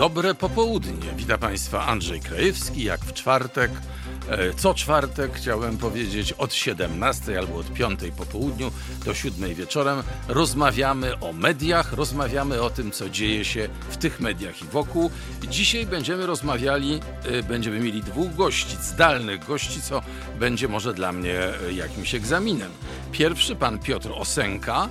Dobre 0.00 0.34
popołudnie. 0.34 1.12
Witam 1.16 1.38
Państwa 1.38 1.86
Andrzej 1.86 2.20
Krajewski, 2.20 2.84
jak 2.84 3.00
w 3.00 3.12
czwartek. 3.12 3.70
E, 4.30 4.54
co 4.54 4.74
czwartek 4.74 5.32
chciałem 5.34 5.78
powiedzieć 5.78 6.32
od 6.32 6.54
17 6.54 7.38
albo 7.38 7.58
od 7.58 7.72
5 7.72 8.00
po 8.16 8.26
południu 8.26 8.70
do 9.04 9.14
7 9.14 9.54
wieczorem 9.54 10.02
rozmawiamy 10.28 11.18
o 11.18 11.32
mediach, 11.32 11.92
rozmawiamy 11.92 12.62
o 12.62 12.70
tym, 12.70 12.90
co 12.90 13.10
dzieje 13.10 13.44
się 13.44 13.68
w 13.90 13.96
tych 13.96 14.20
mediach 14.20 14.62
i 14.62 14.64
wokół. 14.64 15.10
Dzisiaj 15.48 15.86
będziemy 15.86 16.26
rozmawiali, 16.26 17.00
e, 17.24 17.42
będziemy 17.42 17.80
mieli 17.80 18.02
dwóch 18.02 18.34
gości, 18.34 18.76
zdalnych 18.82 19.44
gości, 19.44 19.82
co 19.82 20.02
będzie 20.38 20.68
może 20.68 20.94
dla 20.94 21.12
mnie 21.12 21.38
e, 21.38 21.72
jakimś 21.72 22.14
egzaminem. 22.14 22.70
Pierwszy 23.12 23.56
pan 23.56 23.78
Piotr 23.78 24.08
Osenka, 24.14 24.88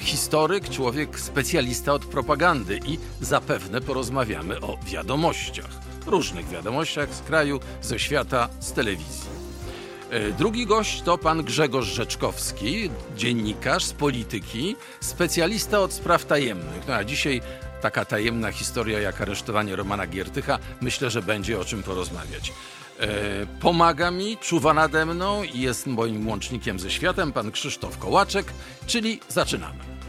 historyk, 0.00 0.68
człowiek 0.68 1.20
specjalista 1.20 1.92
od 1.92 2.04
propagandy 2.04 2.80
i 2.86 2.98
zapewne 3.20 3.80
porozmawiamy 3.80 4.60
o 4.60 4.78
wiadomościach 4.86 5.89
różnych 6.10 6.48
wiadomościach 6.48 7.14
z 7.14 7.22
kraju, 7.22 7.60
ze 7.82 7.98
świata, 7.98 8.48
z 8.60 8.72
telewizji. 8.72 9.30
E, 10.10 10.32
drugi 10.32 10.66
gość 10.66 11.02
to 11.02 11.18
pan 11.18 11.42
Grzegorz 11.42 11.86
Rzeczkowski, 11.86 12.90
dziennikarz 13.16 13.84
z 13.84 13.92
polityki, 13.92 14.76
specjalista 15.00 15.80
od 15.80 15.92
spraw 15.92 16.24
tajemnych. 16.24 16.88
No 16.88 16.94
a 16.94 17.04
dzisiaj 17.04 17.40
taka 17.80 18.04
tajemna 18.04 18.52
historia 18.52 19.00
jak 19.00 19.20
aresztowanie 19.20 19.76
Romana 19.76 20.06
Giertycha, 20.06 20.58
myślę, 20.80 21.10
że 21.10 21.22
będzie 21.22 21.60
o 21.60 21.64
czym 21.64 21.82
porozmawiać. 21.82 22.52
E, 23.00 23.06
pomaga 23.60 24.10
mi, 24.10 24.38
czuwa 24.38 24.74
nade 24.74 25.06
mną 25.06 25.42
i 25.42 25.60
jest 25.60 25.86
moim 25.86 26.28
łącznikiem 26.28 26.80
ze 26.80 26.90
światem 26.90 27.32
pan 27.32 27.50
Krzysztof 27.50 27.98
Kołaczek, 27.98 28.52
czyli 28.86 29.20
zaczynamy. 29.28 29.99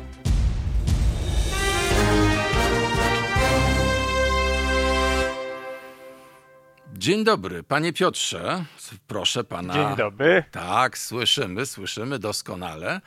Dzień 7.01 7.23
dobry, 7.23 7.63
panie 7.63 7.93
Piotrze. 7.93 8.65
Proszę 9.07 9.43
pana. 9.43 9.73
Dzień 9.73 9.95
dobry. 9.97 10.43
Tak, 10.51 10.97
słyszymy, 10.97 11.65
słyszymy 11.65 12.19
doskonale. 12.19 13.01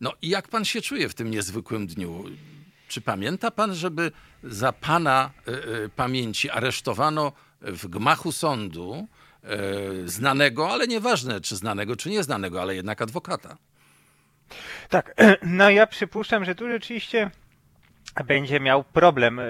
No 0.00 0.12
i 0.22 0.28
jak 0.28 0.48
pan 0.48 0.64
się 0.64 0.80
czuje 0.80 1.08
w 1.08 1.14
tym 1.14 1.30
niezwykłym 1.30 1.86
dniu? 1.86 2.24
Czy 2.88 3.00
pamięta 3.00 3.50
pan, 3.50 3.74
żeby 3.74 4.12
za 4.42 4.72
pana 4.72 5.30
y, 5.48 5.52
y, 5.84 5.88
pamięci 5.88 6.50
aresztowano 6.50 7.32
w 7.60 7.86
gmachu 7.88 8.32
sądu 8.32 9.08
y, 10.04 10.08
znanego, 10.08 10.70
ale 10.72 10.86
nieważne 10.86 11.40
czy 11.40 11.56
znanego, 11.56 11.96
czy 11.96 12.10
nieznanego, 12.10 12.62
ale 12.62 12.74
jednak 12.74 13.02
adwokata? 13.02 13.56
Tak, 14.88 15.14
no 15.42 15.70
ja 15.70 15.86
przypuszczam, 15.86 16.44
że 16.44 16.54
tu 16.54 16.68
rzeczywiście 16.68 17.30
będzie 18.24 18.60
miał 18.60 18.84
problem. 18.84 19.40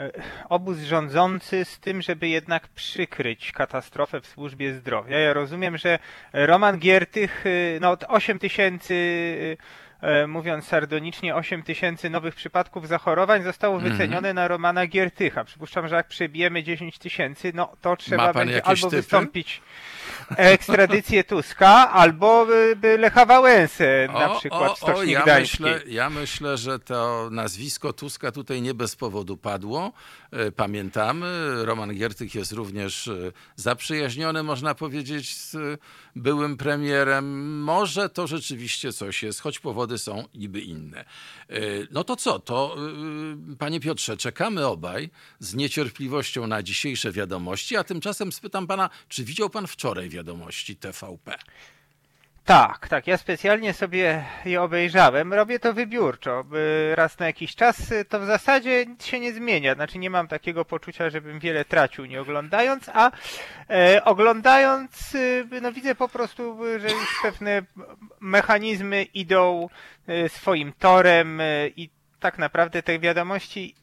E, 0.00 0.10
obóz 0.48 0.78
rządzący 0.78 1.64
z 1.64 1.80
tym, 1.80 2.02
żeby 2.02 2.28
jednak 2.28 2.68
przykryć 2.68 3.52
katastrofę 3.52 4.20
w 4.20 4.26
służbie 4.26 4.74
zdrowia. 4.74 5.18
Ja 5.18 5.32
rozumiem, 5.32 5.78
że 5.78 5.98
Roman 6.32 6.78
Giertych, 6.78 7.44
e, 7.46 7.80
no 7.80 7.96
8 8.08 8.38
tysięcy 8.38 9.56
e, 10.00 10.26
mówiąc 10.26 10.66
sardonicznie, 10.66 11.34
8 11.34 11.62
tysięcy 11.62 12.10
nowych 12.10 12.34
przypadków 12.34 12.88
zachorowań 12.88 13.42
zostało 13.42 13.74
mhm. 13.74 13.92
wycenione 13.92 14.34
na 14.34 14.48
Romana 14.48 14.86
Giertycha. 14.86 15.44
Przypuszczam, 15.44 15.88
że 15.88 15.96
jak 15.96 16.08
przebijemy 16.08 16.62
10 16.62 16.98
tysięcy, 16.98 17.52
no 17.54 17.72
to 17.80 17.96
trzeba 17.96 18.32
będzie 18.32 18.66
albo 18.66 18.90
typy? 18.90 18.96
wystąpić 18.96 19.62
ekstradycję 20.36 21.24
Tuska 21.24 21.90
albo 21.90 22.46
Lecha 22.98 23.26
Wałęsę 23.26 24.08
na 24.12 24.28
przykład 24.28 24.82
o, 24.82 24.86
o, 24.86 24.94
o, 24.94 25.02
ja 25.02 25.24
myślę, 25.26 25.80
ja 25.86 26.10
myślę, 26.10 26.56
że 26.56 26.78
to 26.78 27.28
nazwisko 27.30 27.92
Tuska 27.92 28.32
tutaj 28.32 28.62
nie 28.62 28.74
bez 28.74 28.96
powodu 28.96 29.36
padło. 29.36 29.92
E, 30.30 30.52
pamiętamy, 30.52 31.52
Roman 31.64 31.94
Giertych 31.94 32.34
jest 32.34 32.52
również 32.52 33.08
e, 33.08 33.32
zaprzyjaźniony, 33.56 34.42
można 34.42 34.74
powiedzieć, 34.74 35.36
z 35.36 35.56
byłym 36.16 36.56
premierem. 36.56 37.58
Może 37.62 38.08
to 38.08 38.26
rzeczywiście 38.26 38.92
coś 38.92 39.22
jest, 39.22 39.40
choć 39.40 39.58
powody 39.58 39.98
są 39.98 40.24
niby 40.34 40.60
inne. 40.60 41.00
E, 41.00 41.60
no 41.90 42.04
to 42.04 42.16
co? 42.16 42.38
To, 42.38 42.76
panie 43.58 43.80
Piotrze, 43.80 44.16
czekamy 44.16 44.66
obaj 44.66 45.10
z 45.38 45.54
niecierpliwością 45.54 46.46
na 46.46 46.62
dzisiejsze 46.62 47.12
wiadomości, 47.12 47.76
a 47.76 47.84
tymczasem 47.84 48.32
spytam 48.32 48.66
pana, 48.66 48.90
czy 49.08 49.24
widział 49.24 49.50
pan 49.50 49.66
wczoraj 49.66 50.08
wiadomości 50.12 50.76
TVP? 50.76 51.34
Tak, 52.44 52.88
tak. 52.88 53.06
Ja 53.06 53.16
specjalnie 53.16 53.72
sobie 53.72 54.24
je 54.44 54.62
obejrzałem. 54.62 55.32
Robię 55.32 55.58
to 55.58 55.72
wybiórczo. 55.74 56.44
Raz 56.94 57.18
na 57.18 57.26
jakiś 57.26 57.54
czas 57.54 57.92
to 58.08 58.20
w 58.20 58.26
zasadzie 58.26 58.86
się 59.04 59.20
nie 59.20 59.32
zmienia. 59.32 59.74
Znaczy 59.74 59.98
nie 59.98 60.10
mam 60.10 60.28
takiego 60.28 60.64
poczucia, 60.64 61.10
żebym 61.10 61.38
wiele 61.38 61.64
tracił 61.64 62.04
nie 62.04 62.20
oglądając, 62.20 62.88
a 62.88 63.10
e, 63.70 64.04
oglądając 64.04 65.14
e, 65.14 65.60
no 65.60 65.72
widzę 65.72 65.94
po 65.94 66.08
prostu, 66.08 66.58
że 66.78 66.90
już 66.90 67.20
pewne 67.22 67.62
mechanizmy 68.20 69.02
idą 69.02 69.68
e, 70.06 70.28
swoim 70.28 70.72
torem 70.72 71.40
e, 71.40 71.68
i 71.68 71.90
tak 72.20 72.38
naprawdę 72.38 72.82
te 72.82 72.98
wiadomości 72.98 73.74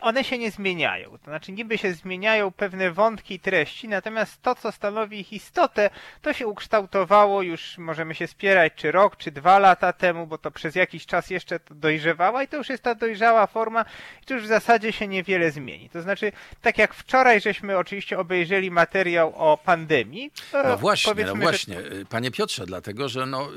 one 0.00 0.24
się 0.24 0.38
nie 0.38 0.50
zmieniają. 0.50 1.10
To 1.10 1.24
znaczy 1.24 1.52
niby 1.52 1.78
się 1.78 1.94
zmieniają 1.94 2.50
pewne 2.50 2.90
wątki 2.90 3.34
i 3.34 3.40
treści, 3.40 3.88
natomiast 3.88 4.42
to, 4.42 4.54
co 4.54 4.72
stanowi 4.72 5.20
ich 5.20 5.32
istotę, 5.32 5.90
to 6.22 6.32
się 6.32 6.46
ukształtowało 6.46 7.42
już, 7.42 7.78
możemy 7.78 8.14
się 8.14 8.26
spierać, 8.26 8.72
czy 8.76 8.92
rok, 8.92 9.16
czy 9.16 9.30
dwa 9.30 9.58
lata 9.58 9.92
temu, 9.92 10.26
bo 10.26 10.38
to 10.38 10.50
przez 10.50 10.74
jakiś 10.74 11.06
czas 11.06 11.30
jeszcze 11.30 11.60
dojrzewała 11.70 12.42
i 12.42 12.48
to 12.48 12.56
już 12.56 12.68
jest 12.68 12.82
ta 12.82 12.94
dojrzała 12.94 13.46
forma 13.46 13.84
i 14.22 14.24
to 14.24 14.34
już 14.34 14.42
w 14.42 14.46
zasadzie 14.46 14.92
się 14.92 15.08
niewiele 15.08 15.50
zmieni. 15.50 15.90
To 15.90 16.02
znaczy, 16.02 16.32
tak 16.62 16.78
jak 16.78 16.94
wczoraj 16.94 17.40
żeśmy 17.40 17.78
oczywiście 17.78 18.18
obejrzeli 18.18 18.70
materiał 18.70 19.32
o 19.36 19.58
pandemii. 19.58 20.30
No 20.52 20.76
właśnie, 20.76 21.24
no 21.24 21.34
właśnie. 21.34 21.74
Że... 21.74 22.04
Panie 22.04 22.30
Piotrze, 22.30 22.66
dlatego, 22.66 23.08
że 23.08 23.26
no, 23.26 23.48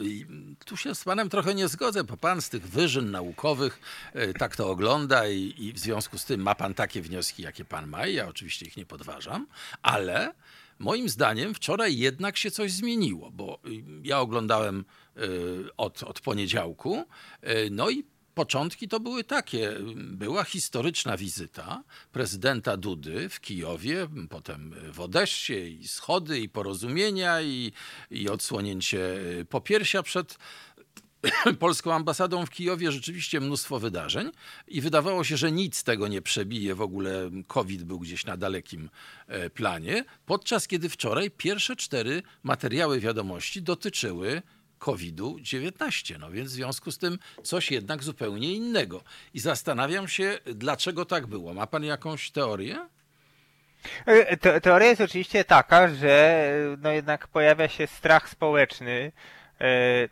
tu 0.65 0.77
się 0.77 0.95
z 0.95 1.03
panem 1.03 1.29
trochę 1.29 1.55
nie 1.55 1.67
zgodzę, 1.67 2.03
bo 2.03 2.17
pan 2.17 2.41
z 2.41 2.49
tych 2.49 2.67
wyżyn 2.67 3.11
naukowych 3.11 3.79
e, 4.13 4.33
tak 4.33 4.55
to 4.55 4.69
ogląda 4.69 5.27
i, 5.27 5.53
i 5.57 5.73
w 5.73 5.79
związku 5.79 6.17
z 6.17 6.24
tym 6.25 6.41
ma 6.41 6.55
pan 6.55 6.73
takie 6.73 7.01
wnioski, 7.01 7.43
jakie 7.43 7.65
pan 7.65 7.87
ma, 7.87 8.07
ja 8.07 8.27
oczywiście 8.27 8.65
ich 8.65 8.77
nie 8.77 8.85
podważam, 8.85 9.47
ale 9.81 10.33
moim 10.79 11.09
zdaniem 11.09 11.53
wczoraj 11.53 11.97
jednak 11.97 12.37
się 12.37 12.51
coś 12.51 12.71
zmieniło, 12.71 13.31
bo 13.31 13.59
y, 13.67 13.83
ja 14.03 14.19
oglądałem 14.19 14.85
y, 15.17 15.75
od, 15.77 16.03
od 16.03 16.21
poniedziałku, 16.21 17.05
y, 17.43 17.69
no 17.71 17.89
i 17.89 18.03
Początki 18.35 18.87
to 18.87 18.99
były 18.99 19.23
takie. 19.23 19.75
Była 19.95 20.43
historyczna 20.43 21.17
wizyta 21.17 21.83
prezydenta 22.11 22.77
Dudy 22.77 23.29
w 23.29 23.41
Kijowie, 23.41 24.07
potem 24.29 24.75
w 24.93 24.99
Odessie 24.99 25.79
i 25.81 25.87
schody 25.87 26.39
i 26.39 26.49
porozumienia 26.49 27.41
i, 27.41 27.71
i 28.11 28.29
odsłonięcie 28.29 28.99
popiersia 29.49 30.03
przed 30.03 30.37
polską 31.59 31.93
ambasadą 31.93 32.45
w 32.45 32.49
Kijowie 32.49 32.91
rzeczywiście 32.91 33.39
mnóstwo 33.39 33.79
wydarzeń 33.79 34.31
i 34.67 34.81
wydawało 34.81 35.23
się, 35.23 35.37
że 35.37 35.51
nic 35.51 35.83
tego 35.83 36.07
nie 36.07 36.21
przebije. 36.21 36.75
W 36.75 36.81
ogóle 36.81 37.29
COVID 37.47 37.83
był 37.83 37.99
gdzieś 37.99 38.25
na 38.25 38.37
dalekim 38.37 38.89
e, 39.27 39.49
planie, 39.49 40.05
podczas 40.25 40.67
kiedy 40.67 40.89
wczoraj 40.89 41.31
pierwsze 41.31 41.75
cztery 41.75 42.23
materiały 42.43 42.99
wiadomości 42.99 43.61
dotyczyły 43.61 44.41
COVID-19. 44.79 46.19
No 46.19 46.31
więc 46.31 46.49
w 46.49 46.53
związku 46.53 46.91
z 46.91 46.97
tym 46.97 47.19
coś 47.43 47.71
jednak 47.71 48.03
zupełnie 48.03 48.53
innego. 48.53 49.03
I 49.33 49.39
zastanawiam 49.39 50.07
się, 50.07 50.39
dlaczego 50.45 51.05
tak 51.05 51.27
było. 51.27 51.53
Ma 51.53 51.67
pan 51.67 51.83
jakąś 51.83 52.31
teorię? 52.31 52.87
E, 54.05 54.37
te, 54.37 54.61
teoria 54.61 54.87
jest 54.87 55.01
oczywiście 55.01 55.43
taka, 55.43 55.87
że 55.87 56.45
no 56.81 56.91
jednak 56.91 57.27
pojawia 57.27 57.67
się 57.67 57.87
strach 57.87 58.29
społeczny 58.29 59.11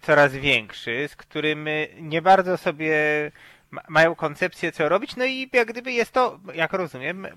coraz 0.02 0.34
większy, 0.34 1.08
z 1.08 1.16
którym 1.16 1.68
nie 2.00 2.22
bardzo 2.22 2.58
sobie 2.58 2.96
mają 3.88 4.16
koncepcję, 4.16 4.72
co 4.72 4.90
robić. 4.90 5.16
No 5.16 5.26
i 5.26 5.50
jak 5.54 5.68
gdyby 5.68 5.92
jest 5.92 6.12
to, 6.12 6.40
jak 6.54 6.74
rozumiem, 6.74 7.28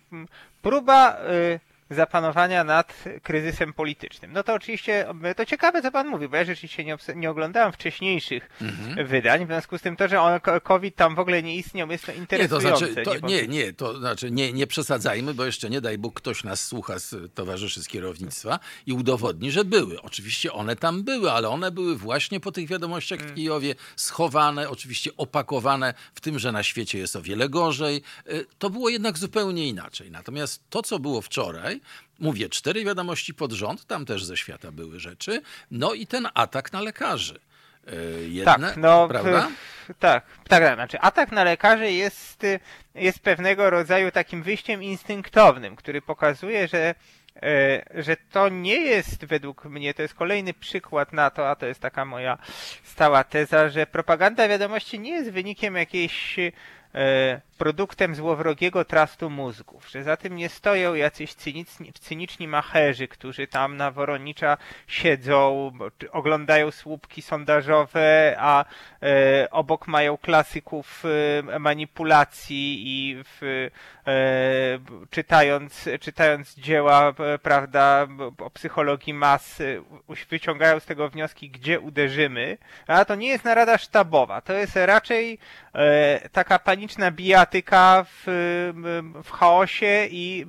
próba 0.63 1.13
e, 1.13 1.61
zapanowania 1.91 2.65
nad 2.65 3.05
kryzysem 3.23 3.73
politycznym. 3.73 4.33
No 4.33 4.43
to 4.43 4.55
oczywiście, 4.55 5.07
to 5.37 5.47
ciekawe, 5.47 5.83
co 5.83 5.91
pan 5.91 6.09
mówi, 6.09 6.29
bo 6.29 6.37
ja 6.37 6.45
rzeczywiście 6.45 6.85
nie, 6.85 6.97
nie 7.17 7.31
oglądałem 7.31 7.73
wcześniejszych 7.73 8.49
mhm. 8.63 9.07
wydań, 9.07 9.45
w 9.45 9.49
związku 9.49 9.79
z 9.79 9.83
tym 9.83 9.97
to, 9.97 10.09
że 10.09 10.21
on, 10.21 10.41
COVID 10.63 10.97
tam 10.97 11.15
w 11.15 11.19
ogóle 11.19 11.43
nie 11.43 11.57
istniał, 11.57 11.91
jest 11.91 12.07
to 12.07 12.13
interesujące. 12.13 12.89
Nie, 12.89 12.95
to 12.95 13.03
znaczy, 13.03 13.21
to, 13.21 13.27
nie, 13.27 13.49
nie, 13.49 13.73
to 13.73 13.99
znaczy 13.99 14.31
nie, 14.31 14.53
nie 14.53 14.67
przesadzajmy, 14.67 15.35
bo 15.35 15.45
jeszcze 15.45 15.71
nie 15.71 15.81
daj 15.81 15.99
Bóg 15.99 16.21
ktoś 16.21 16.45
nas 16.45 16.67
słucha 16.67 16.99
z 16.99 17.35
towarzyszy 17.35 17.83
z 17.83 17.89
kierownictwa 17.89 18.59
i 18.87 18.93
udowodni, 18.93 19.51
że 19.51 19.65
były. 19.65 20.03
Oczywiście 20.03 20.53
one 20.53 20.77
tam 20.77 21.03
były, 21.03 21.33
ale 21.33 21.49
one 21.49 21.71
były 21.71 21.97
właśnie 21.97 22.41
po 22.41 22.53
tych 22.53 22.69
wiadomościach 22.69 23.19
w 23.19 23.23
mm. 23.23 23.35
Kijowie 23.35 23.75
schowane, 23.97 24.71
oczywiście 24.71 25.11
opakowane 25.17 25.95
w 26.15 26.21
tym, 26.21 26.39
że 26.39 26.53
na 26.53 26.63
świecie 26.63 26.99
jest 26.99 27.17
o 27.17 27.23
wiele 27.23 27.49
gorzej. 27.49 28.03
Y, 28.31 28.47
to 28.59 28.71
było 28.71 28.89
jednak 28.89 29.19
zupełnie 29.19 29.69
inaczej. 29.69 30.11
Natomiast 30.11 30.63
to, 30.71 30.83
co 30.83 30.99
było 30.99 31.23
wczoraj, 31.23 31.76
Mówię, 32.19 32.49
cztery 32.49 32.85
wiadomości 32.85 33.35
pod 33.35 33.53
rząd, 33.53 33.87
tam 33.87 34.07
też 34.07 34.25
ze 34.25 34.37
świata 34.37 34.73
były 34.73 35.01
rzeczy. 35.01 35.43
No 35.71 35.95
i 35.95 36.07
ten 36.07 36.29
atak 36.35 36.73
na 36.73 36.81
lekarzy. 36.81 37.41
jedne, 38.29 38.69
tak, 38.69 38.77
no, 38.77 39.09
prawda? 39.09 39.49
tak, 39.99 40.25
tak, 40.49 40.75
znaczy 40.75 41.01
atak 41.01 41.33
na 41.33 41.45
lekarzy 41.45 41.93
jest, 41.93 42.43
jest 42.95 43.19
pewnego 43.19 43.71
rodzaju 43.71 44.11
takim 44.11 44.43
wyjściem 44.43 44.83
instynktownym, 44.83 45.77
który 45.77 46.03
pokazuje, 46.03 46.69
że 46.69 46.95
że 47.95 48.17
to 48.33 48.49
nie 48.49 48.77
jest 48.77 49.25
według 49.25 49.65
mnie, 49.65 49.95
to 49.95 50.03
jest 50.03 50.15
kolejny 50.15 50.55
przykład 50.55 51.13
na 51.13 51.31
to, 51.31 51.51
a 51.51 51.57
to 51.57 51.67
jest 51.67 51.81
taka 51.81 52.05
moja 52.05 52.39
stała 52.85 53.25
teza, 53.25 53.69
że 53.69 53.87
propaganda 53.87 54.49
wiadomości 54.49 55.01
nie 55.01 55.11
jest 55.11 55.31
wynikiem 55.31 55.75
jakiejś 55.75 56.37
E, 56.97 57.41
produktem 57.59 58.15
złowrogiego 58.15 58.85
trastu 58.85 59.31
mózgów, 59.31 59.89
że 59.91 60.03
za 60.03 60.17
tym 60.17 60.37
nie 60.37 60.49
stoją 60.49 60.95
jacyś 60.95 61.35
cyniczni, 61.35 61.93
cyniczni 61.93 62.49
macherzy, 62.49 63.09
którzy 63.09 63.47
tam 63.47 63.77
na 63.77 63.91
Woronicza 63.91 64.57
siedzą, 64.87 65.73
oglądają 66.13 66.71
słupki 66.71 67.23
sondażowe, 67.23 68.37
a 68.39 68.65
e, 69.03 69.49
obok 69.51 69.89
mają 69.89 70.17
klasyków 70.17 71.03
e, 71.53 71.59
manipulacji 71.59 72.83
i 72.87 73.23
w, 73.25 73.69
e, 74.07 75.07
czytając, 75.11 75.89
czytając 76.01 76.55
dzieła, 76.55 77.15
prawda, 77.43 78.07
o 78.39 78.51
psychologii 78.51 79.15
mas, 79.15 79.63
wyciągają 80.31 80.81
z 80.81 80.85
tego 80.85 81.09
wnioski, 81.09 81.51
gdzie 81.51 81.81
uderzymy, 81.81 82.59
a 82.87 83.05
to 83.05 83.15
nie 83.15 83.29
jest 83.29 83.45
narada 83.45 83.79
sztabowa, 83.79 84.41
to 84.41 84.53
jest 84.53 84.77
raczej 84.77 85.39
e, 85.75 86.29
taka 86.29 86.59
paniczna 86.59 87.11
bijatyka 87.11 87.46
w, 88.05 88.25
w 89.25 89.31
chaosie 89.31 90.07
i 90.11 90.47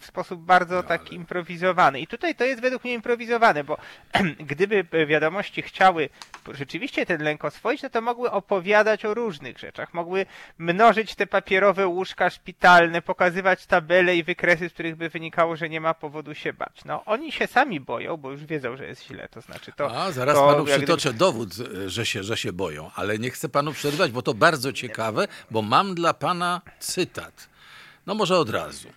w 0.00 0.06
sposób 0.06 0.40
bardzo 0.40 0.74
no, 0.74 0.82
taki 0.82 1.14
improwizowany. 1.14 2.00
I 2.00 2.06
tutaj 2.06 2.34
to 2.34 2.44
jest 2.44 2.62
według 2.62 2.84
mnie 2.84 2.94
improwizowane, 2.94 3.64
bo 3.64 3.78
gdyby 4.50 4.84
wiadomości 5.06 5.62
chciały 5.62 6.08
rzeczywiście 6.52 7.06
ten 7.06 7.22
lęk 7.22 7.44
oswoić, 7.44 7.82
no 7.82 7.90
to 7.90 8.00
mogły 8.00 8.30
opowiadać 8.30 9.04
o 9.04 9.14
różnych 9.14 9.58
rzeczach. 9.58 9.94
Mogły 9.94 10.26
mnożyć 10.58 11.14
te 11.14 11.26
papierowe 11.26 11.86
łóżka 11.86 12.30
szpitalne, 12.30 13.02
pokazywać 13.02 13.66
tabele 13.66 14.16
i 14.16 14.22
wykresy, 14.22 14.68
z 14.68 14.72
których 14.72 14.96
by 14.96 15.08
wynikało, 15.08 15.56
że 15.56 15.68
nie 15.68 15.80
ma 15.80 15.94
powodu 15.94 16.34
się 16.34 16.52
bać. 16.52 16.84
No 16.84 17.04
oni 17.04 17.32
się 17.32 17.46
sami 17.46 17.80
boją, 17.80 18.16
bo 18.16 18.30
już 18.30 18.44
wiedzą, 18.44 18.76
że 18.76 18.86
jest 18.86 19.06
źle. 19.06 19.28
To 19.28 19.40
znaczy 19.40 19.72
to. 19.76 19.96
A 19.96 20.12
zaraz 20.12 20.34
to, 20.34 20.46
panu 20.46 20.64
przytoczę 20.64 21.08
gdyby... 21.08 21.18
dowód, 21.18 21.54
że 21.86 22.06
się, 22.06 22.22
że 22.22 22.36
się 22.36 22.52
boją, 22.52 22.90
ale 22.94 23.18
nie 23.18 23.30
chcę 23.30 23.48
panu 23.48 23.72
przerwać, 23.72 24.12
bo 24.12 24.22
to 24.22 24.34
bardzo 24.34 24.72
ciekawe, 24.72 25.28
bo 25.50 25.62
mam 25.62 25.94
dla 25.94 26.03
pana 26.12 26.60
cytat. 26.80 27.48
No 28.06 28.14
może 28.14 28.38
od 28.38 28.50
razu. 28.50 28.88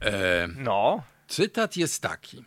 E, 0.00 0.48
no. 0.56 1.02
Cytat 1.28 1.76
jest 1.76 2.02
taki. 2.02 2.44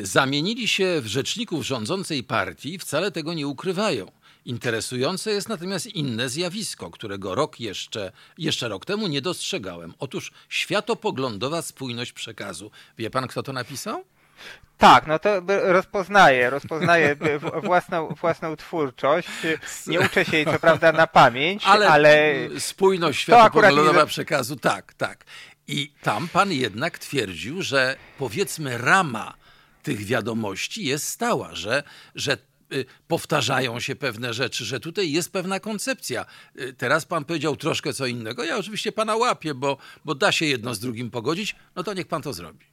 Zamienili 0.00 0.68
się 0.68 1.00
w 1.00 1.06
rzeczników 1.06 1.66
rządzącej 1.66 2.24
partii, 2.24 2.78
wcale 2.78 3.10
tego 3.10 3.34
nie 3.34 3.46
ukrywają. 3.46 4.12
Interesujące 4.44 5.30
jest 5.30 5.48
natomiast 5.48 5.86
inne 5.86 6.28
zjawisko, 6.28 6.90
którego 6.90 7.34
rok 7.34 7.60
jeszcze, 7.60 8.12
jeszcze 8.38 8.68
rok 8.68 8.84
temu 8.84 9.06
nie 9.06 9.22
dostrzegałem. 9.22 9.94
Otóż 9.98 10.32
światopoglądowa 10.48 11.62
spójność 11.62 12.12
przekazu. 12.12 12.70
Wie 12.98 13.10
pan, 13.10 13.26
kto 13.28 13.42
to 13.42 13.52
napisał? 13.52 14.04
Tak, 14.78 15.06
no 15.06 15.18
to 15.18 15.42
rozpoznaję, 15.48 16.50
rozpoznaję 16.50 17.16
własną, 17.62 18.08
własną 18.20 18.56
twórczość. 18.56 19.28
Nie 19.86 20.00
uczę 20.00 20.24
się 20.24 20.36
jej 20.36 20.46
co 20.46 20.58
prawda 20.58 20.92
na 20.92 21.06
pamięć, 21.06 21.62
ale, 21.66 21.88
ale 21.88 22.34
spójność 22.58 23.20
światopoglądowa 23.20 24.00
nie... 24.00 24.06
przekazu, 24.06 24.56
tak, 24.56 24.94
tak. 24.94 25.24
I 25.68 25.92
tam 26.02 26.28
pan 26.28 26.52
jednak 26.52 26.98
twierdził, 26.98 27.62
że 27.62 27.96
powiedzmy 28.18 28.78
rama 28.78 29.34
tych 29.82 30.04
wiadomości 30.04 30.84
jest 30.84 31.08
stała, 31.08 31.54
że, 31.54 31.82
że 32.14 32.36
y, 32.72 32.84
powtarzają 33.08 33.80
się 33.80 33.96
pewne 33.96 34.34
rzeczy, 34.34 34.64
że 34.64 34.80
tutaj 34.80 35.12
jest 35.12 35.32
pewna 35.32 35.60
koncepcja. 35.60 36.26
Y, 36.60 36.72
teraz 36.72 37.04
pan 37.04 37.24
powiedział 37.24 37.56
troszkę 37.56 37.92
co 37.92 38.06
innego. 38.06 38.44
Ja 38.44 38.56
oczywiście 38.56 38.92
pana 38.92 39.16
łapię, 39.16 39.54
bo, 39.54 39.76
bo 40.04 40.14
da 40.14 40.32
się 40.32 40.46
jedno 40.46 40.74
z 40.74 40.80
drugim 40.80 41.10
pogodzić. 41.10 41.56
No 41.76 41.82
to 41.82 41.94
niech 41.94 42.06
pan 42.06 42.22
to 42.22 42.32
zrobi. 42.32 42.71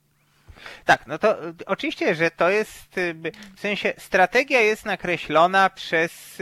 Tak, 0.85 1.07
no 1.07 1.17
to 1.17 1.47
y, 1.47 1.53
oczywiście, 1.65 2.15
że 2.15 2.31
to 2.31 2.49
jest, 2.49 2.95
w 3.55 3.59
sensie 3.59 3.93
strategia 3.97 4.61
jest 4.61 4.85
nakreślona 4.85 5.69
przez 5.69 6.41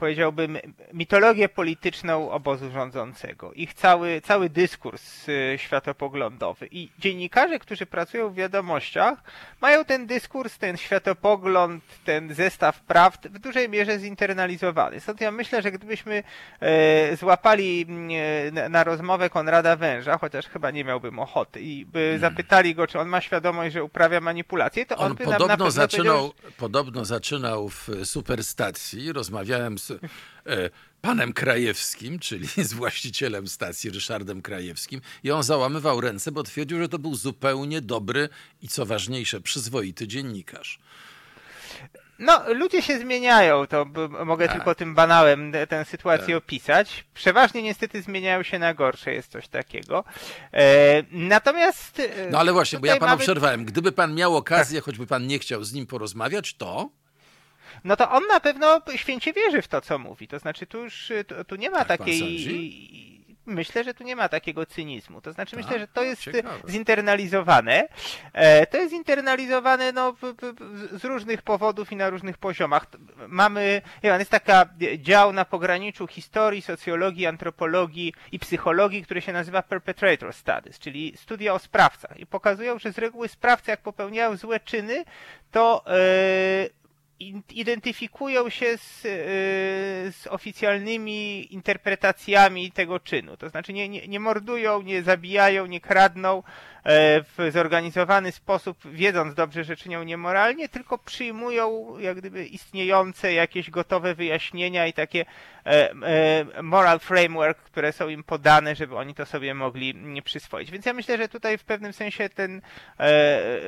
powiedziałbym, 0.00 0.58
mitologię 0.92 1.48
polityczną 1.48 2.30
obozu 2.30 2.70
rządzącego, 2.70 3.52
ich 3.52 3.74
cały, 3.74 4.20
cały 4.20 4.50
dyskurs 4.50 5.28
y, 5.28 5.58
światopoglądowy. 5.58 6.68
I 6.70 6.88
dziennikarze, 6.98 7.58
którzy 7.58 7.86
pracują 7.86 8.30
w 8.30 8.34
wiadomościach, 8.34 9.22
mają 9.60 9.84
ten 9.84 10.06
dyskurs, 10.06 10.58
ten 10.58 10.76
światopogląd, 10.76 11.84
ten 12.04 12.34
zestaw 12.34 12.80
prawd 12.80 13.28
w 13.28 13.38
dużej 13.38 13.68
mierze 13.68 13.98
zinternalizowany. 13.98 15.00
Stąd 15.00 15.20
ja 15.20 15.30
myślę, 15.30 15.62
że 15.62 15.72
gdybyśmy 15.72 16.22
e, 16.60 17.16
złapali 17.16 17.86
e, 18.56 18.68
na 18.68 18.84
rozmowę 18.84 19.30
Konrada 19.30 19.76
Węża, 19.76 20.18
chociaż 20.18 20.46
chyba 20.46 20.70
nie 20.70 20.84
miałbym 20.84 21.18
ochoty, 21.18 21.60
i 21.60 21.86
by 21.86 21.98
hmm. 21.98 22.20
zapytali 22.20 22.74
go, 22.74 22.86
czy 22.86 22.98
on 22.98 23.08
ma 23.08 23.20
świadomość, 23.20 23.72
że 23.72 23.84
uprawia 23.84 24.20
manipulację, 24.20 24.86
to 24.86 24.96
on, 24.96 25.10
on 25.10 25.16
by 25.16 25.24
podobno 25.24 25.46
nam 25.46 25.58
na 25.58 25.70
zaczynał, 25.70 26.32
Podobno 26.56 27.04
zaczynał 27.04 27.68
w 27.68 27.88
superstacji, 28.04 29.12
rozmawiałem 29.12 29.78
z 29.78 29.89
e, 30.46 30.70
panem 31.00 31.32
Krajewskim, 31.32 32.18
czyli 32.18 32.48
z 32.70 32.72
właścicielem 32.72 33.48
stacji 33.48 33.90
Ryszardem 33.90 34.42
Krajewskim 34.42 35.00
i 35.24 35.30
on 35.30 35.42
załamywał 35.42 36.00
ręce, 36.00 36.32
bo 36.32 36.42
twierdził, 36.42 36.78
że 36.78 36.88
to 36.88 36.98
był 36.98 37.14
zupełnie 37.14 37.80
dobry 37.80 38.28
i 38.62 38.68
co 38.68 38.86
ważniejsze, 38.86 39.40
przyzwoity 39.40 40.08
dziennikarz. 40.08 40.78
No, 42.20 42.54
ludzie 42.54 42.82
się 42.82 42.98
zmieniają, 42.98 43.66
to 43.66 43.86
mogę 44.24 44.46
tak. 44.46 44.56
tylko 44.56 44.74
tym 44.74 44.94
banałem 44.94 45.52
tę 45.68 45.84
sytuację 45.84 46.34
tak. 46.34 46.44
opisać. 46.44 47.04
Przeważnie 47.14 47.62
niestety 47.62 48.02
zmieniają 48.02 48.42
się 48.42 48.58
na 48.58 48.74
gorsze, 48.74 49.14
jest 49.14 49.32
coś 49.32 49.48
takiego. 49.48 50.04
E, 50.52 51.02
natomiast... 51.10 52.00
E, 52.00 52.30
no 52.30 52.38
ale 52.38 52.52
właśnie, 52.52 52.78
bo 52.78 52.86
ja 52.86 52.96
panu 52.96 53.10
mamy... 53.10 53.22
przerwałem. 53.22 53.64
Gdyby 53.64 53.92
pan 53.92 54.14
miał 54.14 54.36
okazję, 54.36 54.78
tak. 54.78 54.84
choćby 54.84 55.06
pan 55.06 55.26
nie 55.26 55.38
chciał 55.38 55.64
z 55.64 55.72
nim 55.72 55.86
porozmawiać, 55.86 56.54
to 56.54 56.90
no 57.84 57.96
to 57.96 58.10
on 58.10 58.22
na 58.26 58.40
pewno 58.40 58.80
święcie 58.96 59.32
wierzy 59.32 59.62
w 59.62 59.68
to, 59.68 59.80
co 59.80 59.98
mówi. 59.98 60.28
To 60.28 60.38
znaczy, 60.38 60.66
tu 60.66 60.78
już 60.78 61.12
tu, 61.26 61.44
tu 61.44 61.56
nie 61.56 61.70
ma 61.70 61.84
tak 61.84 61.98
takiej. 61.98 63.20
Myślę, 63.46 63.84
że 63.84 63.94
tu 63.94 64.04
nie 64.04 64.16
ma 64.16 64.28
takiego 64.28 64.66
cynizmu. 64.66 65.20
To 65.20 65.32
znaczy, 65.32 65.56
myślę, 65.56 65.78
że 65.78 65.88
to 65.88 66.02
jest 66.02 66.22
ciekawe. 66.22 66.58
zinternalizowane. 66.68 67.88
E, 68.32 68.66
to 68.66 68.76
jest 68.76 68.90
zinternalizowane 68.90 69.92
no, 69.92 70.14
z 70.92 71.04
różnych 71.04 71.42
powodów 71.42 71.92
i 71.92 71.96
na 71.96 72.10
różnych 72.10 72.38
poziomach. 72.38 72.86
Mamy, 73.28 73.82
jest 74.02 74.30
taka 74.30 74.66
dział 74.98 75.32
na 75.32 75.44
pograniczu 75.44 76.06
historii, 76.06 76.62
socjologii, 76.62 77.26
antropologii 77.26 78.14
i 78.32 78.38
psychologii, 78.38 79.04
który 79.04 79.20
się 79.20 79.32
nazywa 79.32 79.62
Perpetrator 79.62 80.32
Studies, 80.32 80.78
czyli 80.78 81.12
studia 81.16 81.54
o 81.54 81.58
sprawcach. 81.58 82.20
I 82.20 82.26
pokazują, 82.26 82.78
że 82.78 82.92
z 82.92 82.98
reguły 82.98 83.28
sprawcy, 83.28 83.70
jak 83.70 83.80
popełniają 83.80 84.36
złe 84.36 84.60
czyny, 84.60 85.04
to 85.50 85.84
yy, 85.86 86.79
identyfikują 87.50 88.50
się 88.50 88.78
z, 88.78 89.04
e, 89.04 89.08
z, 90.12 90.26
oficjalnymi 90.30 91.54
interpretacjami 91.54 92.72
tego 92.72 93.00
czynu. 93.00 93.36
To 93.36 93.48
znaczy 93.48 93.72
nie, 93.72 93.88
nie, 93.88 94.08
nie 94.08 94.20
mordują, 94.20 94.82
nie 94.82 95.02
zabijają, 95.02 95.66
nie 95.66 95.80
kradną, 95.80 96.42
w 96.84 97.50
zorganizowany 97.52 98.32
sposób, 98.32 98.78
wiedząc 98.84 99.34
dobrze, 99.34 99.64
że 99.64 99.76
czynią 99.76 100.02
niemoralnie, 100.02 100.68
tylko 100.68 100.98
przyjmują 100.98 101.98
jak 101.98 102.16
gdyby 102.16 102.46
istniejące 102.46 103.32
jakieś 103.32 103.70
gotowe 103.70 104.14
wyjaśnienia 104.14 104.86
i 104.86 104.92
takie 104.92 105.24
e, 105.66 105.92
e, 105.92 106.62
moral 106.62 106.98
framework, 106.98 107.58
które 107.58 107.92
są 107.92 108.08
im 108.08 108.24
podane, 108.24 108.74
żeby 108.74 108.96
oni 108.96 109.14
to 109.14 109.26
sobie 109.26 109.54
mogli 109.54 110.22
przyswoić. 110.22 110.70
Więc 110.70 110.86
ja 110.86 110.92
myślę, 110.92 111.18
że 111.18 111.28
tutaj 111.28 111.58
w 111.58 111.64
pewnym 111.64 111.92
sensie 111.92 112.28
ten 112.28 112.62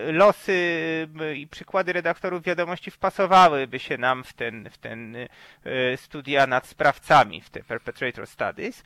losy 0.07 1.09
i 1.35 1.47
przykłady 1.47 1.93
redaktorów 1.93 2.43
wiadomości 2.43 2.91
wpasowałyby 2.91 3.79
się 3.79 3.99
nam 3.99 4.25
w 4.25 4.33
ten, 4.33 4.71
w 4.71 4.79
ten 4.79 5.17
studia 5.97 6.47
nad 6.47 6.67
sprawcami, 6.67 7.41
w 7.41 7.51
te 7.51 7.63
perpetrator 7.63 8.27
studies, 8.27 8.83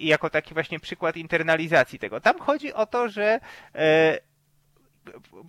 jako 0.00 0.30
taki 0.30 0.54
właśnie 0.54 0.80
przykład 0.80 1.16
internalizacji 1.16 1.98
tego. 1.98 2.20
Tam 2.20 2.38
chodzi 2.38 2.72
o 2.72 2.86
to, 2.86 3.03
że 3.08 3.40
e, 3.74 4.18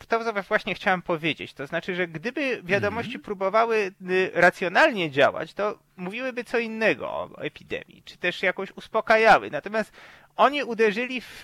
to 0.07 0.33
właśnie 0.47 0.75
chciałem 0.75 1.01
powiedzieć. 1.01 1.53
To 1.53 1.67
znaczy, 1.67 1.95
że 1.95 2.07
gdyby 2.07 2.61
wiadomości 2.63 3.13
mm. 3.15 3.23
próbowały 3.23 3.91
y, 4.09 4.31
racjonalnie 4.33 5.11
działać, 5.11 5.53
to 5.53 5.79
mówiłyby 5.97 6.43
co 6.43 6.59
innego 6.59 7.09
o 7.09 7.29
epidemii, 7.37 8.03
czy 8.05 8.17
też 8.17 8.43
jakoś 8.43 8.71
uspokajały. 8.71 9.51
Natomiast 9.51 9.91
oni 10.35 10.63
uderzyli 10.63 11.21
w 11.21 11.43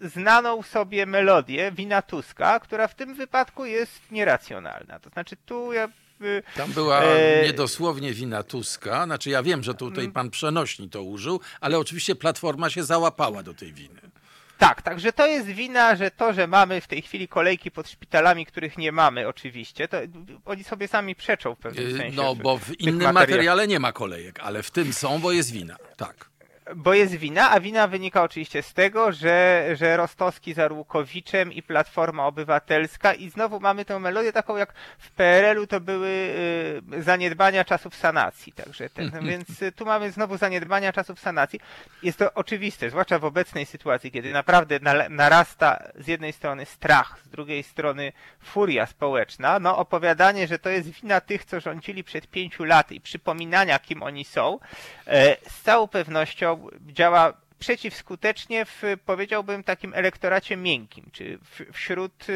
znaną 0.00 0.62
sobie 0.62 1.06
melodię 1.06 1.72
wina 1.72 2.02
Tuska, 2.02 2.60
która 2.60 2.88
w 2.88 2.94
tym 2.94 3.14
wypadku 3.14 3.64
jest 3.64 4.10
nieracjonalna. 4.10 4.98
To 4.98 5.10
znaczy 5.10 5.36
tu 5.46 5.72
ja 5.72 5.88
y, 6.22 6.42
tam 6.56 6.72
była 6.72 7.02
e... 7.02 7.42
niedosłownie 7.44 8.12
wina 8.12 8.42
Tuska. 8.42 9.04
Znaczy, 9.04 9.30
ja 9.30 9.42
wiem, 9.42 9.62
że 9.62 9.74
tutaj 9.74 10.04
mm. 10.04 10.12
pan 10.12 10.30
przenośni 10.30 10.90
to 10.90 11.02
użył, 11.02 11.40
ale 11.60 11.78
oczywiście 11.78 12.14
Platforma 12.14 12.70
się 12.70 12.82
załapała 12.82 13.42
do 13.42 13.54
tej 13.54 13.72
winy. 13.72 14.00
Tak, 14.58 14.82
także 14.82 15.12
to 15.12 15.26
jest 15.26 15.46
wina, 15.46 15.96
że 15.96 16.10
to, 16.10 16.32
że 16.32 16.46
mamy 16.46 16.80
w 16.80 16.86
tej 16.86 17.02
chwili 17.02 17.28
kolejki 17.28 17.70
pod 17.70 17.88
szpitalami, 17.88 18.46
których 18.46 18.78
nie 18.78 18.92
mamy 18.92 19.28
oczywiście, 19.28 19.88
to 19.88 19.96
oni 20.44 20.64
sobie 20.64 20.88
sami 20.88 21.14
przeczą 21.14 21.54
w 21.54 21.58
pewnym 21.58 21.96
sensie. 21.96 22.16
No, 22.16 22.34
bo 22.34 22.58
w 22.58 22.80
innym 22.80 23.12
materiale 23.12 23.66
nie 23.68 23.80
ma 23.80 23.92
kolejek, 23.92 24.40
ale 24.40 24.62
w 24.62 24.70
tym 24.70 24.92
są, 24.92 25.18
bo 25.18 25.32
jest 25.32 25.52
wina. 25.52 25.76
Tak 25.96 26.27
bo 26.76 26.94
jest 26.94 27.14
wina, 27.14 27.50
a 27.50 27.60
wina 27.60 27.88
wynika 27.88 28.22
oczywiście 28.22 28.62
z 28.62 28.74
tego, 28.74 29.12
że, 29.12 29.66
że 29.74 29.96
Rostowski 29.96 30.54
z 30.54 30.58
Arłukowiczem 30.58 31.52
i 31.52 31.62
Platforma 31.62 32.26
Obywatelska 32.26 33.14
i 33.14 33.30
znowu 33.30 33.60
mamy 33.60 33.84
tę 33.84 33.98
melodię 33.98 34.32
taką 34.32 34.56
jak 34.56 34.72
w 34.98 35.10
PRL-u 35.10 35.66
to 35.66 35.80
były 35.80 36.08
y, 36.08 37.02
zaniedbania 37.02 37.64
czasów 37.64 37.96
sanacji, 37.96 38.52
także 38.52 38.90
ten, 38.90 39.10
więc 39.22 39.46
tu 39.76 39.84
mamy 39.84 40.10
znowu 40.10 40.36
zaniedbania 40.36 40.92
czasów 40.92 41.20
sanacji. 41.20 41.60
Jest 42.02 42.18
to 42.18 42.34
oczywiste, 42.34 42.90
zwłaszcza 42.90 43.18
w 43.18 43.24
obecnej 43.24 43.66
sytuacji, 43.66 44.10
kiedy 44.10 44.32
naprawdę 44.32 44.78
narasta 45.10 45.82
z 45.94 46.06
jednej 46.06 46.32
strony 46.32 46.66
strach, 46.66 47.18
z 47.24 47.28
drugiej 47.28 47.62
strony 47.62 48.12
furia 48.42 48.86
społeczna, 48.86 49.58
no 49.58 49.78
opowiadanie, 49.78 50.46
że 50.46 50.58
to 50.58 50.70
jest 50.70 50.88
wina 50.88 51.20
tych, 51.20 51.44
co 51.44 51.60
rządzili 51.60 52.04
przed 52.04 52.26
pięciu 52.26 52.64
laty 52.64 52.94
i 52.94 53.00
przypominania, 53.00 53.78
kim 53.78 54.02
oni 54.02 54.24
są, 54.24 54.58
e, 55.06 55.36
z 55.50 55.62
całą 55.62 55.88
pewnością 55.88 56.57
działa 56.86 57.34
przeciwskutecznie 57.58 58.64
w, 58.64 58.82
powiedziałbym, 59.06 59.64
takim 59.64 59.94
elektoracie 59.94 60.56
miękkim, 60.56 61.10
czy 61.12 61.38
w, 61.38 61.72
wśród 61.72 62.26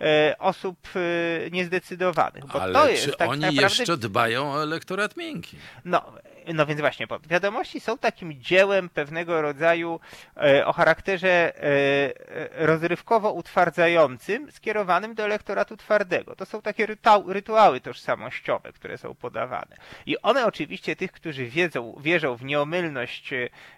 e, 0.00 0.38
osób 0.38 0.78
e, 0.96 1.50
niezdecydowanych. 1.50 2.46
Bo 2.46 2.62
Ale 2.62 2.72
to 2.72 2.88
jest 2.88 3.04
czy 3.04 3.12
tak 3.12 3.28
oni 3.28 3.40
naprawdę... 3.40 3.62
jeszcze 3.62 3.96
dbają 3.96 4.52
o 4.52 4.62
elektorat 4.62 5.16
miękki? 5.16 5.56
No, 5.84 6.12
no 6.54 6.66
więc 6.66 6.80
właśnie, 6.80 7.06
wiadomości 7.28 7.80
są 7.80 7.98
takim 7.98 8.42
dziełem 8.42 8.88
pewnego 8.88 9.42
rodzaju 9.42 10.00
e, 10.36 10.66
o 10.66 10.72
charakterze 10.72 11.28
e, 11.28 11.62
e, 11.62 12.66
rozrywkowo 12.66 13.32
utwardzającym, 13.32 14.52
skierowanym 14.52 15.14
do 15.14 15.24
elektoratu 15.24 15.76
twardego. 15.76 16.36
To 16.36 16.46
są 16.46 16.62
takie 16.62 16.86
rytuały 17.26 17.80
tożsamościowe, 17.80 18.72
które 18.72 18.98
są 18.98 19.14
podawane. 19.14 19.76
I 20.06 20.18
one 20.22 20.46
oczywiście 20.46 20.96
tych, 20.96 21.12
którzy 21.12 21.46
wiedzą, 21.46 21.96
wierzą 22.00 22.36
w 22.36 22.44
nieomylność 22.44 23.30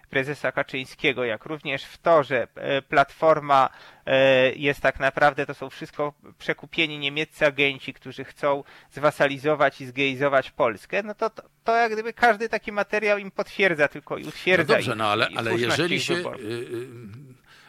prezesa 0.09 0.51
Kaczyńskiego, 0.51 1.23
jak 1.23 1.45
również 1.45 1.83
w 1.85 1.97
to, 1.97 2.23
że 2.23 2.47
Platforma 2.89 3.69
jest 4.55 4.81
tak 4.81 4.99
naprawdę, 4.99 5.45
to 5.45 5.53
są 5.53 5.69
wszystko 5.69 6.13
przekupieni 6.37 6.99
niemieccy 6.99 7.45
agenci, 7.45 7.93
którzy 7.93 8.23
chcą 8.23 8.63
zwasalizować 8.91 9.81
i 9.81 9.85
zgeizować 9.85 10.51
Polskę, 10.51 11.03
no 11.03 11.15
to, 11.15 11.29
to, 11.29 11.43
to 11.63 11.75
jak 11.75 11.91
gdyby 11.93 12.13
każdy 12.13 12.49
taki 12.49 12.71
materiał 12.71 13.17
im 13.17 13.31
potwierdza 13.31 13.87
tylko 13.87 14.17
i 14.17 14.25
utwierdza. 14.25 14.73
No 14.73 14.77
dobrze, 14.77 14.95
no 14.95 15.07
ale, 15.07 15.27
ale 15.35 15.57
jeżeli 15.57 16.01
się. 16.01 16.13
Y, 16.13 16.19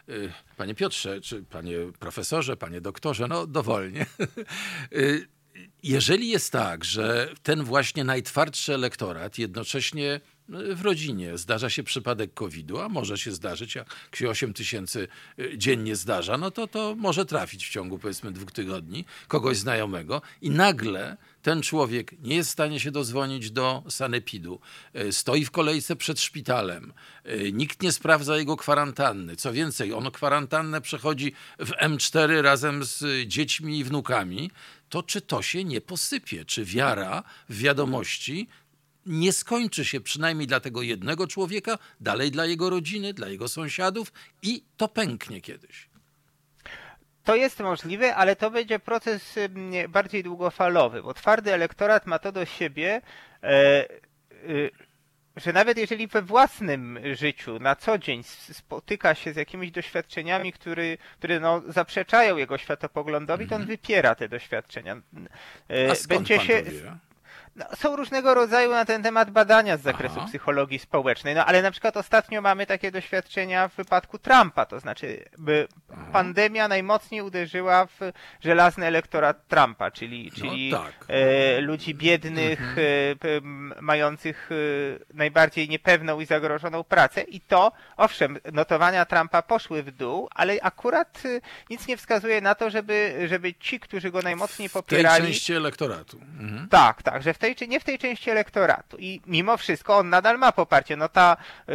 y, 0.08 0.14
y, 0.14 0.32
panie 0.56 0.74
Piotrze, 0.74 1.20
czy 1.20 1.42
panie 1.42 1.76
profesorze, 1.98 2.56
panie 2.56 2.80
doktorze, 2.80 3.28
no 3.28 3.46
dowolnie. 3.46 4.06
Jeżeli 5.82 6.28
jest 6.28 6.52
tak, 6.52 6.84
że 6.84 7.28
ten 7.42 7.64
właśnie 7.64 8.04
najtwardszy 8.04 8.74
elektorat 8.74 9.38
jednocześnie 9.38 10.20
w 10.48 10.82
rodzinie 10.82 11.38
zdarza 11.38 11.70
się 11.70 11.82
przypadek 11.82 12.34
COVID-u, 12.34 12.78
a 12.78 12.88
może 12.88 13.18
się 13.18 13.32
zdarzyć, 13.32 13.74
jak 13.74 14.16
się 14.16 14.28
8 14.28 14.54
tysięcy 14.54 15.08
y, 15.38 15.58
dziennie 15.58 15.96
zdarza, 15.96 16.38
no 16.38 16.50
to 16.50 16.66
to 16.66 16.94
może 16.98 17.26
trafić 17.26 17.66
w 17.66 17.70
ciągu 17.70 17.98
powiedzmy 17.98 18.32
dwóch 18.32 18.52
tygodni 18.52 19.04
kogoś 19.28 19.56
znajomego 19.56 20.22
i 20.42 20.50
nagle 20.50 21.16
ten 21.42 21.62
człowiek 21.62 22.14
nie 22.22 22.36
jest 22.36 22.50
w 22.50 22.52
stanie 22.52 22.80
się 22.80 22.90
dozwonić 22.90 23.50
do 23.50 23.82
sanepidu, 23.88 24.60
y, 24.96 25.12
stoi 25.12 25.44
w 25.44 25.50
kolejce 25.50 25.96
przed 25.96 26.20
szpitalem, 26.20 26.92
y, 27.26 27.52
nikt 27.52 27.82
nie 27.82 27.92
sprawdza 27.92 28.36
jego 28.36 28.56
kwarantanny. 28.56 29.36
Co 29.36 29.52
więcej, 29.52 29.92
on 29.92 30.10
kwarantannę 30.10 30.80
przechodzi 30.80 31.32
w 31.58 31.70
M4 31.70 32.42
razem 32.42 32.84
z 32.84 33.28
dziećmi 33.28 33.78
i 33.78 33.84
wnukami. 33.84 34.50
To 34.88 35.02
czy 35.02 35.20
to 35.20 35.42
się 35.42 35.64
nie 35.64 35.80
posypie? 35.80 36.44
Czy 36.44 36.64
wiara 36.64 37.22
w 37.48 37.58
wiadomości 37.58 38.48
nie 39.06 39.32
skończy 39.32 39.84
się 39.84 40.00
przynajmniej 40.00 40.46
dla 40.46 40.61
tego 40.61 40.82
jednego 40.82 41.26
człowieka, 41.26 41.78
dalej 42.00 42.30
dla 42.30 42.46
jego 42.46 42.70
rodziny, 42.70 43.14
dla 43.14 43.28
jego 43.28 43.49
sąsiadów 43.49 44.12
i 44.42 44.64
to 44.76 44.88
pęknie 44.88 45.40
kiedyś. 45.40 45.88
To 47.25 47.37
jest 47.37 47.61
możliwe, 47.61 48.14
ale 48.14 48.37
to 48.37 48.50
będzie 48.50 48.78
proces 48.78 49.34
bardziej 49.88 50.23
długofalowy, 50.23 51.02
bo 51.02 51.14
twardy 51.14 51.54
elektorat 51.54 52.06
ma 52.06 52.18
to 52.18 52.32
do 52.32 52.44
siebie, 52.44 53.00
e, 53.42 53.49
e, 53.49 53.88
że 55.37 55.52
nawet 55.52 55.78
jeżeli 55.78 56.06
we 56.06 56.23
własnym 56.23 56.99
życiu 57.14 57.58
na 57.58 57.76
co 57.76 57.99
dzień 57.99 58.23
spotyka 58.52 59.14
się 59.14 59.32
z 59.32 59.37
jakimiś 59.37 59.70
doświadczeniami, 59.70 60.52
które, 60.52 60.96
które 61.18 61.40
no, 61.40 61.62
zaprzeczają 61.68 62.37
jego 62.37 62.58
światopoglądowi, 62.58 63.46
to 63.46 63.54
on 63.54 63.62
mhm. 63.62 63.78
wypiera 63.78 64.14
te 64.14 64.28
doświadczenia. 64.28 64.96
E, 65.70 65.90
A 65.90 65.94
skąd 65.94 66.08
będzie 66.08 66.40
się. 66.40 66.62
No, 67.56 67.64
są 67.76 67.96
różnego 67.96 68.34
rodzaju 68.34 68.70
na 68.70 68.84
ten 68.84 69.02
temat 69.02 69.30
badania 69.30 69.76
z 69.76 69.80
zakresu 69.80 70.14
Aha. 70.18 70.26
psychologii 70.28 70.78
społecznej, 70.78 71.34
no 71.34 71.46
ale 71.46 71.62
na 71.62 71.70
przykład 71.70 71.96
ostatnio 71.96 72.42
mamy 72.42 72.66
takie 72.66 72.90
doświadczenia 72.90 73.68
w 73.68 73.75
wypadku 73.75 74.18
Trumpa, 74.18 74.66
to 74.66 74.80
znaczy 74.80 75.25
by 75.38 75.68
pandemia 76.12 76.68
najmocniej 76.68 77.23
uderzyła 77.23 77.87
w 77.87 78.12
żelazny 78.40 78.87
elektorat 78.87 79.49
Trumpa, 79.49 79.90
czyli, 79.90 80.25
no 80.25 80.40
czyli 80.40 80.70
no 80.70 80.78
tak. 80.78 80.92
e, 81.08 81.61
ludzi 81.61 81.94
biednych, 81.94 82.61
mhm. 82.61 83.76
e, 83.78 83.82
mających 83.82 84.50
e, 84.52 84.54
najbardziej 85.14 85.68
niepewną 85.68 86.20
i 86.20 86.26
zagrożoną 86.26 86.84
pracę 86.84 87.23
i 87.23 87.40
to, 87.40 87.73
owszem, 87.96 88.38
notowania 88.52 89.04
Trumpa 89.04 89.42
poszły 89.42 89.82
w 89.82 89.90
dół, 89.90 90.28
ale 90.34 90.58
akurat 90.62 91.23
e, 91.25 91.40
nic 91.70 91.87
nie 91.87 91.96
wskazuje 91.96 92.40
na 92.40 92.54
to, 92.54 92.70
żeby, 92.70 93.26
żeby 93.28 93.54
ci, 93.54 93.80
którzy 93.80 94.11
go 94.11 94.23
najmocniej 94.23 94.70
popierali... 94.70 95.23
W 95.23 95.25
tej 95.25 95.32
części 95.32 95.52
elektoratu. 95.52 96.20
Mhm. 96.40 96.68
Tak, 96.68 97.02
tak, 97.02 97.23
że 97.23 97.34
w 97.34 97.43
tej, 97.44 97.56
czy 97.56 97.68
nie 97.68 97.80
w 97.80 97.84
tej 97.84 97.98
części 97.98 98.30
elektoratu. 98.30 98.96
I 98.98 99.20
mimo 99.26 99.56
wszystko 99.56 99.98
on 99.98 100.08
nadal 100.08 100.38
ma 100.38 100.52
poparcie. 100.52 100.96
No 100.96 101.08
ta 101.08 101.36
yy, 101.68 101.74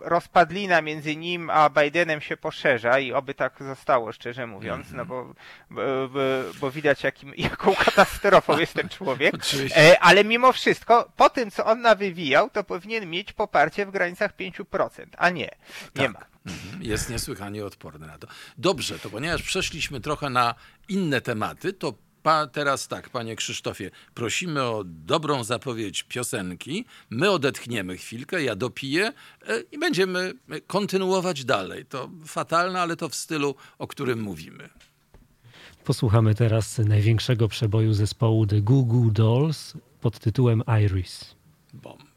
rozpadlina 0.00 0.82
między 0.82 1.16
nim 1.16 1.50
a 1.50 1.70
Bidenem 1.70 2.20
się 2.20 2.36
poszerza 2.36 2.98
i 2.98 3.12
oby 3.12 3.34
tak 3.34 3.54
zostało, 3.60 4.12
szczerze 4.12 4.46
mówiąc, 4.46 4.86
no 4.92 5.04
bo, 5.04 5.34
bo, 5.70 5.80
bo 6.60 6.70
widać 6.70 7.02
jakim, 7.02 7.34
jaką 7.50 7.74
katastrofą 7.74 8.58
jest 8.58 8.74
ten 8.74 8.88
człowiek. 8.88 9.34
E, 9.76 10.00
ale 10.00 10.24
mimo 10.24 10.52
wszystko, 10.52 11.12
po 11.16 11.30
tym 11.30 11.50
co 11.50 11.64
on 11.64 11.80
nawywijał, 11.80 12.50
to 12.50 12.64
powinien 12.64 13.10
mieć 13.10 13.32
poparcie 13.32 13.86
w 13.86 13.90
granicach 13.90 14.36
5%, 14.36 15.06
a 15.16 15.30
nie, 15.30 15.50
nie 15.96 16.04
tak. 16.04 16.12
ma. 16.12 16.20
Mhm. 16.46 16.82
Jest 16.82 17.10
niesłychanie 17.10 17.64
odporny 17.64 18.06
na 18.06 18.18
to. 18.18 18.26
Dobrze, 18.58 18.98
to 18.98 19.10
ponieważ 19.10 19.42
przeszliśmy 19.42 20.00
trochę 20.00 20.30
na 20.30 20.54
inne 20.88 21.20
tematy, 21.20 21.72
to 21.72 21.94
Pa, 22.22 22.46
teraz 22.46 22.88
tak, 22.88 23.10
panie 23.10 23.36
Krzysztofie, 23.36 23.90
prosimy 24.14 24.62
o 24.62 24.84
dobrą 24.86 25.44
zapowiedź 25.44 26.02
piosenki. 26.02 26.84
My 27.10 27.30
odetchniemy 27.30 27.96
chwilkę, 27.96 28.42
ja 28.42 28.56
dopiję 28.56 29.12
e, 29.48 29.60
i 29.72 29.78
będziemy 29.78 30.32
kontynuować 30.66 31.44
dalej. 31.44 31.86
To 31.86 32.10
fatalne, 32.26 32.80
ale 32.80 32.96
to 32.96 33.08
w 33.08 33.14
stylu, 33.14 33.54
o 33.78 33.86
którym 33.86 34.20
mówimy. 34.20 34.68
Posłuchamy 35.84 36.34
teraz 36.34 36.78
największego 36.78 37.48
przeboju 37.48 37.92
zespołu 37.92 38.46
The 38.46 38.60
Goo 38.60 38.82
Goo 38.82 39.10
Dolls 39.10 39.74
pod 40.00 40.18
tytułem 40.18 40.62
Iris. 40.84 41.34
Bom. 41.72 42.07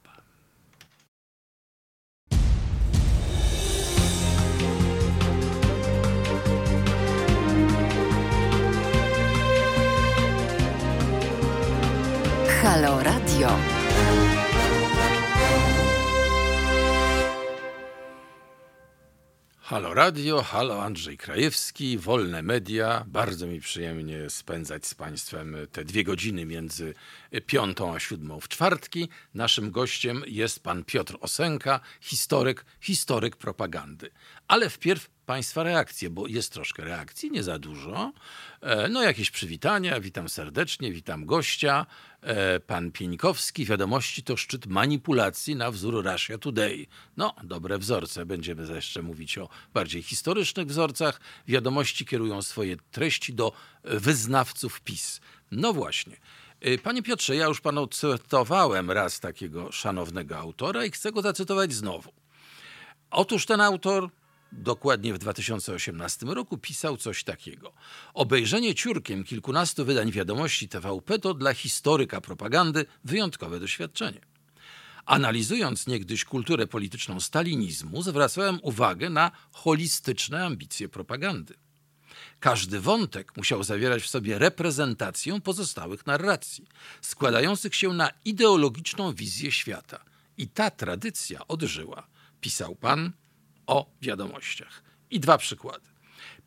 Halo 12.63 13.03
Radio. 13.03 13.49
Halo 19.71 19.93
Radio, 19.93 20.41
halo 20.41 20.83
Andrzej 20.83 21.17
Krajewski, 21.17 21.97
Wolne 21.97 22.41
Media. 22.41 23.05
Bardzo 23.07 23.47
mi 23.47 23.59
przyjemnie 23.59 24.29
spędzać 24.29 24.85
z 24.85 24.95
Państwem 24.95 25.55
te 25.71 25.85
dwie 25.85 26.03
godziny 26.03 26.45
między 26.45 26.93
piątą 27.45 27.95
a 27.95 27.99
siódmą 27.99 28.39
w 28.39 28.47
czwartki. 28.47 29.09
Naszym 29.33 29.71
gościem 29.71 30.23
jest 30.27 30.63
pan 30.63 30.83
Piotr 30.83 31.17
Osenka, 31.21 31.79
historyk, 32.01 32.65
historyk 32.81 33.35
propagandy. 33.35 34.09
Ale 34.47 34.69
wpierw 34.69 35.09
Państwa 35.31 35.63
reakcje, 35.63 36.09
bo 36.09 36.27
jest 36.27 36.53
troszkę 36.53 36.83
reakcji, 36.83 37.31
nie 37.31 37.43
za 37.43 37.59
dużo. 37.59 38.11
E, 38.61 38.89
no 38.89 39.03
jakieś 39.03 39.31
przywitania, 39.31 39.99
witam 39.99 40.29
serdecznie, 40.29 40.91
witam 40.91 41.25
gościa. 41.25 41.85
E, 42.21 42.59
pan 42.59 42.91
Pieńkowski, 42.91 43.65
wiadomości 43.65 44.23
to 44.23 44.37
szczyt 44.37 44.65
manipulacji 44.65 45.55
na 45.55 45.71
wzór 45.71 46.05
Russia 46.05 46.37
Today. 46.37 46.87
No, 47.17 47.35
dobre 47.43 47.77
wzorce, 47.77 48.25
będziemy 48.25 48.75
jeszcze 48.75 49.01
mówić 49.01 49.37
o 49.37 49.49
bardziej 49.73 50.03
historycznych 50.03 50.67
wzorcach. 50.67 51.21
Wiadomości 51.47 52.05
kierują 52.05 52.41
swoje 52.41 52.77
treści 52.91 53.33
do 53.33 53.51
wyznawców 53.83 54.81
PiS. 54.81 55.21
No 55.51 55.73
właśnie. 55.73 56.17
E, 56.61 56.77
panie 56.77 57.03
Piotrze, 57.03 57.35
ja 57.35 57.45
już 57.45 57.61
panu 57.61 57.87
cytowałem 57.87 58.91
raz 58.91 59.19
takiego 59.19 59.71
szanownego 59.71 60.37
autora 60.37 60.85
i 60.85 60.91
chcę 60.91 61.11
go 61.11 61.21
zacytować 61.21 61.73
znowu. 61.73 62.11
Otóż 63.11 63.45
ten 63.45 63.61
autor 63.61 64.09
dokładnie 64.51 65.13
w 65.13 65.17
2018 65.17 66.25
roku, 66.25 66.57
pisał 66.57 66.97
coś 66.97 67.23
takiego. 67.23 67.73
Obejrzenie 68.13 68.75
ciurkiem 68.75 69.23
kilkunastu 69.23 69.85
wydań 69.85 70.11
wiadomości 70.11 70.69
TVP 70.69 71.19
to 71.19 71.33
dla 71.33 71.53
historyka 71.53 72.21
propagandy 72.21 72.85
wyjątkowe 73.03 73.59
doświadczenie. 73.59 74.21
Analizując 75.05 75.87
niegdyś 75.87 76.25
kulturę 76.25 76.67
polityczną 76.67 77.19
stalinizmu, 77.19 78.01
zwracałem 78.01 78.59
uwagę 78.61 79.09
na 79.09 79.31
holistyczne 79.51 80.45
ambicje 80.45 80.89
propagandy. 80.89 81.53
Każdy 82.39 82.79
wątek 82.79 83.37
musiał 83.37 83.63
zawierać 83.63 84.03
w 84.03 84.09
sobie 84.09 84.39
reprezentację 84.39 85.41
pozostałych 85.41 86.05
narracji, 86.05 86.67
składających 87.01 87.75
się 87.75 87.93
na 87.93 88.09
ideologiczną 88.25 89.13
wizję 89.13 89.51
świata. 89.51 90.03
I 90.37 90.47
ta 90.47 90.71
tradycja 90.71 91.47
odżyła, 91.47 92.07
pisał 92.41 92.75
pan 92.75 93.11
o 93.67 93.85
wiadomościach. 94.01 94.83
I 95.11 95.19
dwa 95.19 95.37
przykłady. 95.37 95.91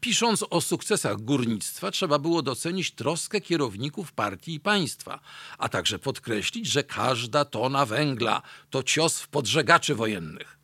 Pisząc 0.00 0.44
o 0.50 0.60
sukcesach 0.60 1.20
górnictwa, 1.20 1.90
trzeba 1.90 2.18
było 2.18 2.42
docenić 2.42 2.94
troskę 2.94 3.40
kierowników 3.40 4.12
partii 4.12 4.54
i 4.54 4.60
państwa, 4.60 5.20
a 5.58 5.68
także 5.68 5.98
podkreślić, 5.98 6.66
że 6.66 6.82
każda 6.82 7.44
tona 7.44 7.86
węgla 7.86 8.42
to 8.70 8.82
cios 8.82 9.20
w 9.20 9.28
podżegaczy 9.28 9.94
wojennych. 9.94 10.58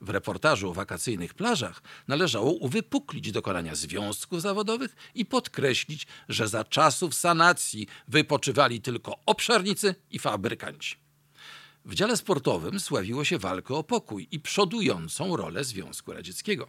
W 0.00 0.10
reportażu 0.10 0.70
o 0.70 0.74
wakacyjnych 0.74 1.34
plażach 1.34 1.82
należało 2.08 2.52
uwypuklić 2.52 3.32
dokonania 3.32 3.74
związków 3.74 4.40
zawodowych 4.40 4.96
i 5.14 5.24
podkreślić, 5.24 6.06
że 6.28 6.48
za 6.48 6.64
czasów 6.64 7.14
sanacji 7.14 7.86
wypoczywali 8.08 8.80
tylko 8.80 9.16
obszarnicy 9.26 9.94
i 10.10 10.18
fabrykanci. 10.18 11.07
W 11.88 11.94
dziale 11.94 12.16
sportowym 12.16 12.80
sławiło 12.80 13.24
się 13.24 13.38
walkę 13.38 13.74
o 13.74 13.84
pokój 13.84 14.28
i 14.30 14.40
przodującą 14.40 15.36
rolę 15.36 15.64
Związku 15.64 16.12
Radzieckiego. 16.12 16.68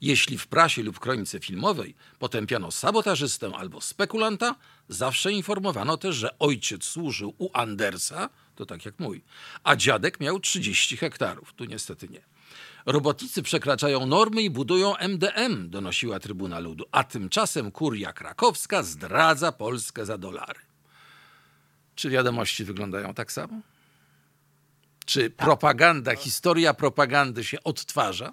Jeśli 0.00 0.38
w 0.38 0.46
prasie 0.46 0.82
lub 0.82 1.00
kronice 1.00 1.40
filmowej 1.40 1.94
potępiano 2.18 2.70
sabotażystę 2.70 3.50
albo 3.56 3.80
spekulanta, 3.80 4.54
zawsze 4.88 5.32
informowano 5.32 5.96
też, 5.96 6.16
że 6.16 6.38
ojciec 6.38 6.84
służył 6.84 7.34
u 7.38 7.50
Andersa, 7.52 8.28
to 8.54 8.66
tak 8.66 8.84
jak 8.84 8.98
mój, 8.98 9.24
a 9.64 9.76
dziadek 9.76 10.20
miał 10.20 10.40
30 10.40 10.96
hektarów. 10.96 11.52
Tu 11.52 11.64
niestety 11.64 12.08
nie. 12.08 12.20
Robotnicy 12.86 13.42
przekraczają 13.42 14.06
normy 14.06 14.42
i 14.42 14.50
budują 14.50 14.96
MDM, 14.96 15.70
donosiła 15.70 16.20
Trybuna 16.20 16.58
Ludu, 16.58 16.84
a 16.92 17.04
tymczasem 17.04 17.70
kuria 17.70 18.12
krakowska 18.12 18.82
zdradza 18.82 19.52
Polskę 19.52 20.06
za 20.06 20.18
dolary. 20.18 20.60
Czy 21.94 22.10
wiadomości 22.10 22.64
wyglądają 22.64 23.14
tak 23.14 23.32
samo? 23.32 23.60
Czy 25.04 25.30
propaganda, 25.30 26.16
historia 26.16 26.74
propagandy 26.74 27.44
się 27.44 27.62
odtwarza? 27.64 28.32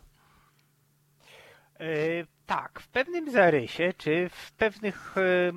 Yy, 1.80 2.28
tak, 2.46 2.80
w 2.80 2.88
pewnym 2.88 3.32
zarysie, 3.32 3.94
czy 3.98 4.30
w 4.30 4.52
pewnych 4.52 5.16
yy, 5.16 5.54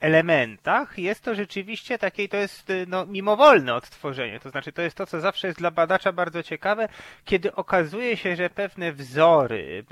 elementach 0.00 0.98
jest 0.98 1.22
to 1.22 1.34
rzeczywiście 1.34 1.98
takie, 1.98 2.28
to 2.28 2.36
jest 2.36 2.70
y, 2.70 2.86
no, 2.88 3.06
mimowolne 3.06 3.74
odtworzenie. 3.74 4.40
To 4.40 4.50
znaczy, 4.50 4.72
to 4.72 4.82
jest 4.82 4.96
to, 4.96 5.06
co 5.06 5.20
zawsze 5.20 5.46
jest 5.46 5.58
dla 5.58 5.70
badacza 5.70 6.12
bardzo 6.12 6.42
ciekawe, 6.42 6.88
kiedy 7.24 7.54
okazuje 7.54 8.16
się, 8.16 8.36
że 8.36 8.50
pewne 8.50 8.92
wzory, 8.92 9.84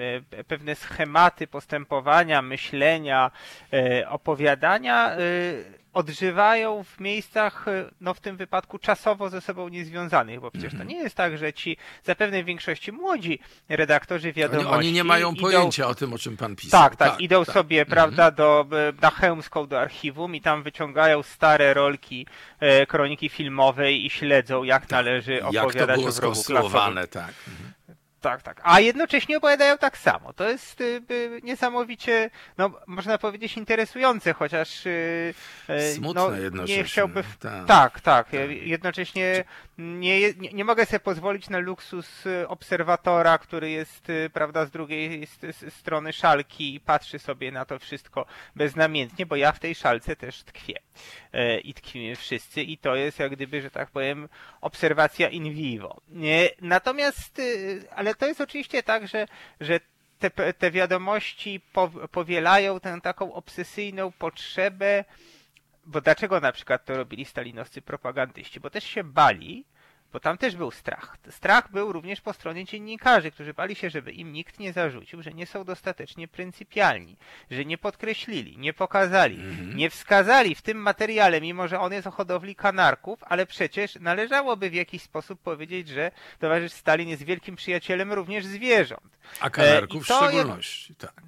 pewne 0.49 0.75
schematy 0.75 1.47
postępowania, 1.47 2.42
myślenia, 2.42 3.30
opowiadania 4.09 5.16
odżywają 5.94 6.84
w 6.84 7.00
miejscach, 7.00 7.68
e, 7.68 7.90
no 8.00 8.14
w 8.14 8.20
tym 8.20 8.36
wypadku 8.36 8.78
czasowo 8.78 9.28
ze 9.30 9.40
sobą 9.40 9.68
niezwiązanych, 9.68 10.40
bo 10.40 10.50
przecież 10.50 10.70
to 10.70 10.74
mhm. 10.80 10.88
nie 10.88 10.96
jest 10.96 11.14
tak, 11.16 11.38
że 11.38 11.52
ci 11.52 11.76
zapewne 12.04 12.42
w 12.42 12.46
większości 12.46 12.92
młodzi 12.92 13.38
redaktorzy 13.68 14.32
wiadomości... 14.32 14.70
Oni, 14.70 14.78
oni 14.78 14.92
nie 14.92 15.04
mają 15.04 15.32
idą, 15.32 15.40
pojęcia 15.40 15.86
o 15.86 15.94
tym, 15.94 16.12
o 16.12 16.18
czym 16.18 16.36
pan 16.36 16.56
pisał. 16.56 16.80
Tak, 16.80 16.96
tak, 16.96 17.10
tak 17.10 17.20
idą 17.20 17.44
tak. 17.44 17.54
sobie, 17.54 17.80
mhm. 17.80 17.94
prawda, 17.94 18.30
do, 18.30 18.66
e, 18.72 18.92
na 19.02 19.10
Chełmską 19.10 19.66
do 19.66 19.80
archiwum 19.80 20.34
i 20.34 20.40
tam 20.40 20.62
wyciągają 20.62 21.22
stare 21.22 21.74
rolki 21.74 22.26
e, 22.60 22.86
kroniki 22.86 23.28
filmowej 23.28 24.06
i 24.06 24.10
śledzą, 24.10 24.62
jak 24.62 24.83
tak. 24.83 24.90
należy 24.90 25.44
opowiadać 25.44 25.74
jak 25.74 25.87
to 25.87 25.94
było 25.94 26.09
o 26.09 26.12
wrogu 26.12 26.42
klasowym. 26.42 26.98
tak. 27.11 27.35
Mhm 27.48 27.74
tak, 28.24 28.42
tak. 28.42 28.60
A 28.62 28.80
jednocześnie 28.80 29.37
opowiadają 29.37 29.78
tak 29.78 29.98
samo. 29.98 30.32
To 30.32 30.48
jest 30.48 30.80
y, 30.80 31.02
niesamowicie, 31.42 32.30
no 32.58 32.70
można 32.87 33.18
powiedzieć 33.18 33.56
interesujące, 33.56 34.32
chociaż 34.32 34.87
y, 34.87 35.34
y 35.70 35.94
Smutne 35.94 36.22
no, 36.22 36.37
jednocześnie. 36.37 36.76
Nie 36.76 36.84
chciałby... 36.84 37.24
Tak, 37.40 37.66
tak. 37.66 38.00
tak. 38.00 38.26
Jednocześnie 38.48 39.44
nie, 39.78 40.34
nie, 40.34 40.52
nie, 40.52 40.64
mogę 40.64 40.87
sobie 40.87 41.00
pozwolić 41.00 41.48
na 41.48 41.58
luksus 41.58 42.26
y, 42.26 42.48
obserwatora, 42.48 43.38
który 43.38 43.70
jest, 43.70 44.10
y, 44.10 44.30
prawda, 44.32 44.66
z 44.66 44.70
drugiej 44.70 45.26
strony 45.68 46.12
szalki 46.12 46.74
i 46.74 46.80
patrzy 46.80 47.18
sobie 47.18 47.52
na 47.52 47.64
to 47.64 47.78
wszystko 47.78 48.26
beznamiętnie, 48.56 49.26
bo 49.26 49.37
ja 49.37 49.52
w 49.52 49.58
tej 49.58 49.74
szalce 49.74 50.16
też 50.16 50.42
tkwię. 50.42 50.78
I 51.64 51.74
tkwimy 51.74 52.16
wszyscy 52.16 52.62
i 52.62 52.78
to 52.78 52.96
jest 52.96 53.18
jak 53.18 53.32
gdyby, 53.32 53.62
że 53.62 53.70
tak 53.70 53.90
powiem, 53.90 54.28
obserwacja 54.60 55.28
in 55.28 55.54
vivo. 55.54 56.00
Natomiast, 56.60 57.42
ale 57.96 58.14
to 58.14 58.26
jest 58.26 58.40
oczywiście 58.40 58.82
tak, 58.82 59.08
że, 59.08 59.26
że 59.60 59.80
te, 60.18 60.52
te 60.52 60.70
wiadomości 60.70 61.60
powielają 62.10 62.80
tę 62.80 62.98
taką 63.02 63.32
obsesyjną 63.32 64.12
potrzebę, 64.12 65.04
bo 65.87 66.01
dlaczego 66.01 66.40
na 66.40 66.53
przykład 66.53 66.85
to 66.85 66.97
robili 66.97 67.25
stalinowscy 67.25 67.83
propagandyści? 67.83 68.61
Bo 68.61 68.70
też 68.70 68.85
się 68.85 69.05
bali, 69.05 69.64
bo 70.14 70.20
tam 70.20 70.38
też 70.38 70.57
był 70.57 70.70
strach. 70.70 71.16
Strach 71.31 71.70
był 71.70 71.92
również 71.92 72.20
po 72.20 72.33
stronie 72.33 72.64
dziennikarzy, 72.64 73.31
którzy 73.31 73.55
bali 73.55 73.74
się, 73.74 73.90
żeby 73.90 74.12
im 74.12 74.33
nikt 74.33 74.59
nie 74.59 74.72
zarzucił, 74.72 75.22
że 75.22 75.33
nie 75.33 75.46
są 75.46 75.64
dostatecznie 75.64 76.29
pryncypialni, 76.29 77.16
że 77.50 77.64
nie 77.64 77.79
podkreślili, 77.79 78.59
nie 78.59 78.72
pokazali, 78.72 79.37
mhm. 79.37 79.77
nie 79.77 79.90
wskazali 79.90 80.55
w 80.55 80.62
tym 80.62 80.79
materiale, 80.79 81.40
mimo 81.40 81.68
że 81.68 81.81
on 81.81 81.92
jest 81.92 82.07
o 82.07 82.11
hodowli 82.11 82.55
kanarków, 82.57 83.18
ale 83.22 83.46
przecież 83.46 83.94
należałoby 83.94 84.70
w 84.70 84.74
jakiś 84.74 85.03
sposób 85.03 85.40
powiedzieć, 85.40 85.88
że 85.88 86.11
towarzysz 86.38 86.72
Stalin 86.72 87.09
jest 87.09 87.22
wielkim 87.22 87.57
przyjacielem 87.57 88.12
również 88.12 88.46
zwierząt. 88.46 89.18
A 89.40 89.50
kanarków 89.50 90.03
e, 90.03 90.05
w 90.05 90.07
szczególności, 90.07 90.94
tak. 90.94 91.22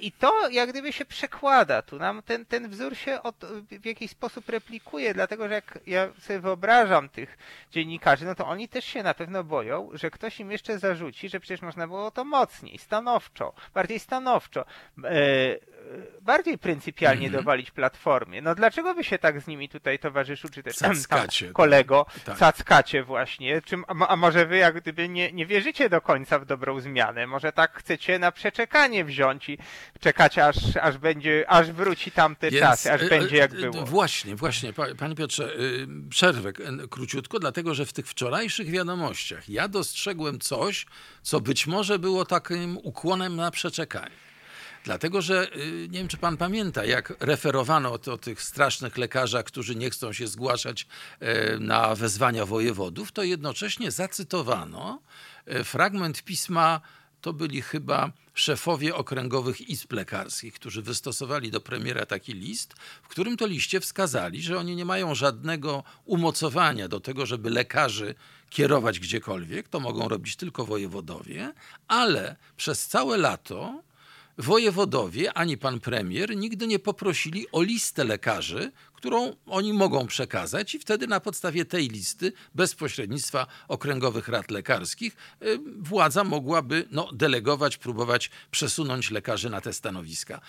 I 0.00 0.12
to 0.12 0.48
jak 0.48 0.70
gdyby 0.70 0.92
się 0.92 1.04
przekłada 1.04 1.82
tu. 1.82 1.98
Nam 1.98 2.22
ten, 2.22 2.46
ten 2.46 2.68
wzór 2.68 2.96
się 2.96 3.22
od, 3.22 3.36
w 3.70 3.86
jakiś 3.86 4.10
sposób 4.10 4.48
replikuje, 4.48 5.14
dlatego 5.14 5.48
że 5.48 5.54
jak 5.54 5.78
ja 5.86 6.08
sobie 6.18 6.40
wyobrażam 6.40 7.08
tych 7.08 7.38
dziennikarzy, 7.72 8.03
no 8.24 8.34
to 8.34 8.46
oni 8.46 8.68
też 8.68 8.84
się 8.84 9.02
na 9.02 9.14
pewno 9.14 9.44
boją, 9.44 9.90
że 9.92 10.10
ktoś 10.10 10.40
im 10.40 10.52
jeszcze 10.52 10.78
zarzuci, 10.78 11.28
że 11.28 11.40
przecież 11.40 11.62
można 11.62 11.86
było 11.86 12.10
to 12.10 12.24
mocniej, 12.24 12.78
stanowczo, 12.78 13.52
bardziej 13.74 13.98
stanowczo, 13.98 14.64
e, 15.04 15.74
bardziej 16.20 16.58
pryncypialnie 16.58 17.26
mm 17.26 17.32
-hmm. 17.32 17.42
dowalić 17.42 17.70
platformie. 17.70 18.42
No 18.42 18.54
dlaczego 18.54 18.94
by 18.94 19.04
się 19.04 19.18
tak 19.18 19.40
z 19.40 19.46
nimi 19.46 19.68
tutaj 19.68 19.98
towarzyszył, 19.98 20.50
czy 20.50 20.62
też 20.62 20.76
cackacie, 20.76 21.46
tam, 21.46 21.54
kolego, 21.54 22.06
tak. 22.24 22.38
cackacie 22.38 23.02
właśnie? 23.02 23.62
Czy, 23.62 23.76
a, 23.86 24.08
a 24.08 24.16
może 24.16 24.46
wy 24.46 24.56
jak 24.56 24.80
gdyby 24.80 25.08
nie, 25.08 25.32
nie 25.32 25.46
wierzycie 25.46 25.88
do 25.88 26.00
końca 26.00 26.38
w 26.38 26.44
dobrą 26.44 26.80
zmianę? 26.80 27.26
Może 27.26 27.52
tak 27.52 27.78
chcecie 27.78 28.18
na 28.18 28.32
przeczekanie 28.32 29.04
wziąć 29.04 29.48
i 29.48 29.58
czekać, 30.00 30.38
aż, 30.38 30.56
aż 30.76 30.98
będzie, 30.98 31.44
aż 31.48 31.72
wróci 31.72 32.10
tamte 32.10 32.50
Więc, 32.50 32.62
czasy, 32.62 32.92
aż 32.92 33.02
e, 33.02 33.08
będzie 33.08 33.36
jak 33.36 33.52
e, 33.52 33.56
było. 33.56 33.86
Właśnie, 33.86 34.36
właśnie, 34.36 34.72
panie 34.98 35.14
Piotrze, 35.14 35.44
y, 35.44 35.86
przerwę 36.10 36.52
króciutko, 36.90 37.38
dlatego 37.38 37.74
że 37.74 37.86
w 37.86 37.92
tych 37.94 38.08
wczorajszych 38.08 38.70
wiadomościach 38.70 39.48
ja 39.48 39.68
dostrzegłem 39.68 40.40
coś, 40.40 40.86
co 41.22 41.40
być 41.40 41.66
może 41.66 41.98
było 41.98 42.24
takim 42.24 42.78
ukłonem 42.82 43.36
na 43.36 43.50
przeczekanie. 43.50 44.24
Dlatego, 44.84 45.22
że 45.22 45.56
y, 45.56 45.88
nie 45.90 45.98
wiem, 45.98 46.08
czy 46.08 46.16
pan 46.16 46.36
pamięta, 46.36 46.84
jak 46.84 47.14
referowano 47.20 47.92
o, 47.92 48.18
tych 48.18 48.42
strasznych 48.42 48.98
lekarzach, 48.98 49.44
którzy 49.44 49.74
nie 49.74 49.90
chcą 49.90 50.12
się 50.12 50.26
zgłaszać 50.26 50.86
e, 51.20 51.58
na 51.58 51.94
wezwania 51.94 52.46
wojewodów, 52.46 53.12
to 53.12 53.22
jednocześnie 53.22 53.90
zacytowano 53.90 55.00
fragment 55.64 56.22
pisma 56.22 56.80
to 57.24 57.32
byli 57.32 57.62
chyba 57.62 58.12
szefowie 58.34 58.94
okręgowych 58.94 59.60
izb 59.60 59.92
lekarskich, 59.92 60.54
którzy 60.54 60.82
wystosowali 60.82 61.50
do 61.50 61.60
premiera 61.60 62.06
taki 62.06 62.32
list, 62.32 62.74
w 63.02 63.08
którym 63.08 63.36
to 63.36 63.46
liście 63.46 63.80
wskazali, 63.80 64.42
że 64.42 64.58
oni 64.58 64.76
nie 64.76 64.84
mają 64.84 65.14
żadnego 65.14 65.82
umocowania 66.04 66.88
do 66.88 67.00
tego, 67.00 67.26
żeby 67.26 67.50
lekarzy 67.50 68.14
kierować 68.50 69.00
gdziekolwiek, 69.00 69.68
to 69.68 69.80
mogą 69.80 70.08
robić 70.08 70.36
tylko 70.36 70.64
wojewodowie, 70.64 71.52
ale 71.88 72.36
przez 72.56 72.86
całe 72.88 73.16
lato 73.16 73.82
wojewodowie 74.38 75.32
ani 75.32 75.56
pan 75.56 75.80
premier 75.80 76.36
nigdy 76.36 76.66
nie 76.66 76.78
poprosili 76.78 77.46
o 77.52 77.62
listę 77.62 78.04
lekarzy, 78.04 78.72
którą 79.04 79.36
oni 79.46 79.72
mogą 79.72 80.06
przekazać, 80.06 80.74
i 80.74 80.78
wtedy 80.78 81.06
na 81.06 81.20
podstawie 81.20 81.64
tej 81.64 81.88
listy, 81.88 82.32
bez 82.54 82.74
pośrednictwa 82.74 83.46
okręgowych 83.68 84.28
rad 84.28 84.50
lekarskich, 84.50 85.16
y, 85.42 85.58
władza 85.78 86.24
mogłaby 86.24 86.88
no, 86.90 87.08
delegować, 87.12 87.76
próbować 87.76 88.30
przesunąć 88.50 89.10
lekarzy 89.10 89.50
na 89.50 89.60
te 89.60 89.72
stanowiska. 89.72 90.40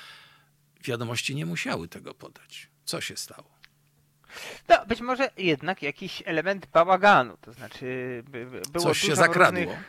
Wiadomości 0.83 1.35
nie 1.35 1.45
musiały 1.45 1.87
tego 1.87 2.13
podać. 2.13 2.69
Co 2.85 3.01
się 3.01 3.17
stało? 3.17 3.49
No, 4.69 4.85
być 4.85 5.01
może 5.01 5.31
jednak 5.37 5.81
jakiś 5.81 6.23
element 6.25 6.67
bałaganu, 6.73 7.37
to 7.41 7.53
znaczy 7.53 8.23
było 8.71 8.83
Coś 8.83 8.99
się 8.99 9.15
zakradło. 9.15 9.61
Różnych 9.61 9.85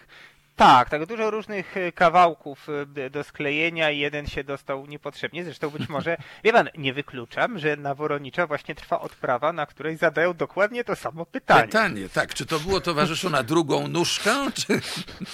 Tak, 0.56 0.90
tak, 0.90 1.06
dużo 1.06 1.30
różnych 1.30 1.76
e, 1.76 1.92
kawałków 1.92 2.68
e, 2.96 3.10
do 3.10 3.24
sklejenia 3.24 3.90
i 3.90 3.98
jeden 3.98 4.26
się 4.26 4.44
dostał 4.44 4.86
niepotrzebnie. 4.86 5.44
Zresztą 5.44 5.70
być 5.70 5.88
może, 5.88 6.16
wie 6.44 6.52
pan, 6.52 6.68
nie 6.78 6.94
wykluczam, 6.94 7.58
że 7.58 7.76
na 7.76 7.94
Woronicza 7.94 8.46
właśnie 8.46 8.74
trwa 8.74 9.00
odprawa, 9.00 9.52
na 9.52 9.66
której 9.66 9.96
zadają 9.96 10.34
dokładnie 10.34 10.84
to 10.84 10.96
samo 10.96 11.26
pytanie. 11.26 11.62
Pytanie, 11.62 12.08
tak. 12.08 12.34
Czy 12.34 12.46
to 12.46 12.60
było 12.60 12.80
towarzyszu 12.80 13.30
na 13.30 13.42
drugą 13.42 13.88
nóżkę, 13.88 14.34
czy 14.54 14.80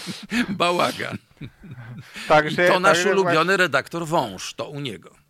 bałagan? 0.48 1.18
Także, 2.28 2.66
I 2.66 2.68
to 2.68 2.80
nasz 2.80 3.06
ulubiony 3.06 3.35
właśnie... 3.35 3.56
redaktor 3.56 4.06
Wąż, 4.06 4.54
to 4.54 4.68
u 4.68 4.80
niego. 4.80 5.21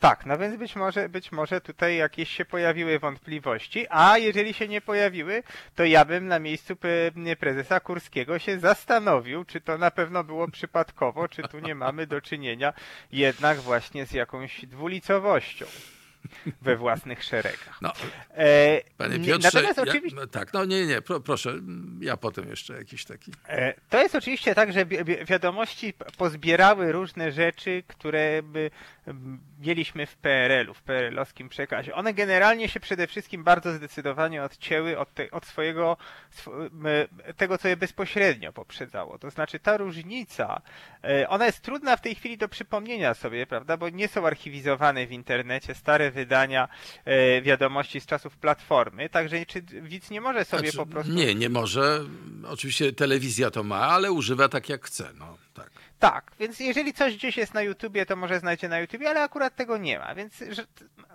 Tak, 0.00 0.26
no 0.26 0.38
więc 0.38 0.56
być 0.56 0.76
może, 0.76 1.08
być 1.08 1.32
może 1.32 1.60
tutaj 1.60 1.96
jakieś 1.96 2.28
się 2.28 2.44
pojawiły 2.44 2.98
wątpliwości, 2.98 3.86
a 3.90 4.18
jeżeli 4.18 4.54
się 4.54 4.68
nie 4.68 4.80
pojawiły, 4.80 5.42
to 5.74 5.84
ja 5.84 6.04
bym 6.04 6.26
na 6.26 6.38
miejscu 6.38 6.76
prezesa 7.40 7.80
Kurskiego 7.80 8.38
się 8.38 8.58
zastanowił, 8.60 9.44
czy 9.44 9.60
to 9.60 9.78
na 9.78 9.90
pewno 9.90 10.24
było 10.24 10.48
przypadkowo, 10.48 11.28
czy 11.28 11.42
tu 11.42 11.58
nie 11.58 11.74
mamy 11.74 12.06
do 12.06 12.20
czynienia 12.20 12.72
jednak 13.12 13.58
właśnie 13.58 14.06
z 14.06 14.12
jakąś 14.12 14.66
dwulicowością 14.66 15.66
we 16.62 16.76
własnych 16.76 17.24
szeregach. 17.24 17.78
No, 17.82 17.92
e, 18.36 18.80
panie 18.96 19.18
Piotrze, 19.18 19.48
Natomiast 19.54 19.78
oczywiście... 19.78 20.16
Ja, 20.16 20.22
no 20.22 20.26
tak, 20.26 20.52
no 20.52 20.64
nie, 20.64 20.86
nie, 20.86 21.02
pro, 21.02 21.20
proszę, 21.20 21.54
ja 22.00 22.16
potem 22.16 22.48
jeszcze 22.48 22.74
jakiś 22.74 23.04
taki. 23.04 23.32
E, 23.48 23.74
to 23.90 24.02
jest 24.02 24.14
oczywiście 24.14 24.54
tak, 24.54 24.72
że 24.72 24.86
wiadomości 25.26 25.94
pozbierały 26.16 26.92
różne 26.92 27.32
rzeczy, 27.32 27.82
które 27.86 28.42
by 28.42 28.70
mieliśmy 29.60 30.06
w 30.06 30.16
PRL-u, 30.16 30.74
w 30.74 30.82
PRL-owskim 30.82 31.48
przekazie. 31.48 31.94
One 31.94 32.14
generalnie 32.14 32.68
się 32.68 32.80
przede 32.80 33.06
wszystkim 33.06 33.44
bardzo 33.44 33.72
zdecydowanie 33.72 34.42
odcięły 34.42 34.98
od, 34.98 35.14
te, 35.14 35.30
od 35.30 35.46
swojego, 35.46 35.96
tego, 37.36 37.58
co 37.58 37.68
je 37.68 37.76
bezpośrednio 37.76 38.52
poprzedzało. 38.52 39.18
To 39.18 39.30
znaczy 39.30 39.58
ta 39.58 39.76
różnica, 39.76 40.62
e, 41.04 41.28
ona 41.28 41.46
jest 41.46 41.60
trudna 41.60 41.96
w 41.96 42.00
tej 42.00 42.14
chwili 42.14 42.38
do 42.38 42.48
przypomnienia 42.48 43.14
sobie, 43.14 43.46
prawda, 43.46 43.76
bo 43.76 43.88
nie 43.88 44.08
są 44.08 44.26
archiwizowane 44.26 45.06
w 45.06 45.12
internecie 45.12 45.74
stare 45.74 46.10
wydania 46.10 46.68
e, 47.04 47.42
wiadomości 47.42 48.00
z 48.00 48.06
czasów 48.06 48.36
Platformy, 48.36 49.08
także 49.08 49.46
czy 49.46 49.62
widz 49.62 50.10
nie 50.10 50.20
może 50.20 50.44
sobie 50.44 50.62
znaczy, 50.70 50.76
po 50.76 50.86
prostu... 50.86 51.12
Nie, 51.12 51.34
nie 51.34 51.48
może. 51.48 52.00
Oczywiście 52.46 52.92
telewizja 52.92 53.50
to 53.50 53.62
ma, 53.62 53.80
ale 53.80 54.12
używa 54.12 54.48
tak 54.48 54.68
jak 54.68 54.84
chce, 54.84 55.10
no 55.18 55.38
tak. 55.58 55.70
Tak, 55.98 56.32
więc 56.40 56.60
jeżeli 56.60 56.92
coś 56.92 57.16
gdzieś 57.16 57.36
jest 57.36 57.54
na 57.54 57.62
YouTubie, 57.62 58.06
to 58.06 58.16
może 58.16 58.38
znajdzie 58.38 58.68
na 58.68 58.78
YouTubie, 58.78 59.10
ale 59.10 59.22
akurat 59.22 59.56
tego 59.56 59.78
nie 59.78 59.98
ma, 59.98 60.14
więc 60.14 60.44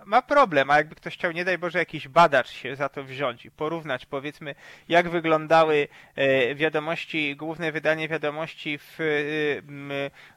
ma 0.04 0.22
problem, 0.22 0.70
a 0.70 0.76
jakby 0.76 0.94
ktoś 0.94 1.14
chciał, 1.14 1.32
nie 1.32 1.44
daj 1.44 1.58
Boże, 1.58 1.78
jakiś 1.78 2.08
badacz 2.08 2.50
się 2.50 2.76
za 2.76 2.88
to 2.88 3.04
wziąć 3.04 3.44
i 3.44 3.50
porównać, 3.50 4.06
powiedzmy, 4.06 4.54
jak 4.88 5.08
wyglądały 5.08 5.88
e, 6.16 6.54
wiadomości, 6.54 7.36
główne 7.36 7.72
wydanie 7.72 8.08
wiadomości 8.08 8.78
w 8.78 9.00